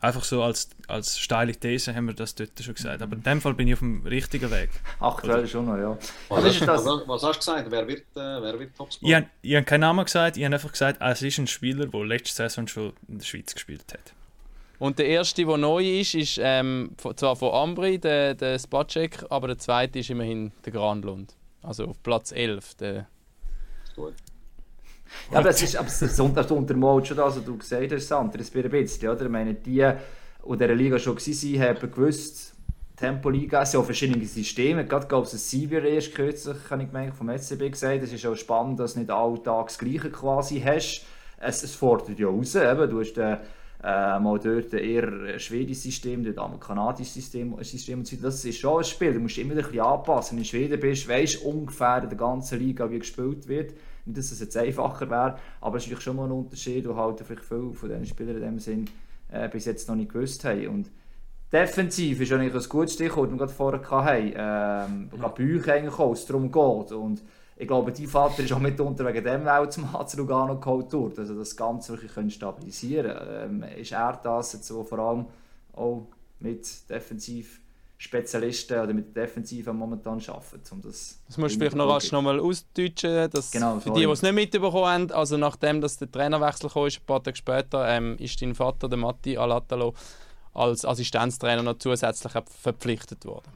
Einfach 0.00 0.24
so 0.24 0.42
als, 0.42 0.70
als 0.88 1.18
steile 1.18 1.52
These 1.52 1.94
haben 1.94 2.06
wir 2.06 2.14
das 2.14 2.34
dort 2.34 2.50
schon 2.60 2.74
gesagt. 2.74 3.00
Aber 3.00 3.14
in 3.14 3.22
dem 3.22 3.40
Fall 3.40 3.54
bin 3.54 3.68
ich 3.68 3.74
auf 3.74 3.78
dem 3.78 4.04
richtigen 4.04 4.50
Weg. 4.50 4.70
Aktuell 4.98 5.46
schon 5.46 5.66
noch, 5.66 5.76
ja. 5.76 5.96
Was, 6.28 6.44
hast, 6.44 6.60
das... 6.62 6.84
was 6.84 7.22
hast, 7.22 7.36
du 7.36 7.38
gesagt? 7.38 7.70
Wer 7.70 7.86
wird, 7.86 8.00
äh, 8.16 8.42
wer 8.42 8.58
wird 8.58 8.76
Topscorer? 8.76 9.08
Ich, 9.08 9.14
habe, 9.14 9.26
ich 9.40 9.54
habe 9.54 9.64
keinen 9.64 9.80
Namen 9.82 10.04
gesagt, 10.04 10.36
ich 10.36 10.44
habe 10.44 10.54
einfach 10.54 10.72
gesagt, 10.72 11.00
es 11.00 11.22
ist 11.22 11.38
ein 11.38 11.46
Spieler, 11.46 11.86
der 11.86 12.04
letzte 12.04 12.34
Saison 12.34 12.66
schon 12.66 12.92
in 13.06 13.18
der 13.18 13.24
Schweiz 13.24 13.54
gespielt 13.54 13.84
hat. 13.92 14.12
Und 14.78 14.98
der 14.98 15.06
erste, 15.06 15.44
der 15.44 15.56
neu 15.56 16.00
ist, 16.00 16.14
ist 16.14 16.38
ähm, 16.40 16.90
zwar 17.16 17.36
von 17.36 17.52
Ambri, 17.52 17.98
der, 17.98 18.34
der 18.34 18.58
Spacek, 18.58 19.26
aber 19.30 19.48
der 19.48 19.58
zweite 19.58 20.00
ist 20.00 20.10
immerhin 20.10 20.52
der 20.64 20.72
Granlund. 20.72 21.34
Also 21.62 21.86
auf 21.86 22.02
Platz 22.02 22.32
11. 22.32 22.74
Der... 22.76 23.08
Gut. 23.96 24.14
Ja, 25.30 25.38
aber 25.38 25.50
es 25.50 25.62
ist, 25.62 25.76
aber 25.76 25.88
es 25.88 26.20
untermalt 26.50 27.06
schon 27.06 27.16
das, 27.16 27.36
was 27.36 27.44
du 27.44 27.56
gesagt 27.56 27.92
hast, 27.92 28.08
Sander, 28.08 28.40
es 28.40 28.54
ein 28.54 28.70
bisschen, 28.70 29.08
oder? 29.08 29.24
Ich 29.24 29.30
meine, 29.30 29.54
die, 29.54 29.76
die 29.76 29.82
in 29.82 30.58
dieser 30.58 30.74
Liga 30.74 30.98
schon 30.98 31.16
waren, 31.16 31.60
haben 31.62 31.90
gewusst, 31.90 32.54
Tempo-Liga, 32.96 33.62
es 33.62 33.70
sind 33.70 33.80
auch 33.80 33.84
verschiedene 33.84 34.24
Systeme. 34.24 34.84
Gerade, 34.84 35.06
glaube 35.06 35.26
ich, 35.26 35.32
das 35.32 35.48
Sieber 35.48 35.82
erst 35.82 36.14
kürzlich, 36.14 36.56
habe 36.68 36.82
ich 36.82 36.88
gemeint, 36.88 37.14
vom 37.14 37.28
SCB 37.28 37.70
gesagt, 37.70 38.02
es 38.02 38.12
ist 38.12 38.26
auch 38.26 38.34
spannend, 38.34 38.80
dass 38.80 38.94
du 38.94 39.00
nicht 39.00 39.10
alltag 39.10 39.68
das 39.68 39.78
Gleiche 39.78 40.10
quasi 40.10 40.60
hast. 40.60 41.06
Es, 41.40 41.62
es 41.62 41.74
fordert 41.76 42.18
ja 42.18 42.26
raus, 42.26 42.56
eben, 42.56 42.90
du 42.90 43.00
hast 43.00 43.12
den, 43.14 43.38
äh, 43.84 44.18
mal 44.18 44.40
dort 44.40 44.74
eher 44.74 45.06
ein 45.06 45.38
schwedisches 45.38 45.84
System, 45.84 46.24
dort 46.24 46.38
ein 46.38 46.58
kanadisches 46.58 47.14
System, 47.14 47.56
System 47.62 48.00
und 48.00 48.06
so. 48.08 48.16
Das 48.16 48.44
ist 48.44 48.58
schon 48.58 48.78
ein 48.78 48.84
Spiel, 48.84 49.14
du 49.14 49.20
musst 49.20 49.38
immer 49.38 49.52
ein 49.52 49.58
bisschen 49.58 49.80
anpassen. 49.80 50.36
Wenn 50.36 50.38
du 50.38 50.42
in 50.42 50.44
Schweden 50.46 50.80
bist, 50.80 51.08
weißt 51.08 51.44
du 51.44 51.48
ungefähr 51.48 52.02
in 52.02 52.08
der 52.08 52.18
ganzen 52.18 52.58
Liga, 52.58 52.90
wie 52.90 52.98
gespielt 52.98 53.46
wird. 53.46 53.74
Nicht, 54.08 54.18
dass 54.18 54.32
es 54.32 54.40
jetzt 54.40 54.56
einfacher 54.56 55.08
wäre, 55.10 55.38
aber 55.60 55.76
es 55.76 55.82
ist 55.82 55.88
natürlich 55.88 56.04
schon 56.04 56.16
mal 56.16 56.24
ein 56.24 56.32
Unterschied, 56.32 56.88
wo 56.88 56.96
halt 56.96 57.20
vielleicht 57.20 57.44
viele 57.44 57.72
von 57.74 57.88
diesen 57.88 58.06
Spielern 58.06 58.36
in 58.36 58.42
dem 58.42 58.58
Sinn 58.58 58.90
äh, 59.30 59.48
bis 59.48 59.66
jetzt 59.66 59.88
noch 59.88 59.96
nicht 59.96 60.12
gewusst 60.12 60.44
haben. 60.44 60.68
Und 60.68 60.90
defensiv 61.52 62.20
ist 62.20 62.32
eigentlich 62.32 62.54
ein 62.54 62.68
gutes 62.68 62.94
Stichwort, 62.94 63.30
das 63.30 63.32
wir 63.32 63.38
gerade 63.38 63.52
vorher 63.52 63.90
hatten. 63.90 64.32
Ähm, 64.34 65.20
ja. 65.20 65.28
bei 65.28 65.56
euch 65.56 65.70
eigentlich 65.70 65.98
auch, 65.98 66.12
es 66.12 66.24
darum 66.24 66.50
geht. 66.50 66.92
Und 66.92 67.22
ich 67.56 67.66
glaube, 67.66 67.92
dein 67.92 68.06
Vater 68.06 68.42
ist 68.42 68.52
auch 68.52 68.60
mitunter 68.60 69.04
wegen 69.06 69.24
dem 69.24 69.46
auch 69.46 69.68
zum 69.68 69.92
HC 69.92 70.16
Lugano 70.16 70.58
geholt 70.58 70.92
worden, 70.92 71.18
also 71.18 71.36
das 71.36 71.56
Ganze 71.56 71.92
wirklich 71.92 72.14
können 72.14 72.30
stabilisieren 72.30 73.16
ähm, 73.28 73.64
Ist 73.76 73.92
er 73.92 74.18
das 74.22 74.52
jetzt, 74.52 74.72
wo 74.72 74.84
vor 74.84 74.98
allem 75.00 75.26
auch 75.72 76.06
mit 76.40 76.88
defensiv 76.88 77.60
Spezialisten 78.00 78.80
oder 78.80 78.94
mit 78.94 79.14
Defensiven 79.14 79.76
momentan 79.76 80.22
arbeiten. 80.28 80.62
Um 80.70 80.82
das 80.82 81.20
das 81.26 81.36
musst 81.36 81.56
du 81.56 81.58
vielleicht 81.58 81.74
noch 81.74 81.88
rasch 81.88 82.12
nochmal 82.12 82.38
ausdeutschen, 82.38 83.28
dass 83.28 83.50
genau, 83.50 83.80
für 83.80 83.90
die, 83.90 84.00
die 84.00 84.06
es 84.06 84.22
nicht 84.22 84.34
mitbekommen 84.34 84.86
haben, 84.86 85.10
also 85.10 85.36
nachdem 85.36 85.80
dass 85.80 85.98
der 85.98 86.10
Trainerwechsel 86.10 86.70
kam, 86.70 86.84
ein 86.84 86.92
paar 87.06 87.22
Tage 87.24 87.36
später, 87.36 87.88
ähm, 87.88 88.16
ist 88.18 88.40
dein 88.40 88.54
Vater, 88.54 88.88
der 88.88 88.98
Matti 88.98 89.36
Alatalo, 89.36 89.94
als 90.54 90.84
Assistenztrainer 90.84 91.64
noch 91.64 91.78
zusätzlich 91.78 92.32
verpflichtet 92.60 93.24
worden. 93.24 93.50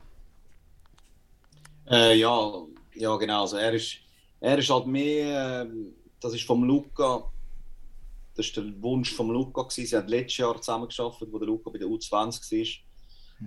Äh, 1.88 2.18
ja, 2.18 2.52
ja, 2.94 3.16
genau. 3.16 3.42
Also 3.42 3.58
er, 3.58 3.74
ist, 3.74 3.98
er 4.40 4.58
ist 4.58 4.70
halt 4.70 4.86
mehr, 4.86 5.62
äh, 5.62 5.68
das 6.18 6.34
ist 6.34 6.44
vom 6.44 6.64
Luca, 6.64 7.30
das 8.34 8.56
war 8.56 8.64
der 8.64 8.82
Wunsch 8.82 9.12
vom 9.12 9.30
Luca. 9.30 9.62
Gewesen. 9.62 9.86
Sie 9.86 9.96
haben 9.96 10.08
letztes 10.08 10.38
Jahr 10.38 10.60
zusammengearbeitet, 10.60 11.28
wo 11.30 11.38
der 11.38 11.46
Luca 11.46 11.70
bei 11.70 11.78
der 11.78 11.86
U20 11.86 12.10
war. 12.50 12.91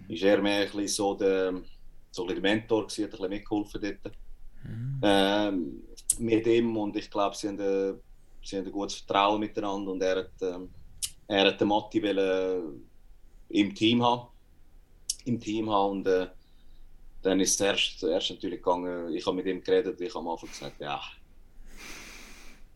Ist 0.07 0.23
er 0.23 0.41
mehr 0.41 0.67
ein 0.73 0.87
so 0.87 1.13
der, 1.15 1.53
so 2.11 2.25
der 2.25 2.39
Mentor 2.39 2.87
gewesen, 2.87 3.03
hat 3.03 3.11
ein 3.11 3.11
bisschen 3.11 3.29
mitgeholfen 3.29 3.81
dort. 3.81 4.15
Mhm. 4.63 4.99
Ähm, 5.03 5.83
mit 6.19 6.47
ihm 6.47 6.75
und 6.77 6.95
ich 6.95 7.09
glaube, 7.09 7.35
sie 7.35 7.47
haben, 7.47 7.59
äh, 7.59 7.93
sie 8.43 8.57
haben 8.57 8.65
ein 8.65 8.71
gutes 8.71 8.97
Vertrauen 8.97 9.39
miteinander 9.39 9.91
und 9.91 10.01
er 10.01 10.17
hat, 10.17 10.31
ähm, 10.41 10.69
er 11.27 11.47
hat 11.47 11.59
den 11.59 11.67
Matti 11.67 12.01
wollen, 12.01 12.83
äh, 13.49 13.59
im 13.59 13.73
Team 13.73 14.03
haben. 14.03 14.29
Im 15.25 15.39
Team 15.39 15.69
haben 15.69 15.91
und 15.91 16.07
äh, 16.07 16.27
dann 17.21 17.39
ist 17.39 17.55
es 17.55 17.61
erst, 17.61 18.03
erst 18.03 18.29
natürlich 18.29 18.59
gegangen, 18.59 19.13
ich 19.13 19.25
habe 19.25 19.35
mit 19.35 19.47
ihm 19.47 19.61
geredet, 19.61 19.99
ich 19.99 20.13
habe 20.13 20.19
am 20.19 20.27
Anfang 20.29 20.49
gesagt, 20.49 20.79
ja, 20.79 21.01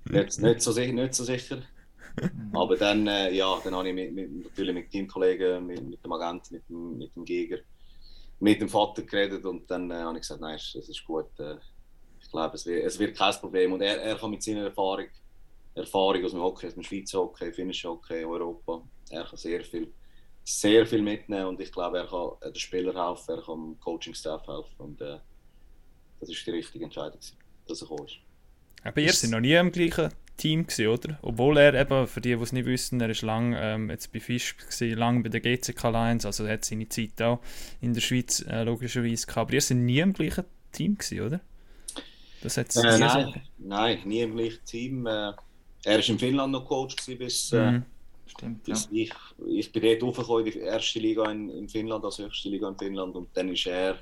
nicht, 0.06 0.40
nicht, 0.40 0.62
so, 0.62 0.74
nicht 0.74 1.14
so 1.14 1.24
sicher. 1.24 1.62
Aber 2.54 2.76
dann, 2.76 3.08
äh, 3.08 3.32
ja, 3.32 3.60
dann 3.64 3.76
habe 3.76 3.90
ich 3.90 3.96
mit, 3.96 4.14
mit, 4.14 4.46
natürlich 4.46 4.74
mit 4.74 4.90
Teamkollegen, 4.90 5.66
mit, 5.66 5.82
mit 5.84 6.04
dem 6.04 6.12
Agenten, 6.12 6.56
mit 6.56 6.70
dem, 6.70 6.98
mit 6.98 7.16
dem 7.16 7.26
Giger, 7.26 7.60
mit 8.40 8.62
dem 8.62 8.70
Vater 8.70 9.04
geredet 9.04 9.46
und 9.46 9.70
dann 9.70 9.92
äh, 9.92 9.96
habe 9.96 10.18
ich 10.18 10.22
gesagt, 10.22 10.42
nein, 10.42 10.56
es 10.56 10.76
ist 10.76 11.06
gut. 11.06 11.28
Äh, 11.40 11.56
ich 12.22 12.30
glaube, 12.32 12.56
es 12.56 12.66
wird, 12.66 12.86
es 12.86 13.00
wird 13.00 13.18
kein 13.18 13.34
Problem. 13.36 13.74
Und 13.74 13.82
er, 13.82 14.02
er 14.02 14.16
kann 14.16 14.30
mit 14.30 14.44
seiner 14.44 14.64
Erfahrung, 14.64 15.08
Erfahrung 15.76 16.24
aus 16.24 16.32
dem 16.32 16.42
Hockey, 16.42 16.68
aus 16.68 16.74
dem 16.74 16.84
Schweizer 16.84 17.20
Hockey, 17.20 17.52
finnischen 17.52 17.90
Hockey, 17.90 18.26
Europa, 18.26 18.84
er 19.10 19.24
kann 19.24 19.38
sehr 19.38 19.64
viel, 19.64 19.92
sehr 20.44 20.86
viel 20.86 21.02
mitnehmen 21.02 21.46
und 21.46 21.62
ich 21.62 21.72
glaube, 21.72 22.00
er 22.00 22.08
kann 22.08 22.32
den 22.44 22.56
Spielern 22.56 22.96
helfen, 22.96 23.36
er 23.36 23.42
kann 23.42 23.56
dem 23.56 23.80
Coaching-Staff 23.80 24.48
helfen 24.48 24.76
und 24.78 25.02
äh, 25.02 25.20
das 26.20 26.30
ist 26.30 26.46
die 26.46 26.52
richtige 26.52 26.86
Entscheidung, 26.86 27.20
dass 27.68 27.82
er 27.82 27.88
gekommen 27.88 28.08
ist. 28.08 28.18
Aber 28.84 29.02
ihr 29.02 29.14
seid 29.14 29.32
noch 29.32 29.40
nie 29.40 29.54
im 29.54 29.72
gleichen 29.72 30.12
Team 30.40 30.66
gewesen, 30.66 30.88
oder? 30.88 31.20
Obwohl 31.22 31.58
er 31.58 31.74
eben, 31.74 32.08
für 32.08 32.22
die, 32.22 32.36
die 32.36 32.42
es 32.42 32.52
nicht 32.54 32.66
wissen, 32.66 33.00
er 33.02 33.10
ist 33.10 33.22
lang 33.22 33.54
ähm, 33.58 33.90
jetzt 33.90 34.12
bei 34.12 34.20
Fisch 34.20 34.56
gewesen, 34.58 34.98
lang 34.98 35.22
bei 35.22 35.30
der 35.30 35.42
GCK 35.42 35.84
Lions, 35.84 36.26
also 36.26 36.46
er 36.46 36.54
hat 36.54 36.66
seine 36.66 36.88
Zeit 36.88 37.22
auch 37.22 37.40
in 37.82 37.94
der 37.94 38.02
Schweiz 38.02 38.44
äh, 38.50 38.64
logischerweise 38.64 39.28
gehabt. 39.28 39.50
Aber 39.50 39.54
ihr 39.54 39.62
seid 39.62 39.78
nie 39.78 40.00
im 40.00 40.14
gleichen 40.14 40.46
Team 40.72 40.98
gewesen, 40.98 41.22
oder? 41.22 41.42
Das 42.42 42.58
äh, 42.58 42.66
nein, 42.76 43.26
so. 43.26 43.34
nein, 43.58 44.00
nie 44.06 44.22
im 44.22 44.36
gleichen 44.36 44.64
Team. 44.66 45.06
Äh, 45.06 45.34
er 45.84 45.98
war 45.98 46.10
in 46.10 46.20
Finnland 46.20 46.52
noch 46.54 46.66
Coach 46.66 46.96
gewesen, 46.96 47.20
bis, 47.20 47.52
äh, 47.52 47.72
mhm. 47.72 47.86
Stimmt, 48.26 48.64
bis 48.64 48.88
ja. 48.92 49.04
ich, 49.04 49.14
ich 49.48 49.72
bin 49.72 49.82
dort 49.82 50.04
hochgekommen 50.04 50.46
in 50.46 50.52
die 50.54 50.60
erste 50.60 51.00
Liga 51.00 51.30
in, 51.32 51.50
in 51.50 51.68
Finnland, 51.68 52.06
also 52.06 52.26
höchste 52.26 52.50
Liga 52.50 52.70
in 52.70 52.78
Finnland 52.78 53.16
und 53.16 53.30
dann 53.36 53.50
ist 53.50 53.66
er, 53.66 53.98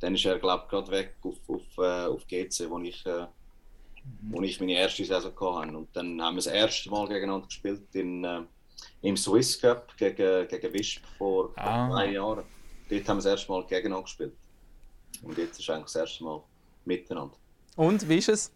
dann 0.00 0.14
ist 0.14 0.24
er 0.24 0.38
glaube 0.38 0.64
ich 0.64 0.70
gerade 0.70 0.90
weg 0.90 1.14
auf, 1.22 1.36
auf, 1.46 1.62
äh, 1.78 2.06
auf 2.06 2.26
GC, 2.26 2.68
wo 2.68 2.78
ich 2.80 3.04
äh, 4.06 4.32
wo 4.32 4.42
ich 4.42 4.60
meine 4.60 4.74
erste 4.74 5.04
Saison 5.04 5.32
hatte. 5.32 5.76
Und 5.76 5.88
dann 5.94 6.20
haben 6.20 6.34
wir 6.34 6.42
das 6.42 6.46
erste 6.46 6.90
Mal 6.90 7.08
gegeneinander 7.08 7.46
gespielt 7.46 7.82
in, 7.92 8.24
äh, 8.24 8.40
im 9.02 9.16
Swiss 9.16 9.60
Cup 9.60 9.96
gegen, 9.96 10.48
gegen 10.48 10.72
Wisp 10.72 11.02
vor 11.18 11.52
ah. 11.56 12.04
Jahren. 12.04 12.44
Dort 12.88 13.08
haben 13.08 13.16
wir 13.18 13.22
das 13.22 13.26
erste 13.26 13.52
Mal 13.52 13.62
gegeneinander 13.66 14.04
gespielt. 14.04 14.32
Und 15.22 15.38
jetzt 15.38 15.58
ist 15.58 15.70
eigentlich 15.70 15.84
das 15.84 15.96
erste 15.96 16.24
Mal 16.24 16.42
miteinander. 16.84 17.36
Und 17.76 18.08
wie 18.08 18.18
ist 18.18 18.28
es? 18.28 18.52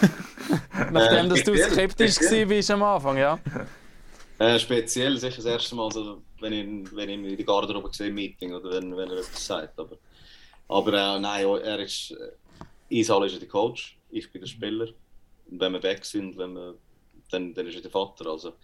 Nachdem 0.92 1.28
dass 1.28 1.42
du 1.42 1.56
skeptisch 1.56 2.20
warst 2.20 2.70
am 2.70 2.82
Anfang, 2.82 3.16
ja? 3.18 3.38
Äh, 4.38 4.58
speziell 4.58 5.16
sicher 5.16 5.36
das 5.36 5.46
erste 5.46 5.74
Mal, 5.74 5.86
also, 5.86 6.20
wenn, 6.40 6.52
ich, 6.52 6.94
wenn 6.94 7.08
ich 7.08 7.30
in 7.30 7.36
die 7.38 7.44
Garderobe 7.44 7.88
sehe, 7.90 8.12
Meeting 8.12 8.52
oder 8.52 8.70
wenn, 8.70 8.94
wenn 8.94 9.08
er 9.08 9.16
etwas 9.16 9.46
sagt. 9.46 9.78
Aber, 9.78 9.96
aber 10.68 10.92
äh, 10.92 11.20
nein, 11.20 11.46
er 11.46 11.78
ist, 11.80 12.14
Isal 12.88 13.26
ist 13.26 13.40
der 13.40 13.48
Coach 13.48 13.96
ich 14.10 14.30
bin 14.30 14.40
der 14.40 14.48
Spieler. 14.48 14.88
Und 15.50 15.60
wenn 15.60 15.72
wir 15.72 15.82
weg 15.82 16.04
sind, 16.04 16.36
wenn 16.36 16.54
wir, 16.54 16.78
dann, 17.30 17.54
dann 17.54 17.66
ist 17.66 17.76
er 17.76 17.82
der 17.82 17.90
Vater. 17.90 18.26
Also, 18.26 18.54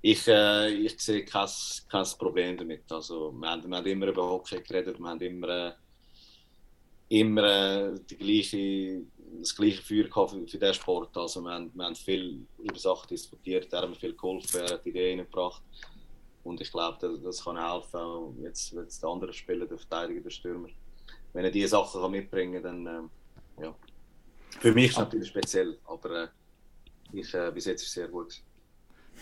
ich, 0.00 0.26
äh, 0.26 0.68
ich 0.70 0.98
sehe 1.00 1.24
kein, 1.24 1.48
kein 1.88 2.06
Problem 2.18 2.56
damit. 2.56 2.90
Also, 2.90 3.32
wir, 3.32 3.50
haben, 3.50 3.68
wir 3.68 3.76
haben 3.76 3.86
immer 3.86 4.06
über 4.06 4.28
Hockey 4.28 4.60
geredet, 4.60 4.98
wir 4.98 5.08
haben 5.08 5.20
immer, 5.20 5.48
äh, 5.48 5.72
immer 7.08 7.44
äh, 7.44 7.94
die 8.08 8.16
gleiche, 8.16 9.02
das 9.40 9.54
gleiche 9.54 9.82
Feuer 9.82 10.28
für, 10.28 10.46
für 10.46 10.58
diesen 10.58 10.74
Sport. 10.74 11.16
Also, 11.16 11.40
wir 11.42 11.52
haben, 11.52 11.70
wir 11.74 11.84
haben 11.84 11.94
viel 11.94 12.46
über 12.58 12.78
Sachen 12.78 13.08
diskutiert, 13.08 13.72
er 13.72 13.82
hat 13.82 13.90
mir 13.90 13.96
viel 13.96 14.14
geholfen, 14.14 14.60
er 14.60 14.74
hat 14.74 14.86
Ideen 14.86 15.18
gebracht. 15.18 15.62
Und 16.44 16.60
ich 16.60 16.72
glaube, 16.72 16.98
das, 17.00 17.22
das 17.22 17.44
kann 17.44 17.56
helfen, 17.56 18.00
auch 18.00 18.34
jetzt, 18.42 18.72
jetzt 18.72 19.00
der 19.00 19.10
andere 19.10 19.32
Spieler, 19.32 19.64
der 19.66 19.78
Verteidiger, 19.78 20.22
der 20.22 20.30
Stürmer. 20.30 20.68
Wenn 21.32 21.44
er 21.44 21.52
diese 21.52 21.68
Sachen 21.68 22.00
kann 22.00 22.10
mitbringen 22.10 22.60
kann, 22.60 22.84
dann 22.84 22.86
äh, 22.86 23.08
ja. 23.08 23.08
Für 24.60 24.72
mich 24.72 24.86
ist 24.86 24.92
es 24.92 24.98
natürlich 24.98 25.28
speziell, 25.28 25.78
aber 25.86 26.24
äh, 26.24 26.28
ich, 27.12 27.34
äh, 27.34 27.50
bis 27.52 27.66
jetzt 27.66 27.82
ist 27.82 27.88
es 27.88 27.94
sehr 27.94 28.08
gut. 28.08 28.40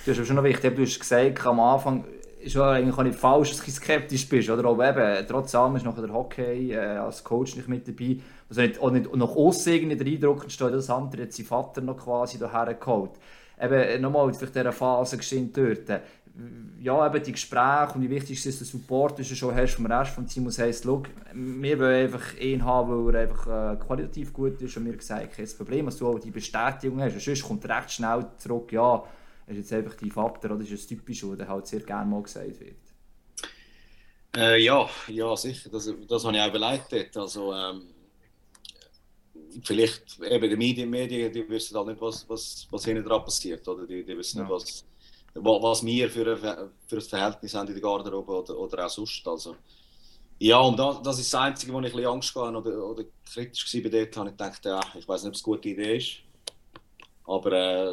Du 0.05 0.13
hast 0.13 0.27
schon 0.27 0.37
noch 0.37 0.45
wichtig, 0.45 0.77
du 0.77 0.83
hast 0.83 0.99
gesagt, 0.99 1.47
am 1.47 1.61
Anfang 1.61 2.05
ist 2.41 2.55
ja 2.55 2.71
eigentlich 2.71 2.97
auch 2.97 3.03
nicht 3.03 3.19
falsch, 3.19 3.51
dass 3.51 3.65
du 3.65 3.71
skeptisch 3.71 4.29
bist, 4.29 4.49
oder? 4.49 4.65
Aber 4.65 4.89
eben, 4.89 5.27
trotz 5.27 5.55
allem 5.55 5.77
ist 5.77 5.85
nachher 5.85 6.03
der 6.03 6.13
Hockey 6.13 6.73
äh, 6.73 6.79
als 6.79 7.23
Coach 7.23 7.57
nicht 7.57 7.69
mit 7.69 7.87
dabei. 7.87 8.19
Also 8.49 8.63
nicht, 8.63 8.81
auch 8.81 8.91
nicht 8.91 9.15
nach 9.15 9.37
aussen 9.37 9.73
irgendwie 9.73 9.97
der 9.97 10.07
Eindruck 10.07 10.45
entsteht, 10.45 10.73
das 10.73 10.91
andere 10.91 11.23
hat 11.23 11.33
sein 11.33 11.47
Vater 11.47 11.81
noch 11.81 11.99
quasi 11.99 12.39
daher 12.39 12.75
geholt. 12.75 13.13
Eben, 13.61 14.01
nochmal, 14.01 14.33
vielleicht 14.33 14.55
dieser 14.55 14.73
Phase 14.73 15.19
geschehen 15.19 15.53
dort 15.53 16.01
ja, 16.81 17.07
eben 17.07 17.23
die 17.23 17.33
Gespräche 17.33 17.93
und 17.95 18.03
wie 18.03 18.11
wichtig 18.11 18.45
ist, 18.45 18.61
dass 18.61 18.71
du 18.71 18.79
Support 18.79 19.19
ist, 19.19 19.37
schon 19.37 19.55
hast 19.55 19.75
vom 19.75 19.87
Rest 19.87 20.17
des 20.17 20.33
Teams, 20.33 20.59
heisst, 20.59 20.85
schau, 20.85 21.03
wir 21.35 21.79
wollen 21.79 22.05
einfach 22.05 22.35
ihn 22.39 22.65
haben, 22.65 23.07
weil 23.07 23.15
er 23.15 23.23
einfach 23.23 23.47
äh, 23.47 23.77
qualitativ 23.77 24.33
gut 24.33 24.61
ist 24.63 24.77
und 24.77 24.85
mir 24.85 24.97
gesagt, 24.97 25.35
kein 25.35 25.49
Problem, 25.57 25.87
dass 25.87 25.99
du 25.99 26.09
auch 26.09 26.19
die 26.19 26.31
Bestätigung 26.31 27.01
hast. 27.01 27.15
Und 27.15 27.23
sonst 27.23 27.43
kommt 27.43 27.69
recht 27.69 27.91
schnell 27.91 28.27
zurück, 28.39 28.73
ja, 28.73 29.05
ist 29.47 29.57
jetzt 29.57 29.73
einfach 29.73 29.95
die 29.97 30.11
Vater, 30.11 30.55
oder 30.55 30.63
ist 30.63 30.73
es 30.73 30.87
typisch, 30.87 31.25
der 31.37 31.49
halt 31.49 31.67
sehr 31.67 31.81
gerne 31.81 32.09
mal 32.09 32.23
gesagt 32.23 32.61
wird. 32.61 32.77
Äh, 34.37 34.63
ja, 34.63 34.89
ja, 35.09 35.37
sicher, 35.37 35.69
das, 35.71 35.93
das 36.09 36.25
habe 36.25 36.37
ich 36.37 36.43
auch 36.43 36.49
überlegt 36.49 37.17
Also, 37.17 37.53
ähm, 37.53 37.83
vielleicht 39.65 40.21
eben 40.21 40.51
die 40.51 40.57
Medien, 40.57 40.89
Medien, 40.89 41.33
die 41.33 41.49
wissen 41.49 41.77
halt 41.77 41.89
nicht, 41.89 42.01
was, 42.01 42.29
was, 42.29 42.67
was 42.71 42.85
hinten 42.85 43.05
dran 43.05 43.25
passiert, 43.25 43.67
oder? 43.67 43.87
Die, 43.87 44.05
die 44.05 44.17
wissen 44.17 44.39
ja. 44.39 44.45
nicht, 44.45 44.53
was 44.53 44.85
was 45.35 45.85
wir 45.85 46.11
für 46.11 46.33
ein, 46.33 46.71
für 46.87 46.97
ein 46.97 47.03
Verhältnis 47.03 47.55
haben 47.55 47.69
in 47.69 47.75
der 47.75 47.83
Garderobe 47.83 48.33
oder, 48.33 48.59
oder 48.59 48.87
auch 48.87 48.91
sonst. 48.91 49.27
Also, 49.27 49.57
ja, 50.39 50.59
und 50.59 50.79
das, 50.79 51.03
das 51.03 51.19
ist 51.21 51.33
das 51.33 51.41
Einzige, 51.41 51.73
wo 51.73 51.81
ich 51.81 51.87
ein 51.87 51.93
bisschen 51.93 52.11
Angst 52.11 52.35
hatte 52.35 52.57
oder, 52.57 52.85
oder 52.87 53.05
kritisch 53.33 53.75
war 53.75 53.83
bei 53.83 53.89
dort, 53.91 54.17
habe 54.17 54.29
ich 54.31 54.37
gedacht, 54.37 54.65
ja, 54.65 54.81
ich 54.99 55.07
weiß 55.07 55.23
nicht, 55.23 55.29
ob 55.29 55.35
es 55.35 55.45
eine 55.45 55.55
gute 55.57 55.69
Idee 55.69 55.97
ist. 55.97 56.17
Aber 57.25 57.53
äh, 57.53 57.93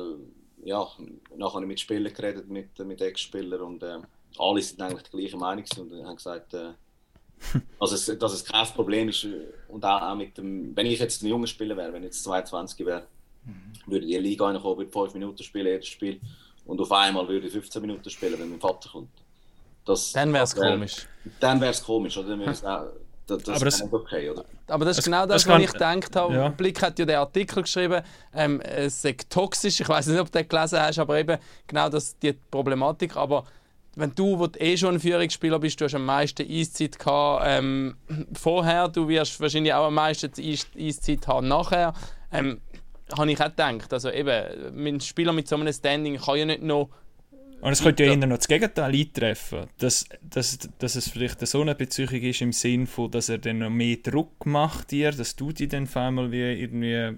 ja, 0.63 0.87
nachher 1.35 1.53
habe 1.53 1.65
ich 1.65 1.69
mit 1.69 1.79
Spielern 1.79 2.13
geredet, 2.13 2.49
mit, 2.49 2.77
mit 2.79 3.01
Ex-Spielern 3.01 3.61
und 3.61 3.83
äh, 3.83 3.99
alle 4.37 4.61
sind 4.61 4.81
eigentlich 4.81 5.03
die 5.03 5.17
gleiche 5.17 5.37
Meinung 5.37 5.65
und 5.77 6.05
haben 6.05 6.15
gesagt, 6.15 6.53
äh, 6.53 6.73
dass, 7.79 7.91
es, 7.91 8.17
dass 8.17 8.33
es 8.33 8.45
kein 8.45 8.65
Problem 8.67 9.09
ist. 9.09 9.27
Und 9.67 9.85
auch, 9.85 10.01
auch 10.01 10.15
mit 10.15 10.37
dem, 10.37 10.75
wenn 10.75 10.85
ich 10.85 10.99
jetzt 10.99 11.21
ein 11.21 11.27
junger 11.27 11.47
Spieler 11.47 11.77
wäre, 11.77 11.93
wenn 11.93 12.03
ich 12.03 12.07
jetzt 12.07 12.23
22 12.23 12.85
wäre, 12.85 13.07
mhm. 13.45 13.73
würde 13.85 14.07
die 14.07 14.17
Liga 14.17 14.45
reinkommen, 14.45 14.77
würde 14.77 14.91
5 14.91 15.13
Minuten 15.13 15.43
spielen, 15.43 15.67
jedes 15.67 15.87
Spiel. 15.87 16.19
Und 16.67 16.79
auf 16.81 16.91
einmal 16.91 17.27
würde 17.27 17.47
ich 17.47 17.53
15 17.53 17.81
Minuten 17.81 18.09
spielen, 18.09 18.37
wenn 18.37 18.49
mein 18.49 18.59
Vater 18.59 18.89
kommt. 18.89 19.09
Das, 19.85 20.11
dann 20.11 20.33
wäre 20.33 20.43
es 20.43 20.53
komisch. 20.53 21.07
Dann 21.39 21.61
wäre 21.61 21.71
es 21.71 21.83
komisch, 21.83 22.17
oder? 22.17 22.35
Dann 22.35 22.41
auch, 22.41 22.87
das, 23.25 23.43
das, 23.43 23.55
aber 23.55 23.65
das, 23.65 23.81
ist 23.81 23.93
okay, 23.93 24.29
oder? 24.29 24.45
Aber 24.67 24.85
das 24.85 24.97
ist 24.97 25.03
genau 25.03 25.25
das, 25.25 25.43
das 25.43 25.51
was 25.51 25.61
ich 25.61 25.71
gedacht 25.71 26.15
habe. 26.15 26.33
Ja. 26.33 26.49
Blick 26.49 26.81
hat 26.81 26.97
ja 26.99 27.05
den 27.05 27.17
Artikel 27.17 27.63
geschrieben, 27.63 28.01
ähm, 28.33 28.61
es 28.61 29.03
ist 29.03 29.29
toxisch. 29.29 29.79
Ich 29.81 29.89
weiß 29.89 30.07
nicht, 30.07 30.19
ob 30.19 30.31
du 30.31 30.39
den 30.39 30.47
gelesen 30.47 30.79
hast, 30.79 30.99
aber 30.99 31.17
eben 31.17 31.37
genau 31.67 31.89
das, 31.89 32.17
die 32.19 32.33
Problematik. 32.33 33.15
Aber 33.15 33.43
wenn 33.95 34.13
du, 34.13 34.39
wo 34.39 34.47
du 34.47 34.59
eh 34.59 34.77
schon 34.77 34.95
ein 34.95 34.99
Führungsspieler 34.99 35.59
bist, 35.59 35.79
du 35.81 35.85
hast 35.85 35.95
am 35.95 36.05
meisten 36.05 36.49
Eiszeit 36.49 36.99
gehabt, 36.99 37.43
ähm, 37.47 37.97
vorher, 38.33 38.87
du 38.87 39.07
wirst 39.07 39.39
wahrscheinlich 39.41 39.73
auch 39.73 39.87
am 39.87 39.95
meisten 39.95 40.31
Eiszeit 40.37 41.27
haben 41.27 41.47
nachher. 41.47 41.93
Ähm, 42.31 42.61
habe 43.15 43.31
ich 43.31 43.39
auch 43.39 43.45
gedacht. 43.45 43.93
Also 43.93 44.11
eben, 44.11 44.87
ein 44.87 45.01
Spieler 45.01 45.33
mit 45.33 45.47
so 45.47 45.55
einem 45.55 45.71
Standing 45.71 46.17
kann 46.17 46.37
ja 46.37 46.45
nicht 46.45 46.63
noch 46.63 46.89
und 47.59 47.71
es 47.71 47.81
könnte 47.81 48.05
ja 48.05 48.11
eher 48.11 48.27
noch 48.27 48.37
das 48.37 48.47
Gegenteil 48.47 48.93
eintreffen, 48.93 49.67
dass, 49.79 50.05
dass, 50.21 50.59
dass 50.77 50.95
es 50.95 51.09
vielleicht 51.09 51.45
so 51.47 51.61
eine 51.61 51.73
Beziehung 51.73 52.21
ist 52.21 52.41
im 52.41 52.53
Sinn 52.53 52.85
von, 52.85 53.09
dass 53.09 53.29
er 53.29 53.39
dann 53.39 53.59
noch 53.59 53.71
mehr 53.71 53.97
Druck 53.97 54.45
macht 54.45 54.91
dir, 54.91 55.11
dass 55.11 55.35
du 55.35 55.51
dich 55.51 55.69
dann 55.69 55.83
auf 55.83 55.97
einmal 55.97 56.31
wie 56.31 56.43
irgendwie 56.43 57.17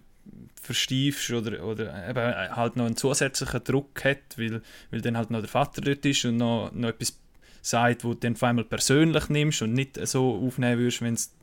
verstiefst 0.61 1.31
oder, 1.31 1.65
oder 1.65 2.09
eben 2.09 2.55
halt 2.55 2.75
noch 2.77 2.85
einen 2.85 2.95
zusätzlichen 2.95 3.63
Druck 3.63 4.03
hat, 4.05 4.37
weil, 4.37 4.61
weil 4.91 5.01
dann 5.01 5.17
halt 5.17 5.29
noch 5.29 5.39
der 5.39 5.49
Vater 5.49 5.81
dort 5.81 6.05
ist 6.05 6.23
und 6.25 6.37
noch, 6.37 6.71
noch 6.71 6.89
etwas 6.89 7.19
sagt, 7.61 8.05
wo 8.05 8.13
du 8.13 8.19
dann 8.19 8.33
auf 8.33 8.43
einmal 8.43 8.63
persönlich 8.63 9.27
nimmst 9.29 9.61
und 9.61 9.73
nicht 9.73 9.99
so 10.07 10.41
aufnehmen 10.45 10.79
würdest, 10.79 11.01
wenn 11.01 11.15
es 11.15 11.33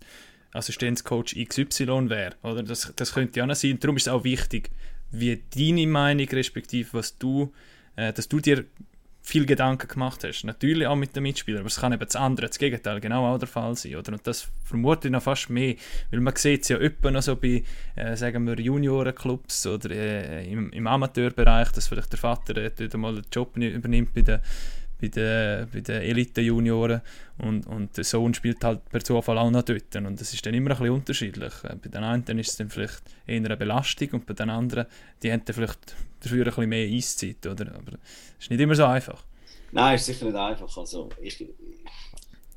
Assistenzcoach 0.56 1.34
XY 1.34 2.08
wäre. 2.08 2.34
Oder? 2.42 2.62
Das, 2.62 2.92
das 2.96 3.12
könnte 3.12 3.38
ja 3.38 3.46
noch 3.46 3.54
sein. 3.54 3.78
Darum 3.80 3.96
ist 3.96 4.06
es 4.06 4.12
auch 4.12 4.24
wichtig, 4.24 4.70
wie 5.10 5.42
deine 5.54 5.86
Meinung, 5.86 6.28
respektive 6.28 6.88
was 6.92 7.16
du 7.18 7.52
äh, 7.96 8.12
dass 8.12 8.28
du 8.28 8.40
dir 8.40 8.64
viel 9.22 9.44
Gedanken 9.44 9.88
gemacht 9.88 10.22
hast. 10.22 10.44
Natürlich 10.44 10.86
auch 10.86 10.94
mit 10.94 11.16
den 11.16 11.24
Mitspielern, 11.24 11.60
aber 11.60 11.66
es 11.66 11.80
kann 11.80 11.92
eben 11.92 12.04
das 12.04 12.14
andere, 12.14 12.46
das 12.46 12.58
Gegenteil, 12.58 13.00
genau 13.00 13.26
auch 13.26 13.38
der 13.38 13.48
Fall 13.48 13.74
sein. 13.74 13.96
Oder? 13.96 14.12
Und 14.12 14.24
das 14.24 14.46
vermute 14.62 15.08
ich 15.08 15.12
noch 15.12 15.22
fast 15.22 15.50
mehr, 15.50 15.74
weil 16.12 16.20
man 16.20 16.36
sieht 16.36 16.62
es 16.62 16.68
ja 16.68 16.76
öppe 16.76 17.10
noch 17.10 17.22
so 17.22 17.34
bei, 17.34 17.64
äh, 17.96 18.16
sagen 18.16 18.46
wir, 18.46 18.60
Juniorenclubs 18.60 19.66
oder 19.66 19.90
äh, 19.90 20.48
im, 20.48 20.70
im 20.70 20.86
Amateurbereich, 20.86 21.72
dass 21.72 21.88
vielleicht 21.88 22.12
der 22.12 22.20
Vater 22.20 22.56
äh, 22.56 22.96
mal 22.96 23.16
den 23.16 23.24
Job 23.32 23.56
übernimmt 23.56 24.14
bei 24.14 24.20
den 24.20 24.38
bei 25.00 25.08
den, 25.08 25.68
bei 25.70 25.80
den 25.80 26.02
Elite-Junioren 26.02 27.02
und, 27.38 27.66
und 27.66 27.96
der 27.96 28.04
Sohn 28.04 28.34
spielt 28.34 28.64
halt 28.64 28.88
per 28.88 29.02
Zufall 29.02 29.38
auch 29.38 29.50
noch 29.50 29.62
dort 29.62 29.94
und 29.96 30.20
das 30.20 30.32
ist 30.32 30.44
dann 30.46 30.54
immer 30.54 30.70
ein 30.70 30.78
bisschen 30.78 30.94
unterschiedlich. 30.94 31.52
Äh, 31.64 31.76
bei 31.76 31.88
den 31.88 32.04
einen 32.04 32.38
ist 32.38 32.50
es 32.50 32.56
dann 32.56 32.70
vielleicht 32.70 33.02
eher 33.26 33.36
eine 33.36 33.56
Belastung 33.56 34.08
und 34.12 34.26
bei 34.26 34.34
den 34.34 34.50
anderen, 34.50 34.86
die 35.22 35.32
haben 35.32 35.42
dann 35.44 35.54
vielleicht 35.54 35.94
dafür 36.20 36.44
ein 36.44 36.44
bisschen 36.44 36.68
mehr 36.68 36.88
Eiszeit, 36.88 37.46
oder? 37.46 37.74
aber 37.74 37.92
es 38.38 38.44
ist 38.44 38.50
nicht 38.50 38.60
immer 38.60 38.74
so 38.74 38.84
einfach. 38.84 39.22
Nein, 39.72 39.96
ist 39.96 40.06
sicher 40.06 40.26
nicht 40.26 40.36
einfach. 40.36 40.76
Also, 40.76 41.08
ich, 41.20 41.40
ich 41.40 41.48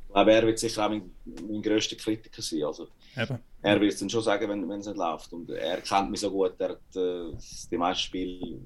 glaube, 0.07 0.31
er 0.31 0.45
wird 0.45 0.59
sicher 0.59 0.85
auch 0.85 0.89
mein, 0.89 1.11
mein 1.25 1.61
grösster 1.61 1.95
Kritiker 1.95 2.41
sein. 2.41 2.63
Also, 2.63 2.87
Eben. 3.17 3.39
Er 3.61 3.81
wird 3.81 3.93
es 3.93 3.99
dann 3.99 4.09
schon 4.09 4.21
sagen, 4.21 4.49
wenn, 4.49 4.67
wenn 4.69 4.79
es 4.79 4.87
nicht 4.87 4.97
läuft. 4.97 5.33
Und 5.33 5.49
er 5.49 5.81
kennt 5.81 6.11
mich 6.11 6.19
so 6.21 6.31
gut, 6.31 6.53
er 6.59 6.69
hat 6.69 6.95
äh, 6.95 7.35
die 7.71 7.77
meisten 7.77 8.03
Spiele 8.03 8.59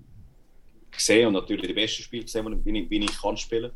gesehen 0.95 1.27
und 1.27 1.33
natürlich 1.33 1.67
die 1.67 1.73
besten 1.73 2.03
Spiele 2.03 2.23
gesehen, 2.23 2.65
wie 2.65 2.79
ich, 2.79 2.89
wie 2.89 2.99
ich 2.99 3.21
kann 3.21 3.37
spielen 3.37 3.71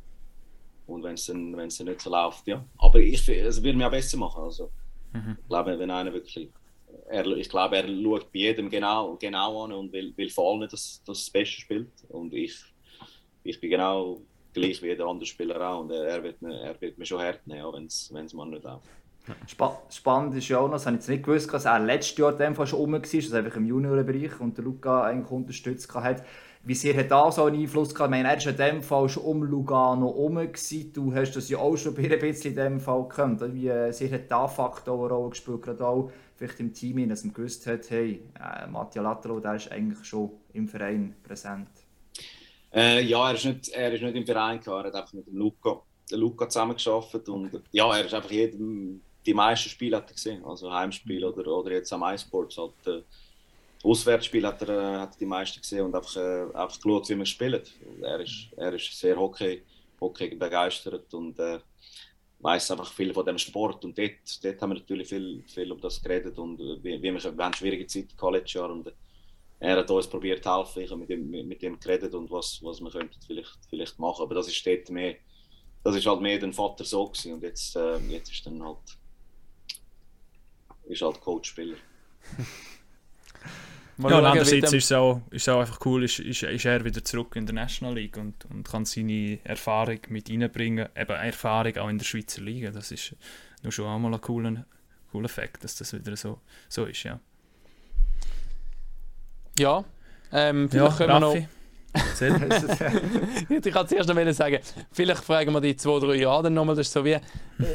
Und 0.86 1.04
wenn 1.04 1.16
es 1.16 1.26
dann, 1.26 1.52
dann 1.52 1.68
nicht 1.68 2.02
so 2.02 2.10
läuft, 2.10 2.48
ja. 2.48 2.64
Aber 2.78 3.00
ich, 3.00 3.28
es 3.28 3.62
würde 3.62 3.78
mich 3.78 3.86
auch 3.86 3.92
besser 3.92 4.18
machen. 4.18 4.44
Also, 4.44 4.72
mhm. 5.14 5.38
Ich 5.40 5.48
glaube, 5.48 5.78
wenn 5.78 5.92
einer 5.92 6.14
wirklich. 6.14 6.50
Er, 7.10 7.26
ich 7.26 7.50
glaube, 7.50 7.78
er 7.78 7.88
schaut 7.88 8.32
bei 8.32 8.40
jedem 8.40 8.70
genau, 8.70 9.18
genau 9.18 9.66
an 9.66 9.74
und 9.74 9.92
will, 9.92 10.14
will 10.16 10.30
vor 10.30 10.52
allem, 10.52 10.70
dass, 10.70 11.04
dass 11.06 11.20
das 11.20 11.30
Beste 11.30 11.62
spielt. 11.62 11.92
Und 12.10 12.34
ich, 12.34 12.56
ich 13.44 13.60
bin 13.60 13.72
genau 13.72 14.22
gleich 14.54 14.82
wie 14.82 14.88
jeder 14.88 15.06
andere 15.06 15.26
Spieler 15.26 15.70
auch. 15.70 15.82
Und 15.82 15.92
er, 15.92 16.06
er, 16.06 16.24
wird, 16.24 16.42
mir, 16.42 16.56
er 16.62 16.80
wird 16.80 16.98
mir 16.98 17.06
schon 17.06 17.22
hart 17.22 17.46
nehmen, 17.46 17.74
wenn 17.74 17.86
es 18.26 18.34
mal 18.34 18.46
nicht 18.48 18.64
läuft. 18.64 18.88
Spa 19.46 19.82
spannend 19.90 20.36
ist 20.36 20.48
ja 20.48 20.60
auch 20.60 20.68
noch, 20.68 20.76
das 20.76 20.86
habe 20.86 20.96
ich 20.96 21.02
jetzt 21.02 21.10
nicht 21.10 21.24
gewusst, 21.24 21.54
dass 21.54 21.66
er 21.66 21.80
letztes 21.80 22.18
Jahr 22.18 22.32
dem 22.32 22.56
schon 22.56 22.80
rum 22.80 22.94
war, 22.94 23.02
also 23.02 23.36
einfach 23.36 23.56
im 23.56 23.66
Juniorenbereich 23.66 24.40
und 24.40 24.58
der 24.58 24.64
Luca 24.64 25.04
eigentlich 25.04 25.32
unterstützt 25.32 25.94
hat. 25.94 26.24
Wie 26.68 26.76
sehr 26.76 26.98
hat 26.98 27.10
da 27.10 27.32
so 27.32 27.46
einen 27.46 27.62
Einfluss 27.62 27.96
gehabt? 27.96 28.10
Ich 28.10 28.12
meine, 28.12 28.28
er 28.28 28.44
war 28.44 28.52
in 28.52 28.58
dem 28.58 28.84
Fall 28.84 29.08
schon 29.08 29.24
um 29.24 29.42
Lugano 29.42 30.08
herum. 30.08 30.52
Du 30.94 31.16
hast 31.16 31.34
das 31.38 31.48
ja 31.48 31.60
auch 31.60 31.78
schon 31.78 31.96
ein 31.96 32.20
bisschen 32.20 32.52
in 32.52 32.58
dem 32.58 32.80
Fall 32.82 33.04
gekannt. 33.04 33.42
Wie 33.54 33.72
sehr 33.94 34.12
hat 34.12 34.30
der 34.30 34.50
Faktor 34.50 35.00
eine 35.00 35.14
Rolle 35.14 35.30
gespielt? 35.30 35.62
Gerade 35.62 35.88
auch 35.88 36.12
vielleicht 36.36 36.60
im 36.60 36.74
Team, 36.74 37.08
dass 37.08 37.24
man 37.24 37.34
gewusst 37.34 37.66
hat, 37.68 37.90
hey, 37.90 38.22
äh, 38.38 38.68
Mattia 38.68 39.02
Latro, 39.02 39.40
der 39.40 39.56
ist 39.56 39.72
eigentlich 39.72 40.04
schon 40.04 40.30
im 40.52 40.68
Verein 40.68 41.16
präsent. 41.24 41.70
Äh, 42.74 43.02
ja, 43.02 43.30
er 43.30 43.36
ist, 43.36 43.46
nicht, 43.46 43.70
er 43.70 43.94
ist 43.94 44.04
nicht 44.04 44.16
im 44.18 44.26
Verein, 44.26 44.60
er 44.66 44.84
hat 44.84 44.94
einfach 44.94 45.14
mit 45.14 45.26
dem 45.26 45.38
Luca, 45.38 45.82
dem 46.12 46.20
Luca 46.20 46.50
zusammengearbeitet. 46.50 47.30
Und 47.30 47.62
ja, 47.72 47.98
er 47.98 48.06
ist 48.06 48.14
einfach 48.14 48.30
jedem, 48.30 49.00
die 49.26 49.34
meisten 49.34 49.70
Spiele 49.70 49.96
hat 49.96 50.10
er 50.10 50.16
gesehen. 50.16 50.44
Also 50.44 50.70
Heimspiel 50.70 51.24
oder, 51.24 51.48
oder 51.48 51.72
jetzt 51.72 51.94
am 51.94 52.04
iSports. 52.04 52.58
Halt, 52.58 52.74
äh, 52.88 53.04
Auswärtsspiel 53.88 54.46
hat 54.46 54.62
er, 54.64 54.70
äh, 54.70 54.98
hat 55.00 55.20
die 55.20 55.26
meisten 55.26 55.62
gesehen 55.62 55.86
und 55.86 55.96
einfach, 55.96 56.16
äh, 56.18 56.44
einfach 56.54 56.80
geschaut, 56.80 57.10
wie 57.10 57.16
man 57.16 57.26
spielt. 57.26 57.72
Er 58.02 58.20
ist, 58.20 58.50
er 58.58 58.74
ist 58.74 59.00
sehr 59.00 59.18
Hockey, 59.18 59.64
Hockey 60.02 60.36
begeistert 60.36 61.14
und 61.14 61.40
äh, 61.40 61.60
weiß 62.40 62.72
einfach 62.72 62.92
viel 62.92 63.14
von 63.14 63.26
dem 63.26 63.38
Sport. 63.38 63.86
Und 63.86 63.98
dort, 63.98 64.44
dort 64.44 64.62
haben 64.62 64.72
wir 64.72 64.80
natürlich 64.80 65.08
viel, 65.08 65.44
viel 65.48 65.72
um 65.72 65.80
das 65.80 66.02
geredet 66.02 66.38
und 66.38 66.60
äh, 66.60 66.84
wie, 66.84 67.02
wie 67.02 67.14
wir, 67.14 67.38
wir 67.38 67.46
haben 67.46 67.54
schwierige 67.54 67.88
Zeit 67.88 68.16
College-Jahr 68.18 68.72
und 68.72 68.88
äh, 68.88 68.92
er 69.60 69.78
hat 69.78 69.90
uns 69.90 70.08
probiert 70.08 70.44
zu 70.44 70.56
helfen. 70.56 70.84
Ich 70.84 70.92
habe 70.92 71.00
mit 71.00 71.10
ihm, 71.10 71.48
mit, 71.48 71.64
ihm 71.64 71.80
geredet 71.80 72.14
und 72.14 72.30
was, 72.30 72.60
was 72.62 72.82
wir 72.82 72.92
könnten 72.92 73.20
vielleicht, 73.26 73.58
vielleicht 73.70 73.98
machen. 73.98 74.24
Aber 74.24 74.36
das 74.36 74.48
ist 74.50 74.66
dort 74.66 74.90
mehr, 74.90 75.16
das 75.84 75.96
ist 75.96 76.06
halt 76.06 76.22
mehr 76.22 76.38
der 76.38 76.52
Vater 76.52 76.84
so 76.84 77.08
gewesen. 77.08 77.34
und 77.34 77.44
jetzt, 77.44 77.76
äh, 77.76 77.98
jetzt 78.10 78.32
ist 78.32 78.46
dann 78.46 78.62
halt, 78.62 78.78
ist 80.88 81.02
halt 81.02 81.22
Coach-Spieler. 81.22 81.78
Mal 83.98 84.12
ja, 84.12 84.20
und 84.20 84.26
andererseits 84.26 84.74
ist 84.74 84.86
es 84.86 84.92
auch, 84.92 85.22
ist 85.32 85.50
auch 85.50 85.60
einfach 85.60 85.84
cool, 85.86 86.04
ist, 86.04 86.20
ist, 86.20 86.44
ist 86.44 86.66
er 86.66 86.86
wieder 86.86 87.04
zurück 87.04 87.36
in 87.36 87.48
der 87.48 87.56
National 87.56 87.96
League 87.96 88.16
und, 88.18 88.46
und 88.46 88.68
kann 88.68 88.86
seine 88.86 89.40
Erfahrung 89.44 90.00
mit 90.10 90.30
reinbringen, 90.30 90.88
eben 90.96 91.12
Erfahrung 91.12 91.78
auch 91.78 91.90
in 91.90 91.98
der 91.98 92.06
Schweizer 92.06 92.42
Liga. 92.42 92.70
Das 92.70 92.92
ist 92.92 93.16
nur 93.64 93.72
schon 93.72 93.88
einmal 93.88 94.14
ein 94.14 94.22
cooler, 94.22 94.66
cooler 95.12 95.30
Fakt, 95.30 95.64
dass 95.64 95.76
das 95.78 95.94
wieder 95.94 96.16
so, 96.16 96.40
so 96.70 96.86
ist, 96.86 97.04
ja. 97.04 97.20
Ja, 99.58 99.84
ähm, 100.32 100.70
vielleicht 100.70 100.92
ja, 100.92 100.98
können 100.98 101.14
wir 101.14 101.20
noch 101.20 101.57
ich 103.50 103.74
kann 103.74 103.88
zuerst 103.88 104.10
noch 104.10 104.34
sagen, 104.34 104.60
vielleicht 104.92 105.24
fragen 105.24 105.54
wir 105.54 105.62
die 105.62 105.76
zwei, 105.76 106.00
drei 106.00 106.16
Jahre 106.16 106.44
dann 106.44 106.54
nochmal. 106.54 106.76
Das 106.76 106.88
ist 106.88 106.94
so 106.94 107.04
wie, 107.04 107.18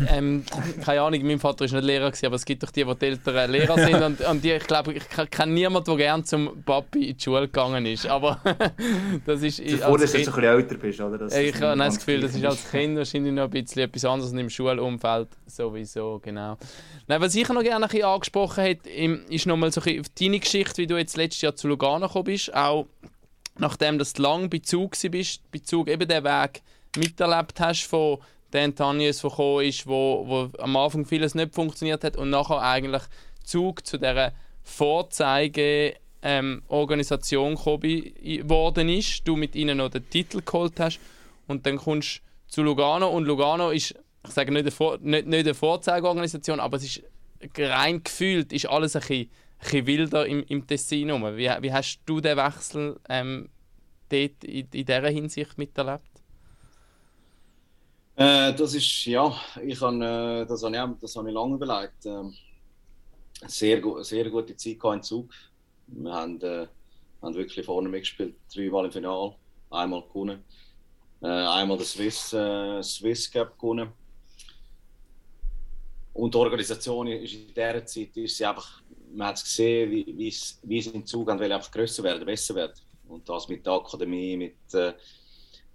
ähm, 0.08 0.44
keine 0.84 1.02
Ahnung, 1.02 1.22
mein 1.24 1.38
Vater 1.38 1.64
war 1.64 1.80
nicht 1.80 1.86
Lehrer, 1.86 2.10
gewesen, 2.10 2.26
aber 2.26 2.36
es 2.36 2.44
gibt 2.44 2.62
doch 2.62 2.70
die, 2.70 2.84
die, 2.84 2.94
die 2.94 3.06
Eltern 3.06 3.50
Lehrer 3.50 3.78
sind. 3.78 4.02
Und, 4.02 4.20
und 4.20 4.44
die, 4.44 4.52
ich 4.52 4.66
glaube, 4.66 4.94
ich 4.94 5.08
kenne 5.08 5.52
niemanden, 5.52 5.84
der 5.84 5.96
gerne 5.96 6.24
zum 6.24 6.62
Papi 6.64 7.10
in 7.10 7.16
die 7.16 7.22
Schule 7.22 7.42
gegangen 7.42 7.86
ist. 7.86 8.06
Aber 8.06 8.40
das 9.26 9.42
ist. 9.42 9.64
Bevor 9.64 9.98
du 9.98 10.04
jetzt 10.04 10.14
ein 10.14 10.24
bisschen 10.24 10.44
älter 10.44 10.74
bist, 10.76 11.00
oder? 11.00 11.18
Das 11.18 11.36
ich 11.36 11.60
habe 11.60 11.78
das 11.78 11.98
Gefühl, 11.98 12.20
das 12.20 12.34
ist 12.34 12.44
als 12.44 12.70
Kind 12.70 12.96
wahrscheinlich 12.96 13.32
noch 13.32 13.44
ein 13.44 13.50
bisschen 13.50 13.82
etwas 13.82 14.04
anderes 14.04 14.32
im 14.32 14.50
Schulumfeld 14.50 15.28
sowieso, 15.46 16.20
genau. 16.22 16.56
Nein, 17.06 17.20
was 17.20 17.34
ich 17.34 17.48
noch 17.48 17.62
gerne 17.62 17.88
ein 17.90 18.02
angesprochen 18.02 18.64
habe, 18.64 18.78
ist 19.28 19.46
nochmal 19.46 19.72
so 19.72 19.80
ein 19.82 20.02
deine 20.18 20.38
Geschichte, 20.38 20.78
wie 20.78 20.86
du 20.86 20.96
jetzt 20.96 21.16
letztes 21.16 21.42
Jahr 21.42 21.54
zu 21.54 21.68
Lugano 21.68 22.06
gekommen 22.06 22.24
bist. 22.24 22.54
Auch 22.54 22.86
nachdem 23.59 23.98
du 23.98 24.05
lang 24.18 24.50
bei 24.50 24.59
Zug 24.59 24.92
bist, 25.11 25.50
bei 25.50 25.59
Zug 25.59 25.88
eben 25.88 26.09
den 26.09 26.24
Weg 26.24 26.62
miterlebt 26.96 27.61
hast 27.61 27.84
von 27.84 28.18
den 28.53 28.74
Tanius, 28.74 29.20
der 29.20 29.30
gekommen 29.30 29.64
ist, 29.64 29.86
wo, 29.86 30.24
wo 30.26 30.59
am 30.59 30.76
Anfang 30.76 31.07
vieles 31.07 31.34
nicht 31.34 31.55
funktioniert 31.55 32.05
hat 32.05 32.16
und 32.16 32.30
nachher 32.30 32.61
eigentlich 32.61 33.03
Zug 33.44 33.86
zu 33.86 33.98
dieser 33.98 34.32
Vorzeige 34.62 35.94
ähm, 36.22 36.62
Organisation 36.68 37.57
geworden 37.57 38.88
ist, 38.88 39.26
du 39.26 39.36
mit 39.36 39.55
ihnen 39.55 39.78
noch 39.78 39.90
den 39.90 40.09
Titel 40.09 40.42
geholt 40.42 40.78
hast 40.78 41.00
und 41.48 41.66
dann 41.66 41.78
kommst 41.78 42.18
du 42.18 42.53
zu 42.53 42.62
Lugano 42.62 43.09
und 43.09 43.24
Lugano 43.24 43.70
ist, 43.70 43.94
ich 44.24 44.30
sage 44.30 44.53
nicht 44.53 44.62
eine, 44.62 44.70
Vor 44.70 44.98
nicht, 45.00 45.26
nicht 45.26 45.46
eine 45.46 45.55
Vorzeigeorganisation, 45.55 46.61
aber 46.61 46.76
es 46.76 46.84
ist 46.84 47.03
rein 47.59 48.05
gefühlt 48.05 48.53
ist 48.53 48.66
alles 48.66 48.94
ein 48.94 49.00
bisschen 49.00 49.30
bisschen 49.62 49.86
wilder 49.86 50.26
im, 50.26 50.44
im 50.44 50.66
Tessin 50.66 51.10
rum. 51.10 51.22
Wie, 51.36 51.48
wie 51.48 51.72
hast 51.72 52.00
du 52.06 52.20
den 52.20 52.36
Wechsel 52.36 52.98
ähm, 53.08 53.48
dort 54.08 54.44
in, 54.44 54.68
in 54.72 54.84
dieser 54.86 55.08
Hinsicht 55.08 55.56
miterlebt? 55.58 56.12
Äh, 58.16 58.52
das 58.54 58.74
ist, 58.74 59.06
ja, 59.06 59.34
ich 59.62 59.80
habe, 59.80 59.96
äh, 60.04 60.46
das, 60.46 60.62
habe 60.62 60.76
ich, 60.76 61.00
das 61.00 61.16
habe 61.16 61.28
ich 61.28 61.34
lange 61.34 61.54
überlegt. 61.54 62.04
Äh, 62.04 62.22
sehr, 63.46 63.82
sehr 64.04 64.30
gute 64.30 64.56
Zeit 64.56 64.78
im 64.82 65.02
Zug. 65.02 65.32
Wir 65.86 66.12
haben, 66.12 66.40
äh, 66.42 66.66
haben 67.22 67.34
wirklich 67.34 67.64
vorne 67.64 67.88
mitgespielt, 67.88 68.36
dreimal 68.54 68.84
im 68.86 68.92
Finale, 68.92 69.34
einmal 69.70 70.02
gewonnen. 70.02 70.44
Äh, 71.22 71.26
einmal 71.26 71.78
den 71.78 71.86
Swiss, 71.86 72.32
äh, 72.32 72.82
Swiss 72.82 73.30
Cup 73.30 73.58
gewonnen. 73.58 73.90
Und 76.12 76.34
die 76.34 76.38
Organisation 76.38 77.06
ist 77.06 77.32
in 77.32 77.48
dieser 77.48 77.86
Zeit, 77.86 78.16
ist 78.16 78.36
sie 78.36 78.44
einfach, 78.44 78.81
man 79.14 79.28
hat 79.28 79.36
es 79.36 79.44
gesehen, 79.44 79.90
wie, 79.90 80.34
wie, 80.62 80.78
im 80.78 81.06
Zug 81.06 81.30
einfach 81.30 81.70
grösser 81.70 82.02
werden, 82.02 82.24
besser 82.24 82.54
werden. 82.54 82.74
Und 83.08 83.28
das 83.28 83.48
mit 83.48 83.64
der 83.66 83.74
Akademie, 83.74 84.36
mit, 84.36 84.74
äh, 84.74 84.94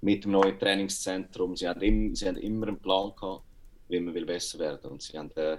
mit 0.02 0.24
dem 0.24 0.32
neuen 0.32 0.58
Trainingszentrum. 0.58 1.56
Sie 1.56 1.68
haben, 1.68 1.82
im, 1.82 2.16
sie 2.16 2.28
haben 2.28 2.38
immer 2.38 2.68
einen 2.68 2.80
Plan 2.80 3.12
gehabt, 3.16 3.44
wie 3.88 4.00
man 4.00 4.14
will 4.14 4.26
besser 4.26 4.60
werden 4.60 4.92
Und 4.92 5.02
sie 5.02 5.18
haben, 5.18 5.32
äh, 5.36 5.58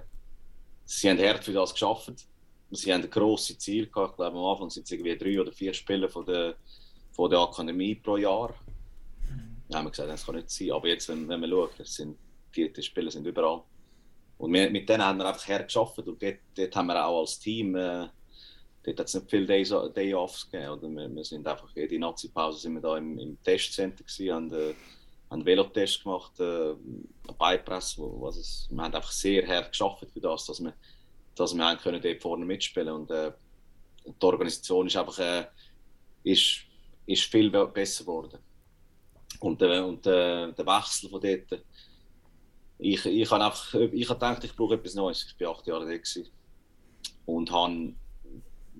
sie 0.85 1.11
haben 1.11 1.18
hart 1.18 1.45
für 1.45 1.53
das 1.53 1.72
geschafft. 1.72 2.26
Sie 2.70 2.93
haben 2.93 3.03
ein 3.03 3.11
grosses 3.11 3.59
Ziel 3.59 3.87
gehabt. 3.87 4.12
Ich 4.12 4.16
glaube, 4.16 4.37
am 4.37 4.45
Anfang 4.45 4.70
sind 4.70 4.85
es 4.85 4.91
irgendwie 4.91 5.16
drei 5.16 5.41
oder 5.41 5.53
vier 5.53 5.72
Spieler 5.72 6.09
von 6.09 6.26
der, 6.26 6.57
von 7.12 7.31
der 7.31 7.41
Akademie 7.41 7.95
pro 7.95 8.16
Jahr. 8.16 8.55
Dann 9.68 9.79
haben 9.79 9.87
wir 9.87 9.91
gesagt, 9.91 10.11
das 10.11 10.24
kann 10.24 10.37
nicht 10.37 10.51
sein. 10.51 10.72
Aber 10.72 10.89
jetzt, 10.89 11.09
wenn, 11.09 11.29
wenn 11.29 11.41
man 11.41 11.51
schaut, 11.51 11.87
sind, 11.87 12.16
die, 12.55 12.72
die 12.72 12.83
Spieler 12.83 13.11
sind 13.11 13.26
überall. 13.26 13.62
Und 14.39 14.53
wir, 14.53 14.70
mit 14.70 14.89
denen 14.89 15.05
haben 15.05 15.18
wir 15.18 15.26
einfach 15.26 15.49
hart 15.49 15.66
geschafft. 15.66 15.99
Und 15.99 16.22
dort, 16.22 16.36
dort 16.57 16.76
haben 16.76 16.86
wir 16.86 17.05
auch 17.05 17.20
als 17.20 17.39
Team 17.39 17.74
äh, 17.74 18.09
dort 18.89 19.01
hat 19.01 19.07
es 19.07 19.14
nicht 19.14 19.30
viele 19.30 19.47
Days, 19.47 19.74
Day 19.95 20.14
Offs 20.14 20.51
gegeben. 20.51 20.72
Oder? 20.72 20.89
Wir, 20.89 21.14
wir 21.14 21.24
sind 21.24 21.47
einfach 21.47 21.68
jede 21.74 21.99
Nazi-Pause 21.99 22.61
sind 22.61 22.74
wir 22.74 22.80
da 22.80 22.97
im, 22.97 23.18
im 23.18 23.43
Testcenter 23.43 24.05
gewesen, 24.05 24.32
haben, 24.32 24.53
äh, 24.53 24.74
haben 25.30 25.45
Velotest 25.45 26.03
gemacht, 26.03 26.39
äh, 26.41 26.74
Beipress, 27.39 27.99
was 27.99 28.36
es, 28.36 28.68
wir 28.70 28.82
haben 28.82 28.95
einfach 28.95 29.12
sehr 29.12 29.47
hart 29.47 29.72
geschafft 29.72 30.07
für 30.12 30.20
das, 30.20 30.47
dass 30.47 30.61
wir, 30.61 30.74
dass 31.34 31.55
wir 31.55 31.76
können 31.76 32.01
dort 32.01 32.22
vorne 32.22 32.45
mitspielen 32.45 32.95
und 32.95 33.11
äh, 33.11 33.32
die 34.07 34.26
Organisation 34.26 34.86
ist 34.86 34.97
einfach 34.97 35.18
äh, 35.18 35.47
ist, 36.24 36.61
ist 37.07 37.24
viel 37.24 37.51
besser 37.51 38.05
geworden. 38.05 38.39
Und, 39.41 39.62
äh, 39.62 39.80
und 39.80 40.07
äh, 40.07 40.53
der 40.53 40.66
Wechsel 40.66 41.11
von 41.11 41.20
dort, 41.20 41.62
ich, 42.79 43.05
ich 43.05 43.31
habe 43.31 43.45
einfach, 43.45 43.74
ich 43.74 44.09
habe 44.09 44.18
gedacht, 44.18 44.45
ich 44.45 44.55
brauche 44.55 44.74
etwas 44.74 44.95
Neues. 44.95 45.26
Ich 45.26 45.45
war 45.45 45.55
acht 45.55 45.66
Jahre 45.66 45.87
da 45.87 46.22
und 47.26 47.51
habe 47.51 47.95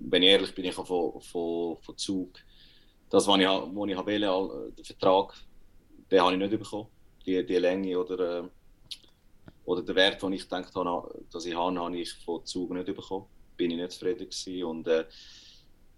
wenn 0.01 0.23
ich 0.23 0.29
ehrlich 0.29 0.55
bin, 0.55 0.65
ich 0.65 0.73
von, 0.73 0.85
von, 0.85 1.77
von 1.77 1.97
Zug, 1.97 2.39
das, 3.09 3.27
was 3.27 3.39
ich, 3.39 3.45
was 3.45 3.89
ich 3.89 3.97
wollte, 3.97 4.73
den 4.75 4.85
Vertrag, 4.85 5.33
den 6.11 6.21
habe 6.21 6.33
ich 6.33 6.39
nicht 6.39 6.59
bekommen. 6.59 6.87
Die, 7.25 7.45
die 7.45 7.55
Länge 7.55 7.99
oder, 7.99 8.39
äh, 8.39 8.43
oder 9.65 9.81
den 9.81 9.95
Wert, 9.95 10.21
den 10.21 10.33
ich 10.33 10.43
gedacht 10.43 10.73
habe, 10.73 11.23
dass 11.31 11.45
ich 11.45 11.55
habe, 11.55 11.79
habe 11.79 11.97
ich 11.97 12.13
von 12.25 12.45
Zug 12.45 12.71
nicht 12.71 12.85
bekommen. 12.85 13.25
Bin 13.57 13.71
ich 13.71 13.77
nicht 13.77 13.91
zufrieden 13.91 14.29
gewesen. 14.29 14.63
Und 14.63 14.87
äh, 14.87 15.05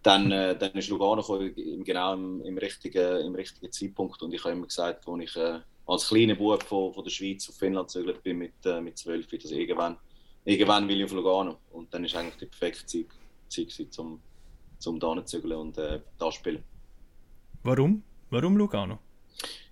dann, 0.01 0.31
äh, 0.31 0.57
dann 0.57 0.71
ist 0.71 0.89
Lugano 0.89 1.21
gekommen, 1.21 1.83
genau 1.83 2.13
im, 2.13 2.43
im, 2.43 2.57
richtigen, 2.57 3.25
im 3.25 3.35
richtigen 3.35 3.71
Zeitpunkt. 3.71 4.21
Und 4.23 4.33
ich 4.33 4.43
habe 4.43 4.53
immer 4.53 4.67
gesagt, 4.67 5.07
als 5.07 5.23
ich 5.23 5.35
äh, 5.35 5.59
als 5.91 6.07
kleiner 6.07 6.35
Bub 6.35 6.63
von, 6.63 6.93
von 6.93 7.03
der 7.03 7.11
Schweiz 7.11 7.49
auf 7.49 7.55
Finnland 7.55 7.87
gezögert 7.87 8.23
bin 8.23 8.37
mit, 8.37 8.53
äh, 8.65 8.79
mit 8.79 8.97
12, 8.97 9.27
dass 9.27 9.51
irgendwann, 9.51 9.97
irgendwann 10.45 10.87
will 10.87 10.99
ich 10.99 11.05
auf 11.05 11.11
Lugano. 11.11 11.57
Und 11.71 11.93
dann 11.93 12.05
ist 12.05 12.15
eigentlich 12.15 12.37
die 12.37 12.45
perfekte 12.45 12.85
Zeit 12.85 13.07
Zeit, 13.51 13.99
um, 13.99 14.21
um 14.85 14.99
da 14.99 15.25
zu 15.25 15.39
und 15.39 15.77
äh, 15.77 15.99
da 16.17 16.31
spielen. 16.31 16.63
Warum? 17.63 18.03
Warum 18.29 18.57
Lugano? 18.57 18.99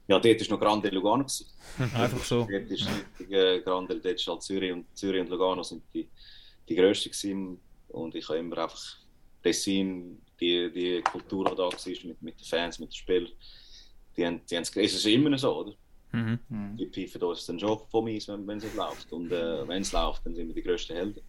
Ja, 0.07 0.19
dort 0.19 0.41
war 0.41 0.47
noch 0.49 0.59
Grande 0.59 0.89
Lugano. 0.89 1.25
Einfach 1.77 2.23
so. 2.23 2.47
Dort 2.51 2.69
ist 2.69 2.87
äh, 3.29 3.61
Grande, 3.61 3.99
dort 3.99 4.15
ist 4.15 4.27
halt 4.27 4.41
Zürich 4.41 4.73
und, 4.73 4.85
Zürich 4.97 5.21
und 5.21 5.29
Lugano 5.29 5.63
sind 5.63 5.83
die, 5.93 6.09
die 6.67 6.75
grössten 6.75 7.11
gewesen. 7.11 7.59
Und 7.87 8.15
ich 8.15 8.27
habe 8.27 8.39
immer 8.39 8.57
einfach 8.59 8.97
Tessin, 9.41 10.21
die, 10.39 10.71
die 10.71 11.01
Kultur, 11.01 11.45
die 11.49 11.55
da 11.55 11.63
war, 11.63 12.07
mit, 12.07 12.21
mit 12.21 12.39
den 12.39 12.45
Fans, 12.45 12.79
mit 12.79 12.89
den 12.89 12.95
Spielern, 12.95 13.31
die 14.15 14.25
haben, 14.25 14.41
die 14.45 14.55
haben 14.55 14.63
es, 14.63 14.75
ist 14.75 15.05
immer 15.05 15.37
so, 15.37 15.61
oder? 15.61 15.73
Mhm. 16.11 16.77
Die 16.77 16.87
pfeifen 16.87 17.21
uns 17.23 17.45
dann 17.45 17.59
schon 17.59 17.79
von 17.89 18.03
mir, 18.03 18.19
wenn, 18.27 18.47
wenn 18.47 18.57
es 18.57 18.73
läuft. 18.73 19.11
Und 19.11 19.31
äh, 19.31 19.67
wenn 19.67 19.81
es 19.81 19.91
läuft, 19.91 20.25
dann 20.25 20.35
sind 20.35 20.47
wir 20.47 20.55
die 20.55 20.63
grössten 20.63 20.95
Helden. 20.95 21.21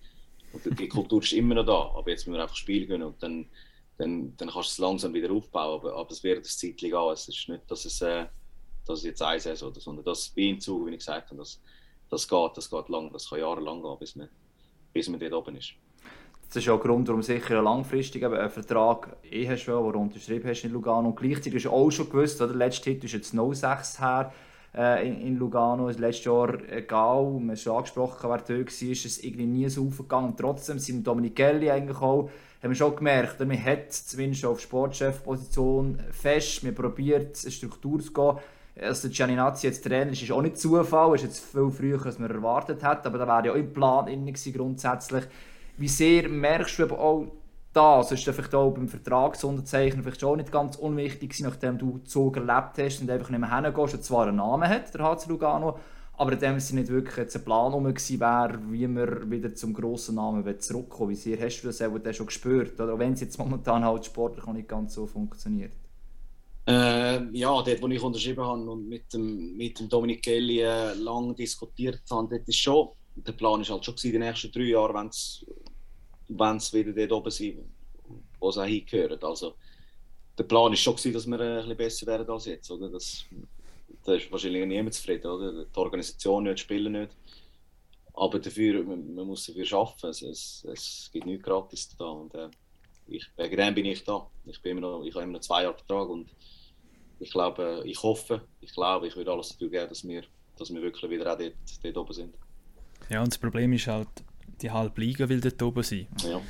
Und 0.52 0.78
die 0.78 0.88
Kultur 0.88 1.22
ist 1.22 1.32
immer 1.32 1.54
noch 1.54 1.66
da, 1.66 1.98
aber 1.98 2.10
jetzt 2.10 2.26
müssen 2.26 2.38
wir 2.38 2.42
einfach 2.42 2.56
spielen 2.56 2.88
können 2.88 3.04
und 3.04 3.22
dann, 3.22 3.46
dann, 3.98 4.36
dann 4.36 4.48
kannst 4.48 4.70
du 4.70 4.72
es 4.72 4.78
langsam 4.78 5.14
wieder 5.14 5.30
aufbauen, 5.30 5.78
aber, 5.78 5.94
aber 5.94 6.10
es 6.10 6.24
wird 6.24 6.38
ein 6.38 6.44
Zeitchen 6.44 6.90
gehen. 6.90 7.12
Es 7.12 7.28
ist 7.28 7.48
nicht, 7.48 7.70
dass 7.70 7.84
es, 7.84 8.00
äh, 8.00 8.26
dass 8.86 9.00
es 9.00 9.04
jetzt 9.04 9.22
eins 9.22 9.46
ist, 9.46 9.62
oder, 9.62 9.78
sondern 9.80 10.04
das 10.04 10.32
ihm 10.34 10.58
zu, 10.58 10.86
wie 10.86 10.90
ich 10.90 10.98
gesagt 10.98 11.30
habe, 11.30 11.38
das, 11.38 11.60
das 12.08 12.26
geht, 12.26 12.56
das 12.56 12.68
geht 12.68 12.88
lang, 12.88 13.12
das 13.12 13.28
kann 13.28 13.38
jahrelang 13.38 13.80
gehen, 13.82 13.96
bis 14.00 14.16
man, 14.16 14.28
bis 14.92 15.08
man 15.08 15.20
dort 15.20 15.34
oben 15.34 15.56
ist. 15.56 15.74
Das 16.48 16.64
ist 16.64 16.68
auch 16.68 16.80
der 16.80 16.90
Grund, 16.90 17.06
warum 17.06 17.22
sicher 17.22 17.62
langfristig 17.62 18.24
einen 18.24 18.50
Vertrag 18.50 19.16
eh 19.30 19.48
hast, 19.48 19.66
den 19.66 19.74
du 19.74 20.00
unterschrieben 20.00 20.48
hast 20.48 20.64
in 20.64 20.72
Lugano. 20.72 21.10
Und 21.10 21.16
gleichzeitig 21.16 21.54
hast 21.54 21.66
du 21.66 21.70
auch 21.70 21.90
schon 21.92 22.10
gewusst, 22.10 22.40
oder? 22.40 22.48
der 22.48 22.56
letzte 22.56 22.90
Hit 22.90 23.04
ist 23.04 23.12
jetzt 23.12 23.30
06 23.30 24.00
her 24.00 24.32
äh, 24.76 25.08
in, 25.08 25.36
Lugano. 25.36 25.88
Das 25.88 25.98
letzte 25.98 26.30
Jahr 26.30 26.58
egal, 26.70 27.24
man 27.40 27.56
schon 27.56 27.76
angesprochen, 27.76 28.30
wer 28.30 28.38
da 28.38 28.48
war, 28.48 28.60
ist 28.60 28.82
es 28.82 29.22
irgendwie 29.22 29.46
nie 29.46 29.68
so 29.68 29.86
aufgegangen. 29.86 30.34
Trotzdem 30.36 30.78
sind 30.78 31.06
Dominicelli 31.06 31.70
eigentlich 31.70 32.00
auch, 32.00 32.30
haben 32.62 32.70
wir 32.70 32.74
schon 32.74 32.96
gemerkt, 32.96 33.40
man 33.40 33.64
hat 33.64 33.92
zumindest 33.92 34.44
auf 34.44 34.60
Sportchefposition 34.60 35.98
fest, 36.10 36.62
man 36.62 36.74
probiert 36.74 37.38
eine 37.42 37.50
Struktur 37.50 38.00
zu 38.00 38.12
gehen. 38.12 38.36
Also 38.80 39.08
Gianninazzi 39.08 39.66
jetzt 39.66 39.84
Trainer 39.84 40.12
ist, 40.12 40.22
ist 40.22 40.30
auch 40.32 40.42
nicht 40.42 40.56
Zufall, 40.56 41.14
ist 41.14 41.24
jetzt 41.24 41.44
viel 41.44 41.70
früher, 41.70 42.04
als 42.04 42.18
man 42.18 42.30
erwartet 42.30 42.82
hat, 42.82 43.06
aber 43.06 43.18
da 43.18 43.26
wäre 43.26 43.46
ja 43.46 43.52
auch 43.52 43.56
im 43.56 43.72
Plan 43.72 44.06
grundsätzlich. 44.52 45.24
Wie 45.76 45.88
sehr 45.88 46.28
merkst 46.28 46.78
du 46.78 46.84
aber 46.84 46.98
auch 46.98 47.26
das 47.72 48.10
ist 48.10 48.24
vielleicht 48.24 48.54
auch 48.54 48.72
beim 48.72 48.88
Vertragsunterzeichnen 48.88 50.02
vielleicht 50.02 50.20
schon 50.20 50.38
nicht 50.38 50.50
ganz 50.50 50.76
unwichtig 50.76 51.30
gewesen, 51.30 51.44
nachdem 51.44 51.78
du 51.78 51.98
Zug 51.98 52.36
erlebt 52.36 52.78
hast 52.78 53.00
und 53.00 53.10
einfach 53.10 53.30
nicht 53.30 53.40
mehr 53.40 53.54
hingehst 53.54 53.94
und 53.94 54.04
zwar 54.04 54.26
einen 54.26 54.36
Namen 54.38 54.68
hat, 54.68 54.92
der 54.92 55.04
HC 55.04 55.28
Lugano, 55.28 55.78
aber 56.14 56.36
dem 56.36 56.58
Sinne 56.58 56.80
nicht 56.80 56.92
wirklich 56.92 57.16
jetzt 57.16 57.36
ein 57.36 57.44
Plan 57.44 57.72
um 57.72 57.84
gewesen 57.84 58.20
wäre, 58.20 58.58
wie 58.70 58.86
man 58.86 59.30
wieder 59.30 59.54
zum 59.54 59.72
grossen 59.72 60.16
Namen 60.16 60.60
zurückkommen 60.60 61.10
Wie 61.10 61.14
sehr 61.14 61.40
hast 61.40 61.62
du 61.62 61.68
das 61.68 61.80
auch 61.80 62.12
schon 62.12 62.26
gespürt, 62.26 62.80
oder 62.80 62.98
wenn 62.98 63.12
es 63.12 63.20
jetzt 63.20 63.38
momentan 63.38 63.84
halt 63.84 64.04
sportlich 64.04 64.46
auch 64.46 64.52
nicht 64.52 64.68
ganz 64.68 64.94
so 64.94 65.06
funktioniert? 65.06 65.72
Äh, 66.66 67.24
ja, 67.32 67.62
dort, 67.62 67.82
wo 67.82 67.88
ich 67.88 68.02
unterschrieben 68.02 68.44
habe 68.44 68.70
und 68.70 68.88
mit 68.88 69.12
dem, 69.14 69.56
mit 69.56 69.78
dem 69.78 69.88
Dominik 69.88 70.22
Kelly 70.22 70.60
äh, 70.60 70.92
lange 70.94 71.34
diskutiert 71.34 72.02
habe, 72.10 72.28
dort 72.30 72.48
ist 72.48 72.58
schon, 72.58 72.90
der 73.16 73.32
Plan 73.32 73.60
ist 73.60 73.70
halt 73.70 73.84
schon 73.84 73.94
gewesen, 73.94 74.12
die 74.12 74.18
nächsten 74.18 74.52
drei 74.52 74.64
Jahre, 74.64 74.94
wenn 74.94 75.06
es 75.06 75.44
wenn 76.38 76.60
sie 76.60 76.84
wieder 76.84 77.06
dort 77.06 77.12
oben 77.12 77.30
sind, 77.30 77.58
wo 78.38 78.50
sie 78.50 78.66
hingehören. 78.66 79.22
Also, 79.22 79.54
der 80.38 80.44
Plan 80.44 80.72
ist 80.72 80.80
schon, 80.80 80.96
gewesen, 80.96 81.12
dass 81.12 81.26
wir 81.26 81.40
ein 81.40 81.56
bisschen 81.56 81.76
besser 81.76 82.06
werden 82.06 82.30
als 82.30 82.46
jetzt. 82.46 82.70
Oder? 82.70 82.88
Das, 82.88 83.24
da 84.04 84.14
ist 84.14 84.30
wahrscheinlich 84.30 84.66
niemand 84.66 84.94
zufrieden. 84.94 85.26
Oder? 85.26 85.64
Die 85.64 85.78
Organisation 85.78 86.44
nicht, 86.44 86.58
die 86.58 86.62
Spieler 86.62 86.90
nicht. 86.90 87.16
Aber 88.14 88.38
dafür, 88.38 88.82
man, 88.82 89.14
man 89.14 89.26
muss 89.26 89.46
dafür 89.46 89.78
arbeiten. 89.78 90.06
Es, 90.08 90.22
es, 90.22 90.66
es 90.66 91.10
gibt 91.12 91.26
nichts 91.26 91.44
gratis 91.44 91.94
da. 91.96 92.06
Und, 92.06 92.34
äh, 92.34 92.48
ich, 93.06 93.26
wegen 93.36 93.56
dem 93.56 93.74
bin 93.74 93.86
ich 93.86 94.04
da. 94.04 94.26
Ich, 94.46 94.62
bin 94.62 94.78
immer 94.78 94.82
noch, 94.82 95.04
ich 95.04 95.14
habe 95.14 95.24
immer 95.24 95.34
noch 95.34 95.40
zwei 95.40 95.64
Jahre 95.64 95.76
Vertrag 95.76 96.08
und 96.08 96.30
ich 97.18 97.30
glaube, 97.30 97.82
ich 97.84 98.02
hoffe, 98.02 98.42
ich 98.60 98.72
glaube, 98.72 99.08
ich 99.08 99.16
würde 99.16 99.32
alles 99.32 99.50
dafür 99.50 99.68
geben, 99.68 99.88
dass 99.88 100.06
wir, 100.06 100.22
dass 100.56 100.72
wir 100.72 100.80
wirklich 100.80 101.10
wieder 101.10 101.30
auch 101.30 101.38
dort, 101.38 101.54
dort 101.82 101.96
oben 101.96 102.12
sind. 102.14 102.34
Ja, 103.10 103.20
und 103.20 103.28
das 103.28 103.38
Problem 103.38 103.72
ist 103.72 103.86
halt, 103.86 104.08
die 104.62 104.70
halbe 104.70 105.00
Liga 105.00 105.28
will 105.28 105.40
dort 105.40 105.62
oben 105.62 105.82
sein. 105.82 106.06
Ja. 106.22 106.40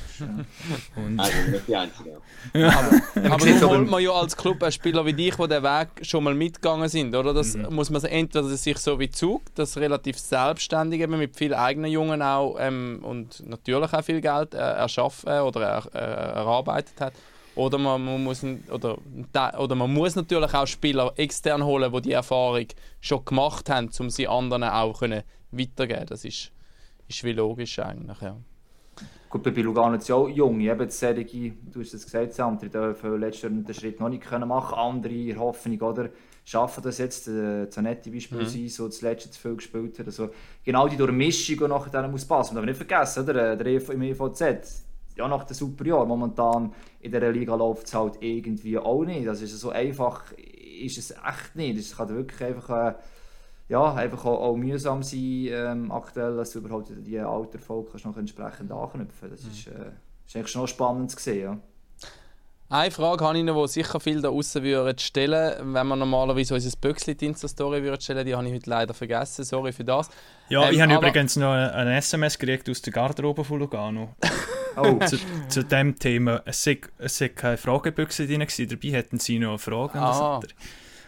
Und 0.96 1.18
also 1.20 1.50
nicht 1.50 1.68
die 1.68 1.76
Einzige. 1.76 2.20
Ja. 2.54 2.68
Aber, 2.68 3.34
aber 3.34 3.46
nun 3.50 3.61
holt 3.61 3.90
man 3.90 4.02
ja 4.02 4.12
als 4.12 4.36
Club 4.36 4.62
einen 4.62 4.72
Spieler 4.72 5.04
wie 5.06 5.12
dich, 5.12 5.36
die 5.36 5.48
den 5.48 5.62
Weg 5.62 5.88
schon 6.02 6.24
mal 6.24 6.34
mitgegangen 6.34 6.88
sind, 6.88 7.14
oder? 7.14 7.32
Das 7.32 7.54
mhm. 7.54 7.74
muss 7.74 7.90
man 7.90 8.02
entweder 8.04 8.44
sich 8.44 8.78
so 8.78 8.98
wie 8.98 9.11
Zug, 9.11 9.42
das 9.54 9.76
relativ 9.76 10.18
selbstständig 10.18 11.00
eben 11.00 11.18
mit 11.18 11.36
vielen 11.36 11.54
eigenen 11.54 11.90
Jungen 11.90 12.22
auch 12.22 12.56
ähm, 12.58 13.00
und 13.02 13.46
natürlich 13.46 13.92
auch 13.92 14.04
viel 14.04 14.20
Geld 14.20 14.54
äh, 14.54 14.58
erschaffen 14.58 15.40
oder 15.40 15.61
er, 15.62 15.94
äh, 15.94 16.34
erarbeitet 16.38 17.00
hat. 17.00 17.12
Oder 17.56 17.78
man, 17.78 18.04
man, 18.04 18.22
muss, 18.22 18.44
oder, 18.70 18.96
oder 19.58 19.74
man 19.74 19.92
muss 19.92 20.14
natürlich 20.14 20.54
auch 20.54 20.66
Spieler 20.66 21.12
extern 21.16 21.64
holen, 21.64 21.92
die 21.92 22.02
die 22.02 22.12
Erfahrung 22.12 22.66
schon 23.00 23.24
gemacht 23.24 23.68
haben, 23.68 23.90
um 23.98 24.08
sie 24.08 24.28
anderen 24.28 24.64
auch 24.64 25.00
können 25.00 25.22
weitergeben 25.50 26.06
Das 26.06 26.24
ist 26.24 26.52
ist 27.11 27.24
wie 27.24 27.32
logisch 27.32 27.78
eigentlich, 27.78 28.20
ja. 28.20 28.36
Gut, 29.28 29.44
bei 29.44 29.50
Lugano 29.50 29.96
ja 29.96 30.14
auch 30.16 30.28
jung, 30.28 30.61
eben 30.61 30.88
die 30.88 31.54
du 31.70 31.80
hast 31.80 31.94
es 31.94 32.04
gesagt, 32.04 32.32
Sandri, 32.32 32.66
die 32.66 32.72
dürfen 32.72 33.20
letztes 33.20 33.42
Jahr 33.42 33.52
den 33.52 33.74
Schritt 33.74 34.00
noch 34.00 34.08
nicht 34.08 34.24
können 34.24 34.48
machen 34.48 34.74
andere 34.76 35.12
in 35.12 35.38
Hoffnung, 35.38 35.80
oder, 35.80 36.11
schaffen 36.44 36.82
das 36.82 36.98
jetzt, 36.98 37.28
äh, 37.28 37.68
Zanetti 37.68 38.11
beispielsweise, 38.11 38.58
mhm. 38.58 38.68
so 38.68 38.86
das 38.86 39.02
letzte 39.02 39.30
zu 39.30 39.40
viel 39.40 39.56
gespielt 39.56 39.98
hat, 40.00 40.06
also 40.06 40.30
genau 40.64 40.88
die 40.88 40.96
Durchmischung, 40.96 41.68
nachher 41.68 41.90
dann 41.90 42.11
muss 42.11 42.24
passen, 42.24 42.56
aber 42.56 42.66
nicht 42.66 42.76
vergessen, 42.76 43.22
oder, 43.22 43.54
der 43.56 43.66
EV, 43.66 43.90
im 43.90 44.02
EVZ, 44.02 44.84
ja, 45.16 45.28
nach 45.28 45.44
den 45.44 45.54
Superjahren. 45.54 46.08
Momentan 46.08 46.72
in 47.00 47.12
dieser 47.12 47.30
Liga 47.30 47.54
läuft 47.54 47.86
es 47.86 47.94
halt 47.94 48.14
irgendwie 48.20 48.78
auch 48.78 49.04
nicht. 49.04 49.26
Das 49.26 49.42
ist 49.42 49.58
so 49.58 49.70
einfach, 49.70 50.32
ist 50.36 50.98
es 50.98 51.11
echt 51.11 51.54
nicht. 51.54 51.78
Es 51.78 51.96
kann 51.96 52.08
wirklich 52.08 52.42
einfach, 52.42 52.70
äh, 52.70 52.94
ja, 53.70 53.94
einfach 53.94 54.24
auch, 54.24 54.40
auch 54.40 54.56
mühsam 54.56 55.02
sein, 55.04 55.46
ähm, 55.48 55.92
aktuell, 55.92 56.36
dass 56.36 56.50
du 56.50 56.58
überhaupt 56.58 56.90
die 56.90 57.18
alten 57.20 57.58
Volk 57.60 58.04
noch 58.04 58.16
entsprechend 58.16 58.72
anknüpfen 58.72 59.30
Das 59.30 59.44
mhm. 59.44 59.50
ist, 59.50 59.66
äh, 59.68 59.92
ist 60.26 60.36
eigentlich 60.36 60.48
schon 60.48 60.66
spannend 60.66 61.12
zu 61.12 61.20
sehen. 61.20 61.42
Ja. 61.42 61.58
Eine 62.68 62.90
Frage 62.90 63.24
habe 63.24 63.38
ich 63.38 63.44
noch, 63.44 63.64
die 63.64 63.68
sicher 63.68 64.00
viele 64.00 64.22
da 64.22 64.28
draußen 64.28 64.62
würden 64.64 64.98
stellen 64.98 65.74
wenn 65.74 65.86
wir 65.86 65.96
normalerweise 65.96 66.54
unser 66.54 66.76
Böxli 66.80 67.16
Insta-Story 67.20 67.82
würden 67.84 68.00
stellen, 68.00 68.26
die 68.26 68.34
habe 68.34 68.46
ich 68.46 68.54
heute 68.54 68.70
leider 68.70 68.92
vergessen, 68.92 69.44
sorry 69.44 69.72
für 69.72 69.84
das. 69.84 70.08
Ja, 70.48 70.68
ähm, 70.68 70.74
ich 70.74 70.80
habe 70.80 70.94
übrigens 70.94 71.36
noch 71.36 71.52
eine 71.52 71.96
SMS 71.96 72.36
gekriegt 72.38 72.68
aus 72.68 72.82
der 72.82 72.92
Garderobe 72.92 73.44
von 73.44 73.60
Lugano. 73.60 74.14
Oh. 74.76 75.04
zu, 75.04 75.18
zu 75.48 75.64
dem 75.64 75.98
Thema. 75.98 76.42
Es 76.44 76.64
war 76.64 77.28
keine 77.28 77.56
Fragebüchse 77.56 78.24
drin, 78.24 78.46
dabei 78.46 78.88
hätten 78.90 79.18
sie 79.18 79.40
noch 79.40 79.58
Fragen. 79.58 79.98
Ah. 79.98 80.40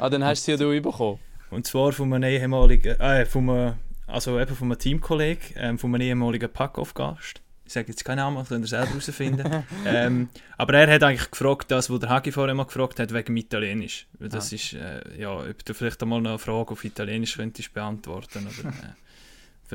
ah, 0.00 0.10
dann 0.10 0.24
hast 0.24 0.48
du 0.48 0.56
sie 0.56 0.64
ja 0.64 0.80
bekommen. 0.80 1.20
Und 1.53 1.66
zwar 1.66 1.92
von 1.92 2.12
einem 2.12 2.30
ehemaligen, 2.30 2.98
äh, 3.00 3.26
von 3.26 3.50
einem, 3.50 3.74
also 4.07 4.40
eben 4.40 4.57
von 4.57 4.68
einem 4.68 4.78
Teamkollegen, 4.78 5.55
ähm, 5.57 5.78
von 5.78 5.94
einem 5.94 6.03
ehemaligen 6.03 6.53
Packoff-Gast 6.53 7.42
ich 7.72 7.74
sage 7.74 7.88
jetzt 7.88 8.05
keinen 8.05 8.18
Namen, 8.18 8.36
das 8.36 8.48
könnt 8.50 8.66
ihr 8.66 8.68
selber 8.68 8.90
herausfinden. 8.90 9.64
ähm, 9.86 10.28
aber 10.59 10.74
er 10.74 10.94
hat 10.94 11.03
eigentlich 11.03 11.30
gefragt, 11.30 11.70
das, 11.70 11.88
was 11.88 12.00
der 12.00 12.11
Hagi 12.11 12.30
vorher 12.30 12.55
mal 12.55 12.64
gefragt 12.64 13.00
hat, 13.00 13.14
wegen 13.14 13.34
Italienisch. 13.34 14.07
Das 14.18 14.53
ah. 14.53 14.55
ist, 14.55 14.74
äh, 14.74 15.00
ja, 15.18 15.34
ob 15.34 15.64
du 15.64 15.72
vielleicht 15.72 16.03
einmal 16.03 16.18
eine 16.18 16.38
Frage 16.38 16.72
auf 16.72 16.84
Italienisch 16.84 17.36
könntest 17.36 17.72
beantworten 17.72 18.46
oder, 18.46 18.68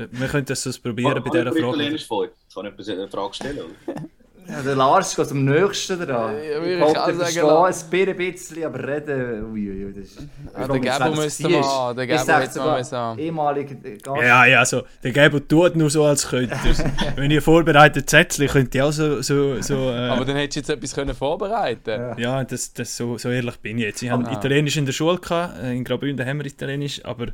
äh, 0.04 0.08
Wir 0.12 0.28
könnten 0.28 0.46
das 0.46 0.78
probieren 0.78 1.20
bei 1.24 1.30
dieser 1.30 1.46
Frage. 1.46 1.58
Italienisch 1.58 2.06
vor? 2.06 2.28
Kann 2.54 2.72
ich 2.78 2.88
eine 2.88 3.08
Frage 3.08 3.34
stellen? 3.34 3.64
Ja, 4.48 4.62
der 4.62 4.76
Lars 4.76 5.14
geht 5.14 5.30
am 5.30 5.44
nächsten 5.44 6.00
dran. 6.00 6.34
Ja, 6.36 6.62
ich 6.62 6.80
wollte 6.80 7.14
verstehen, 7.14 8.08
ein 8.08 8.16
bisschen, 8.16 8.64
aber 8.64 8.88
reden, 8.88 9.52
ui, 9.52 9.68
ui, 9.68 9.92
das 9.92 10.06
ist... 10.06 10.18
Ja, 10.56 10.66
der 10.66 10.80
Gabo 10.80 11.14
müsste 11.14 11.48
mal, 11.50 11.94
der 11.94 12.06
Gabo 12.06 12.32
hätte 12.32 12.58
mal 12.58 12.84
sagen. 12.84 13.18
Ehemalige 13.18 13.76
Ja, 14.06 14.46
ja, 14.46 14.60
also, 14.60 14.84
der 15.02 15.12
Gabo 15.12 15.40
tut 15.40 15.76
nur 15.76 15.90
so, 15.90 16.04
als 16.04 16.26
könnte 16.26 16.56
Wenn 17.16 17.30
ihr 17.30 17.42
vorbereitet 17.42 18.08
Zettel, 18.08 18.48
könnt 18.48 18.74
ihr 18.74 18.86
auch 18.86 18.92
so... 18.92 19.20
so, 19.20 19.60
so 19.60 19.90
äh, 19.90 20.08
aber 20.08 20.24
dann 20.24 20.36
hättest 20.36 20.56
du 20.56 20.60
jetzt 20.60 20.70
etwas 20.70 20.94
können 20.94 21.14
vorbereiten 21.14 21.90
Ja, 21.90 22.18
ja 22.18 22.44
das, 22.44 22.72
das, 22.72 22.96
so, 22.96 23.18
so 23.18 23.28
ehrlich 23.28 23.56
bin 23.58 23.76
ich 23.76 23.84
jetzt. 23.84 24.02
Ich 24.02 24.08
habe 24.08 24.32
Italienisch 24.32 24.78
in 24.78 24.86
der 24.86 24.92
Schule, 24.92 25.18
gehabt, 25.18 25.62
äh, 25.62 25.74
in 25.74 25.84
Graubünden 25.84 26.26
haben 26.26 26.38
wir 26.38 26.46
Italienisch, 26.46 27.04
aber 27.04 27.26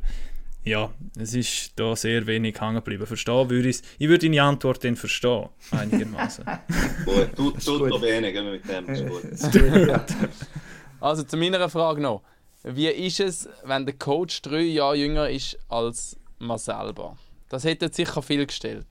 ja, 0.65 0.91
es 1.17 1.35
ist 1.35 1.73
da 1.79 1.95
sehr 1.95 2.25
wenig 2.25 2.59
hängen 2.59 2.75
geblieben. 2.75 3.05
Verstehen 3.05 3.49
würde 3.49 3.69
ich 3.69 3.81
Ich 3.99 4.09
würde 4.09 4.27
deine 4.27 4.41
Antwort 4.41 4.83
dann 4.83 4.95
verstehen, 4.95 5.49
einigermaßen. 5.69 6.43
gut, 7.05 7.35
tut, 7.35 7.63
tut 7.63 7.89
noch 7.89 8.01
wenig 8.01 8.33
mit 8.33 8.67
dem. 8.67 8.89
Ist 8.89 9.53
gut. 9.53 9.69
also 10.99 11.23
zu 11.23 11.37
meiner 11.37 11.69
Frage 11.69 12.01
noch. 12.01 12.23
Wie 12.63 12.87
ist 12.87 13.19
es, 13.19 13.47
wenn 13.63 13.85
der 13.85 13.95
Coach 13.95 14.41
drei 14.41 14.61
Jahre 14.61 14.95
jünger 14.95 15.29
ist 15.29 15.55
als 15.69 16.17
man 16.39 16.57
selber? 16.57 17.15
Das 17.47 17.63
hätte 17.63 17.93
sicher 17.93 18.23
viel 18.23 18.47
gestellt. 18.47 18.87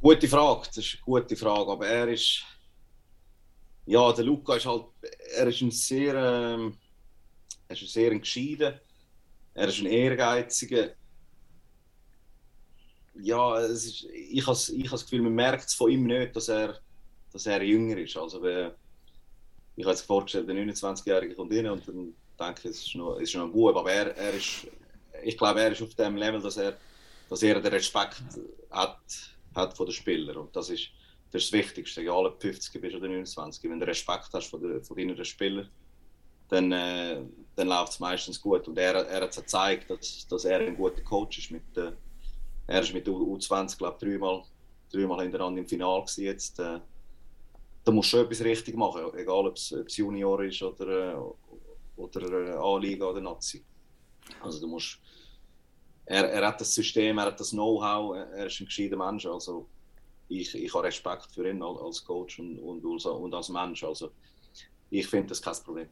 Gute 0.00 0.26
Frage, 0.26 0.62
das 0.66 0.78
ist 0.78 0.94
eine 0.94 1.02
gute 1.04 1.36
Frage. 1.36 1.70
Aber 1.70 1.86
er 1.86 2.08
ist. 2.08 2.42
Ja, 3.84 4.12
der 4.12 4.24
Luca 4.24 4.56
ist 4.56 4.66
halt. 4.66 4.86
Er 5.36 5.46
ist 5.46 5.60
ein 5.60 5.70
sehr. 5.70 6.14
Ähm, 6.16 6.76
er 7.68 7.76
ist 7.76 7.82
ein 7.82 7.88
sehr 7.88 8.18
gescheiden 8.18 8.74
er 9.56 9.68
ist 9.68 9.80
ein 9.80 9.86
ehrgeiziger. 9.86 10.90
Ja, 13.14 13.58
es 13.60 13.86
ist, 13.86 14.04
ich 14.04 14.46
habe 14.46 14.58
ich 14.76 14.90
das 14.90 15.04
Gefühl, 15.04 15.22
man 15.22 15.34
merkt 15.34 15.68
es 15.68 15.74
von 15.74 15.90
ihm 15.90 16.06
nicht, 16.06 16.36
dass 16.36 16.48
er, 16.48 16.78
dass 17.32 17.46
er 17.46 17.62
jünger 17.62 17.96
ist. 17.96 18.16
Also, 18.18 18.44
ich 18.44 19.84
habe 19.84 19.94
jetzt 19.94 20.02
vorgestellt, 20.02 20.48
der 20.48 20.56
29-Jährige 20.56 21.34
kommt 21.34 21.52
rein 21.54 21.68
und 21.68 21.88
dann 21.88 22.14
denke 22.38 22.60
ich, 22.68 22.76
es 22.76 22.86
ist 22.86 22.94
noch, 22.96 23.16
ist 23.16 23.34
noch 23.34 23.50
gut. 23.50 23.74
Aber 23.74 23.90
er, 23.90 24.14
er 24.14 24.34
ist, 24.34 24.66
ich 25.24 25.38
glaube, 25.38 25.62
er 25.62 25.72
ist 25.72 25.80
auf 25.80 25.94
dem 25.94 26.16
Level, 26.16 26.42
dass 26.42 26.58
er, 26.58 26.76
dass 27.30 27.42
er 27.42 27.58
den 27.58 27.72
Respekt 27.72 28.22
hat, 28.70 29.00
hat 29.54 29.74
von 29.74 29.86
den 29.86 29.92
Spielern. 29.94 30.36
Und 30.36 30.54
das 30.54 30.68
ist, 30.68 30.90
das 31.32 31.44
ist 31.44 31.52
das 31.52 31.58
Wichtigste, 31.58 32.02
egal 32.02 32.26
ob 32.26 32.38
du 32.38 32.48
50 32.48 32.78
bist 32.78 32.94
oder 32.94 33.08
29. 33.08 33.70
Wenn 33.70 33.80
du 33.80 33.86
Respekt 33.86 34.28
hast 34.34 34.48
von, 34.48 34.60
der, 34.60 34.82
von 34.82 34.98
deinen 34.98 35.24
Spielern, 35.24 35.70
dann, 36.50 36.72
äh, 36.72 37.22
dann 37.56 37.68
läuft 37.68 37.92
es 37.92 38.00
meistens 38.00 38.40
gut. 38.40 38.68
Und 38.68 38.78
er, 38.78 38.94
er 38.94 39.22
hat 39.22 39.34
gezeigt, 39.34 39.90
dass, 39.90 40.26
dass 40.28 40.44
er 40.44 40.60
ein 40.60 40.76
guter 40.76 41.02
Coach 41.02 41.38
ist. 41.38 41.50
Mit, 41.50 41.76
äh, 41.76 41.92
er 42.66 42.82
ist 42.82 42.92
mit 42.92 43.06
der 43.06 43.14
U20, 43.14 43.78
glaube 43.78 43.96
ich, 43.98 44.08
dreimal, 44.08 44.42
dreimal 44.92 45.22
hintereinander 45.22 45.62
im 45.62 45.66
Finale 45.66 46.04
jetzt. 46.18 46.58
Äh, 46.60 46.80
da 47.84 47.92
musst 47.92 48.12
du 48.12 48.16
schon 48.16 48.26
etwas 48.26 48.44
richtig 48.44 48.76
machen, 48.76 49.00
egal 49.16 49.46
ob 49.46 49.56
es, 49.56 49.74
Junior 49.88 50.42
ist 50.42 50.62
oder, 50.62 51.14
äh, 51.14 52.00
oder 52.00 52.48
äh, 52.48 52.56
A-Liga 52.56 53.06
oder 53.06 53.20
Nazi. 53.20 53.64
Also 54.42 54.60
du 54.60 54.66
musst, 54.66 54.98
er, 56.04 56.28
er 56.30 56.48
hat 56.48 56.60
das 56.60 56.74
System, 56.74 57.18
er 57.18 57.26
hat 57.26 57.40
das 57.40 57.50
Know-how, 57.50 58.16
er 58.16 58.46
ist 58.46 58.60
ein 58.60 58.66
gescheiter 58.66 58.96
Mensch. 58.96 59.24
Also 59.24 59.68
ich, 60.28 60.54
ich 60.54 60.74
habe 60.74 60.84
Respekt 60.84 61.28
für 61.32 61.48
ihn 61.48 61.62
als 61.62 62.04
Coach 62.04 62.40
und, 62.40 62.58
und, 62.58 62.84
und 62.84 63.34
als 63.34 63.48
Mensch. 63.48 63.84
Also 63.84 64.10
ich 64.90 65.06
finde 65.06 65.28
das 65.28 65.40
kein 65.40 65.54
Problem. 65.64 65.88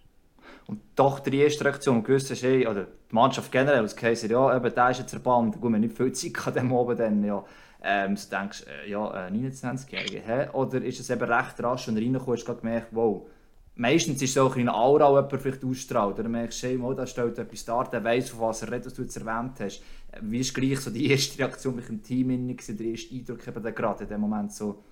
Und 0.67 0.81
doch 0.95 1.21
die 1.21 1.39
erste 1.39 1.65
Reaktion 1.65 2.03
gewusst 2.03 2.31
hast, 2.31 2.43
hey, 2.43 2.67
oder 2.67 2.85
die 2.85 3.15
Mannschaft 3.15 3.53
generell, 3.53 3.81
als 3.81 3.97
Kaiser, 3.97 4.29
ja, 4.29 4.57
eben, 4.57 4.75
der 4.75 4.91
ist 4.91 5.01
jetzt 5.01 5.13
erbannt, 5.13 5.61
gut, 5.61 5.73
wir 5.73 5.79
nicht 5.79 5.97
viel 5.97 6.13
Zeit 6.13 6.57
an 6.57 6.71
oben 6.71 6.97
dann, 6.97 7.25
ja. 7.25 7.45
Ähm, 7.87 8.17
so 8.17 8.31
denkst 8.31 8.65
äh, 8.67 8.91
ja, 8.91 9.27
äh, 9.27 9.31
29-Jährige, 9.31 10.51
Oder 10.55 10.83
ist 10.83 11.01
es 11.01 11.11
eben 11.11 11.31
recht 11.31 11.63
rasch, 11.63 11.85
du 11.85 11.93
reinkommst, 11.93 12.49
hast 12.49 12.61
gemerkt, 12.61 12.89
wow, 12.93 13.27
meistens 13.75 14.23
ist 14.23 14.31
es 14.31 14.39
auch 14.39 14.57
ein 14.57 14.71
Aura, 14.71 15.09
jemand 15.09 15.43
vielleicht 15.43 15.65
ausstrahlt. 15.65 16.19
Oder 16.19 16.29
merkst 16.29 16.63
du, 16.63 16.67
hey, 16.67 16.95
da 16.97 17.07
stellt 17.07 17.39
etwas 17.39 17.65
dar, 17.65 17.91
der 17.91 18.03
weiss, 18.03 18.31
von 18.31 18.41
was 18.41 18.63
er 18.63 18.71
redet, 18.71 18.87
was 18.87 18.95
du 18.95 19.03
jetzt 19.03 19.17
erwähnt 19.17 19.61
hast. 19.61 19.83
Wie 20.23 20.39
ist 20.39 20.55
gleich 20.55 20.81
so 20.81 20.91
die 20.91 21.11
erste 21.11 21.39
Reaktion 21.41 21.77
dem 21.77 22.03
Team, 22.03 22.57
der 22.57 22.87
erste 22.87 23.15
Eindruck 23.15 23.47
eben 23.47 23.75
gerade 23.75 24.05
in 24.05 24.09
dem 24.09 24.21
Moment 24.21 24.53
so, 24.53 24.83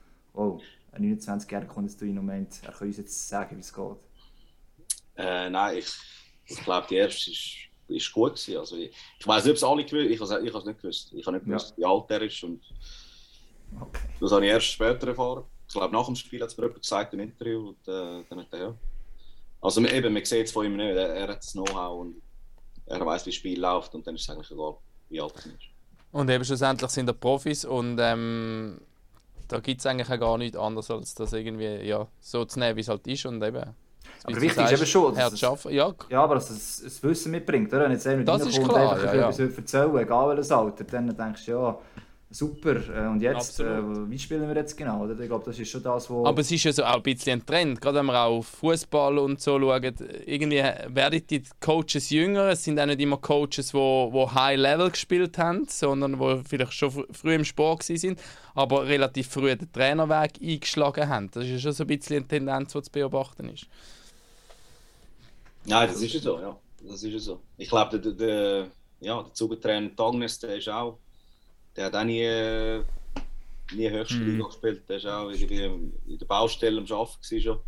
ein 0.93 1.03
29-Jähriger 1.03 1.67
kommt 1.67 1.91
jetzt 1.91 2.03
in 2.03 2.09
den 2.09 2.17
Moment, 2.17 2.61
er 2.63 2.73
kann 2.73 2.87
uns 2.87 2.97
jetzt 2.99 3.29
sagen, 3.29 3.57
wie 3.57 3.61
es 3.61 3.73
geht. 3.73 3.97
Äh, 5.17 5.51
nein, 5.51 5.79
ich, 5.79 5.89
ich 6.47 6.63
glaube, 6.65 6.87
die 6.89 6.97
erste 6.97 7.31
ist, 7.31 7.57
ist 7.89 8.13
gut 8.13 8.35
gewesen. 8.35 8.59
Also 8.59 8.77
ich, 8.77 8.93
ich 9.19 9.27
weiß 9.27 9.45
nicht, 9.45 9.53
ob 9.53 9.57
es 9.57 9.65
alle 9.65 9.85
gewusst 9.85 10.11
ich 10.11 10.21
habe 10.21 10.59
es 10.59 10.65
nicht 10.65 10.81
gewusst. 10.81 11.13
Ich 11.13 11.27
habe 11.27 11.37
nicht 11.37 11.47
gewusst, 11.47 11.75
ja. 11.77 11.77
wie 11.77 11.85
alt 11.85 12.11
er 12.11 12.23
ist. 12.23 12.43
Und 12.43 12.63
okay. 13.81 14.01
Das 14.21 14.33
habe 14.33 14.45
ich 14.45 14.53
erst 14.53 14.67
später 14.67 15.09
erfahren. 15.09 15.45
Ich 15.67 15.75
glaube, 15.75 15.95
nach 15.95 16.07
dem 16.07 16.17
Spiel 16.17 16.41
hat 16.43 16.49
es 16.49 16.57
mir 16.57 16.65
jemand 16.65 16.83
gesagt 16.83 17.15
im 17.15 17.21
Interview. 17.21 17.69
Und, 17.69 17.89
äh, 17.89 18.25
dann 18.29 18.41
hat 18.41 18.53
er, 18.53 18.59
ja. 18.59 18.75
Also 19.61 19.81
eben, 19.81 20.13
man 20.13 20.25
sieht 20.25 20.47
es 20.47 20.53
von 20.53 20.67
ihm 20.67 20.77
nicht. 20.77 20.97
Er, 20.97 21.15
er 21.15 21.29
hat 21.29 21.39
das 21.39 21.53
Know-how 21.53 22.01
und 22.01 22.23
er 22.87 23.05
weiß, 23.05 23.27
wie 23.27 23.31
das 23.31 23.37
Spiel 23.37 23.61
läuft. 23.61 23.95
Und 23.95 24.07
dann 24.07 24.15
ist 24.15 24.23
es 24.23 24.31
eigentlich 24.31 24.51
egal, 24.51 24.77
wie 25.09 25.21
alt 25.21 25.35
er 25.37 25.53
ist. 25.53 25.73
Und 26.13 26.29
eben 26.29 26.45
schlussendlich 26.45 26.91
sind 26.91 27.09
er 27.09 27.15
Profis 27.15 27.65
und 27.65 27.99
ähm, 27.99 28.79
da 29.49 29.61
gibt 29.61 29.81
es 29.81 29.87
eigentlich 29.87 30.11
auch 30.11 30.21
gar 30.21 30.39
nichts 30.39 30.59
anderes, 30.59 30.91
als 30.91 31.15
das 31.15 31.33
irgendwie 31.33 31.87
ja, 31.87 32.07
so 32.21 32.45
zu 32.45 32.59
nehmen, 32.59 32.77
wie 32.77 32.83
es 32.83 32.89
halt 32.89 33.07
ist. 33.07 33.25
Und 33.25 33.43
eben, 33.43 33.75
aber 34.25 34.41
wichtig 34.41 34.65
ist 34.65 34.73
eben 34.73 34.87
schon, 34.87 35.15
dass 35.15 35.33
es, 35.33 35.41
ja. 35.41 35.93
ja, 36.11 36.23
aber 36.23 36.37
dass 36.37 36.51
es 36.51 36.83
das 36.83 37.03
Wissen 37.03 37.33
mitbringt. 37.33 37.73
Oder? 37.73 37.85
Wenn 37.85 37.93
jetzt 37.93 38.07
einer 38.07 38.25
das 38.25 38.47
ist 38.47 38.63
klar, 38.63 38.93
einfach 38.93 39.15
ja, 39.15 39.15
ja. 39.15 39.29
etwas 39.31 39.57
erzählen 39.57 39.97
egal 39.97 40.29
welches 40.31 40.53
Alter, 40.53 40.85
dann 40.85 41.17
denkst 41.17 41.47
du, 41.47 41.53
ja, 41.53 41.79
super, 42.33 42.77
äh, 42.77 43.09
und 43.09 43.21
jetzt, 43.21 43.61
äh, 43.61 44.11
wie 44.11 44.19
spielen 44.19 44.49
wir 44.49 44.57
jetzt 44.57 44.77
genau? 44.77 45.05
Oder? 45.05 45.19
Ich 45.21 45.29
glaube, 45.29 45.45
das 45.45 45.59
ist 45.59 45.71
schon 45.71 45.83
das, 45.83 46.09
wo... 46.09 46.27
Aber 46.27 46.41
es 46.41 46.51
ist 46.51 46.65
ja 46.65 46.73
so 46.73 46.85
auch 46.85 46.97
ein 46.97 47.03
bisschen 47.03 47.41
ein 47.41 47.47
Trend, 47.47 47.81
gerade 47.81 47.99
wenn 47.99 48.07
wir 48.07 48.19
auch 48.19 48.39
auf 48.39 48.47
Fußball 48.47 49.19
und 49.19 49.41
so 49.41 49.59
schauen, 49.59 49.95
irgendwie 50.27 50.63
werden 50.89 51.23
die 51.29 51.43
Coaches 51.61 52.11
jünger, 52.11 52.49
es 52.49 52.65
sind 52.65 52.81
auch 52.81 52.87
nicht 52.87 53.01
immer 53.01 53.19
Coaches, 53.19 53.69
die 53.69 53.75
wo, 53.75 54.09
wo 54.13 54.33
High 54.33 54.59
Level 54.59 54.91
gespielt 54.91 55.37
haben, 55.39 55.67
sondern 55.69 56.19
die 56.19 56.43
vielleicht 56.49 56.73
schon 56.73 56.91
fr 56.91 57.03
früh 57.13 57.35
im 57.35 57.45
Sport 57.45 57.83
sind, 57.83 58.19
aber 58.55 58.87
relativ 58.87 59.29
früh 59.29 59.55
den 59.55 59.71
Trainerweg 59.71 60.41
eingeschlagen 60.43 61.09
haben. 61.09 61.31
Das 61.33 61.45
ist 61.45 61.51
ja 61.51 61.59
schon 61.59 61.73
so 61.73 61.85
ein 61.85 61.89
bisschen 61.89 62.17
eine 62.17 62.29
Tendenz, 62.29 62.73
die 62.73 62.83
zu 62.83 62.91
beobachten 62.91 63.49
ist. 63.51 63.67
Nein, 65.65 65.89
das 65.89 66.01
ist 66.01 66.15
ja 66.15 66.21
so, 66.21 66.41
ja. 66.41 66.59
Das 66.83 67.03
ist 67.03 67.13
ja 67.13 67.19
so. 67.19 67.41
Ich 67.57 67.69
glaube, 67.69 67.99
der, 67.99 68.13
der, 68.13 68.71
ja, 69.01 69.23
der 69.23 69.33
Zugetrainer 69.33 69.95
Tagnes, 69.95 70.39
der 70.39 70.57
ist 70.57 70.69
auch, 70.69 70.99
der 71.77 71.87
hat 71.87 71.95
auch 71.95 72.05
nie, 72.05 72.83
nie 73.75 73.91
höchste 73.91 74.17
mhm. 74.17 74.33
Liga 74.33 74.47
gespielt. 74.47 74.83
Der 74.89 74.97
ist 74.97 75.07
auch 75.07 75.31
irgendwie 75.31 75.65
in 75.65 76.19
der 76.19 76.27
Baustelle 76.27 76.81
am 76.81 76.87
Arbeiten 76.91 77.41
schon. 77.41 77.61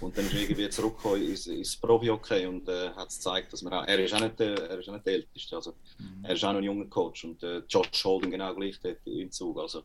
Und 0.00 0.18
dann 0.18 0.26
ist 0.26 0.34
er 0.34 0.40
irgendwie 0.40 0.68
zurückgekommen 0.68 1.22
ins, 1.22 1.46
ins 1.46 1.76
Profi-Hockey 1.76 2.46
und 2.46 2.68
äh, 2.68 2.90
hat 2.90 3.08
gezeigt, 3.08 3.52
dass 3.52 3.62
man 3.62 3.72
auch, 3.74 3.86
er 3.86 3.98
ist 4.04 4.12
auch 4.12 4.20
nicht, 4.20 4.38
der, 4.40 4.70
er 4.70 4.78
ist 4.78 4.88
auch 4.88 4.94
nicht 4.94 5.06
der 5.06 5.14
Älteste, 5.14 5.54
also 5.54 5.74
mhm. 5.98 6.24
er 6.24 6.34
ist 6.34 6.44
auch 6.44 6.52
noch 6.52 6.58
ein 6.58 6.64
junger 6.64 6.86
Coach 6.86 7.24
und 7.24 7.42
äh, 7.42 7.62
Josh 7.68 8.04
Holden 8.04 8.30
genau 8.30 8.54
gleich 8.54 8.78
dort 8.80 8.98
im 9.06 9.30
Zug. 9.30 9.58
Also 9.58 9.84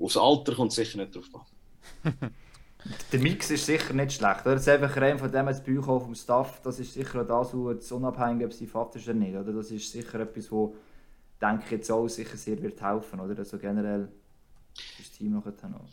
aufs 0.00 0.16
Alter 0.16 0.54
kommt 0.54 0.72
es 0.72 0.76
sicher 0.76 0.98
nicht 0.98 1.14
drauf 1.14 1.26
an. 1.32 2.34
Der 3.12 3.20
Mix 3.20 3.50
ist 3.50 3.66
sicher 3.66 3.94
nicht 3.94 4.12
schlecht. 4.12 4.42
Oder? 4.42 4.54
Das 4.54 4.62
ist 4.62 4.68
einfach 4.68 4.96
rein 4.96 5.18
von 5.18 5.32
dem 5.32 5.48
jetzt 5.48 5.64
Bücher 5.64 6.00
vom 6.00 6.14
Staff, 6.14 6.60
das 6.62 6.78
ist 6.78 6.92
sicher 6.92 7.24
das, 7.24 7.54
was 7.54 7.90
unabhängig 7.92 8.46
ob 8.46 8.52
sie 8.52 8.66
Vater 8.66 8.98
ist 8.98 9.08
oder 9.08 9.14
nicht. 9.14 9.34
Oder? 9.34 9.52
Das 9.52 9.70
ist 9.70 9.90
sicher 9.90 10.20
etwas, 10.20 10.50
wo 10.50 10.74
denke 11.40 11.64
ich 11.64 11.70
jetzt 11.70 11.90
auch 11.90 12.08
sicher 12.08 12.36
sehr 12.36 12.60
wird 12.62 12.80
helfen. 12.82 13.20
Oder? 13.20 13.38
Also 13.38 13.58
generell 13.58 14.08
das 14.98 15.10
Team 15.12 15.32
noch. 15.32 15.44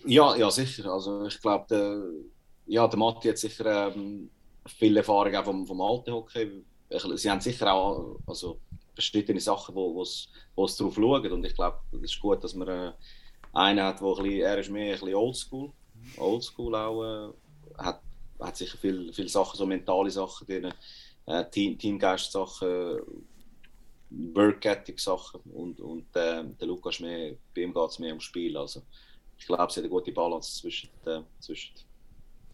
Ja, 0.06 0.36
ja, 0.36 0.52
sicher. 0.52 0.92
Also 0.92 1.26
ich 1.26 1.40
glaube, 1.40 1.66
der, 1.70 2.04
ja, 2.66 2.88
der 2.88 3.00
Matti 3.00 3.30
hat 3.30 3.38
sicher 3.38 3.94
ähm, 3.94 4.30
viel 4.66 4.98
Erfahrung 4.98 5.36
auch 5.36 5.46
vom, 5.46 5.66
vom 5.66 5.82
alten 5.82 6.12
Hockey. 6.12 6.64
Sie 7.16 7.30
haben 7.30 7.40
sicher 7.40 7.72
auch 7.74 8.18
also, 8.28 8.60
verschiedene 8.94 9.40
Sachen, 9.40 9.76
wo, 9.76 9.96
wo's, 9.96 10.30
wo's 10.56 10.76
drauf 10.76 10.96
schauen. 10.96 11.32
Und 11.32 11.46
ich 11.46 11.56
glaube, 11.56 11.80
es 11.94 12.12
ist 12.12 12.20
gut, 12.20 12.44
dass 12.44 12.54
man 12.54 12.68
äh, 12.68 12.92
einen 13.54 13.84
hat, 13.84 14.02
wo 14.02 14.16
ein 14.16 14.24
bisschen, 14.24 14.42
er 14.42 14.58
ist 14.58 14.70
mehr 14.70 14.94
ein 14.94 15.00
bisschen 15.00 15.16
oldschool. 15.16 15.72
Oldschool 16.18 16.76
auch. 16.76 17.04
Äh, 17.04 17.34
hat, 17.78 18.02
hat 18.40 18.58
sicher 18.58 18.78
viele 18.80 19.14
viel 19.14 19.30
Sachen, 19.30 19.58
so 19.58 19.66
mentale 19.66 20.12
Sachen 20.12 20.48
drin, 20.48 20.74
äh, 21.26 21.46
Team, 21.50 21.78
Teamgeist-Sachen, 21.78 23.00
Work 24.34 24.66
Ethic-Sachen. 24.66 25.42
Und, 25.54 25.80
und 25.80 26.16
äh, 26.16 26.44
der 26.44 26.68
Lukas, 26.68 27.00
mehr, 27.00 27.34
bei 27.56 27.62
ihm 27.62 27.74
geht 27.74 27.90
es 27.90 28.00
mehr 28.00 28.10
ums 28.10 28.24
Spiel. 28.24 28.58
Also, 28.58 28.82
ich 29.38 29.46
glaube, 29.46 29.64
es 29.64 29.78
hat 29.78 29.84
eine 29.84 29.90
gute 29.90 30.12
Balance 30.12 30.62
zwischen, 30.62 30.90
äh, 31.06 31.22
zwischen 31.40 31.74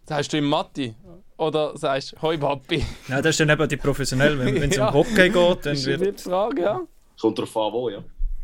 Sagst 0.07 0.31
du 0.31 0.37
im 0.37 0.45
Matti? 0.45 0.95
Oder 1.35 1.77
sagst 1.77 2.13
du 2.13 2.21
Hoi 2.21 2.37
Papi? 2.37 2.85
Nein, 3.09 3.21
das 3.21 3.31
ist 3.31 3.41
dann 3.41 3.49
eben 3.49 3.67
die 3.67 3.75
professionell. 3.75 4.39
Wenn 4.39 4.55
es 4.71 4.77
ja. 4.77 4.87
um 4.87 4.93
Hockey 4.93 5.29
geht, 5.29 5.65
dann 5.65 5.85
wird. 5.85 6.01
Das 6.01 6.23
die 6.23 6.29
Frage, 6.29 6.61
ja. 6.61 6.81
Kommt 7.19 7.37
darauf 7.37 7.57
an, 7.57 7.73
wo, 7.73 7.89
ja. 7.89 8.03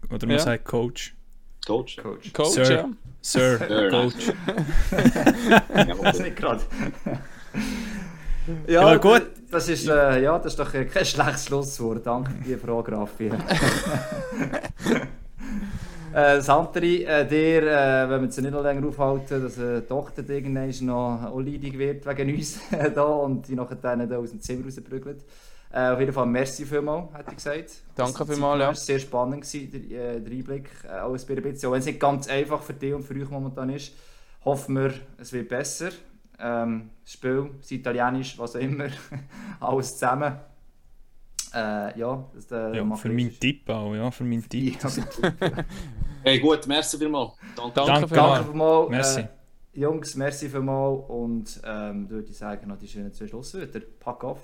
Oder 0.10 0.28
man 0.28 0.36
ja. 0.36 0.39
sagt 0.39 0.66
Coach. 0.66 1.16
Coach. 1.66 1.97
Coach. 1.97 2.34
Coach, 2.34 2.49
Sir. 2.49 2.72
ja. 2.72 2.89
Sir, 3.22 3.57
Sir 3.68 3.89
Coach. 3.89 4.34
ja, 5.76 5.95
das 6.03 6.20
nicht 6.20 6.36
gerade. 6.36 6.61
Ja, 8.68 8.91
ja, 8.91 8.97
gut. 8.97 9.28
Das 9.49 9.70
ist, 9.70 9.88
äh, 9.88 10.22
ja, 10.22 10.38
das 10.38 10.53
ist 10.53 10.59
doch 10.59 10.72
kein 10.72 11.05
schlechtes 11.05 11.45
Schlusswort. 11.45 12.05
Danke 12.05 12.32
für 12.32 12.43
die 12.43 12.57
Frage, 12.57 12.91
Raffi. 12.91 13.32
Äh, 16.14 16.36
das 16.36 16.47
andere, 16.47 16.86
äh, 16.86 17.28
dir, 17.28 17.64
äh, 17.64 18.07
wenn 18.07 18.22
wir 18.22 18.28
uns 18.28 18.38
nicht 18.38 18.51
noch 18.51 18.61
länger 18.61 18.88
aufhalten, 18.88 19.41
dass 19.41 19.57
eine 19.57 19.86
Tochter 19.88 20.22
irgendwann 20.30 20.86
noch 20.86 21.39
leidig 21.39 21.76
wird 21.80 22.05
wegen 22.05 22.36
uns 22.36 22.59
da 22.93 23.03
und 23.03 23.47
die 23.47 23.55
nachher 23.55 23.78
dann 23.78 24.14
aus 24.14 24.30
dem 24.30 24.39
Zimmer 24.39 24.66
rausprügelt. 24.66 25.26
Äh, 25.74 25.90
auf 25.90 26.00
jeden 26.00 26.14
Fall 26.14 26.28
merci 26.28 26.66
vielmals, 26.66 27.12
hätte 27.16 27.32
ich 27.32 27.38
gesagt. 27.38 27.72
Danke 27.96 28.28
vielmals, 28.28 28.60
ja. 28.62 28.76
Sehr 28.76 29.00
spannend, 29.00 29.42
gewesen, 29.42 29.90
der, 29.90 30.16
äh, 30.18 30.22
der 30.22 30.32
Einblick. 30.32 30.70
Äh, 30.84 30.90
alles 30.90 31.26
bei 31.26 31.36
ein 31.36 31.42
bisschen, 31.42 31.68
auch 31.68 31.74
wenn 31.74 31.80
es 31.80 31.88
nicht 31.88 32.00
ganz 32.00 32.28
einfach 32.28 32.62
für 32.62 32.74
dich 32.74 32.94
und 32.94 33.02
für 33.02 33.16
euch 33.16 33.30
momentan 33.32 33.72
ist. 33.72 33.92
Hoffen 34.46 34.76
wir, 34.76 34.94
es 35.18 35.34
wird 35.34 35.50
besser. 35.50 35.90
Ähm, 36.40 36.92
das 37.04 37.14
Spiel, 37.14 37.50
das 37.60 37.72
Italienisch, 37.72 38.38
was 38.38 38.56
auch 38.56 38.60
immer, 38.60 38.86
alles 39.60 39.94
zusammen. 39.94 40.36
Äh, 41.56 42.00
ja, 42.00 42.24
das, 42.36 42.52
äh, 42.52 42.76
ja 42.78 42.96
für 42.96 43.10
meinen 43.10 43.40
Tipp 43.40 43.68
auch, 43.68 43.96
ja, 43.96 44.12
für 44.12 44.26
meinen 44.26 44.48
Tipp. 44.48 44.78
hey, 46.24 46.40
gut, 46.40 46.68
merci 46.68 47.00
vielmals. 47.00 47.32
Danke, 47.56 47.74
danke, 47.74 48.14
danke 48.14 48.44
vielmals. 48.46 48.90
Merci. 48.90 49.20
Äh, 49.22 49.28
Jungs, 49.74 50.16
merci 50.16 50.50
vielmals 50.50 51.10
und 51.10 51.62
ähm, 51.66 52.08
würde 52.12 52.30
ich 52.30 52.38
sagen, 52.38 52.68
noch 52.68 52.78
die 52.78 52.88
schönen 52.88 53.12
zwei 53.12 53.26
Schlusswörter. 53.26 53.80
Pack 54.00 54.24
auf. 54.24 54.40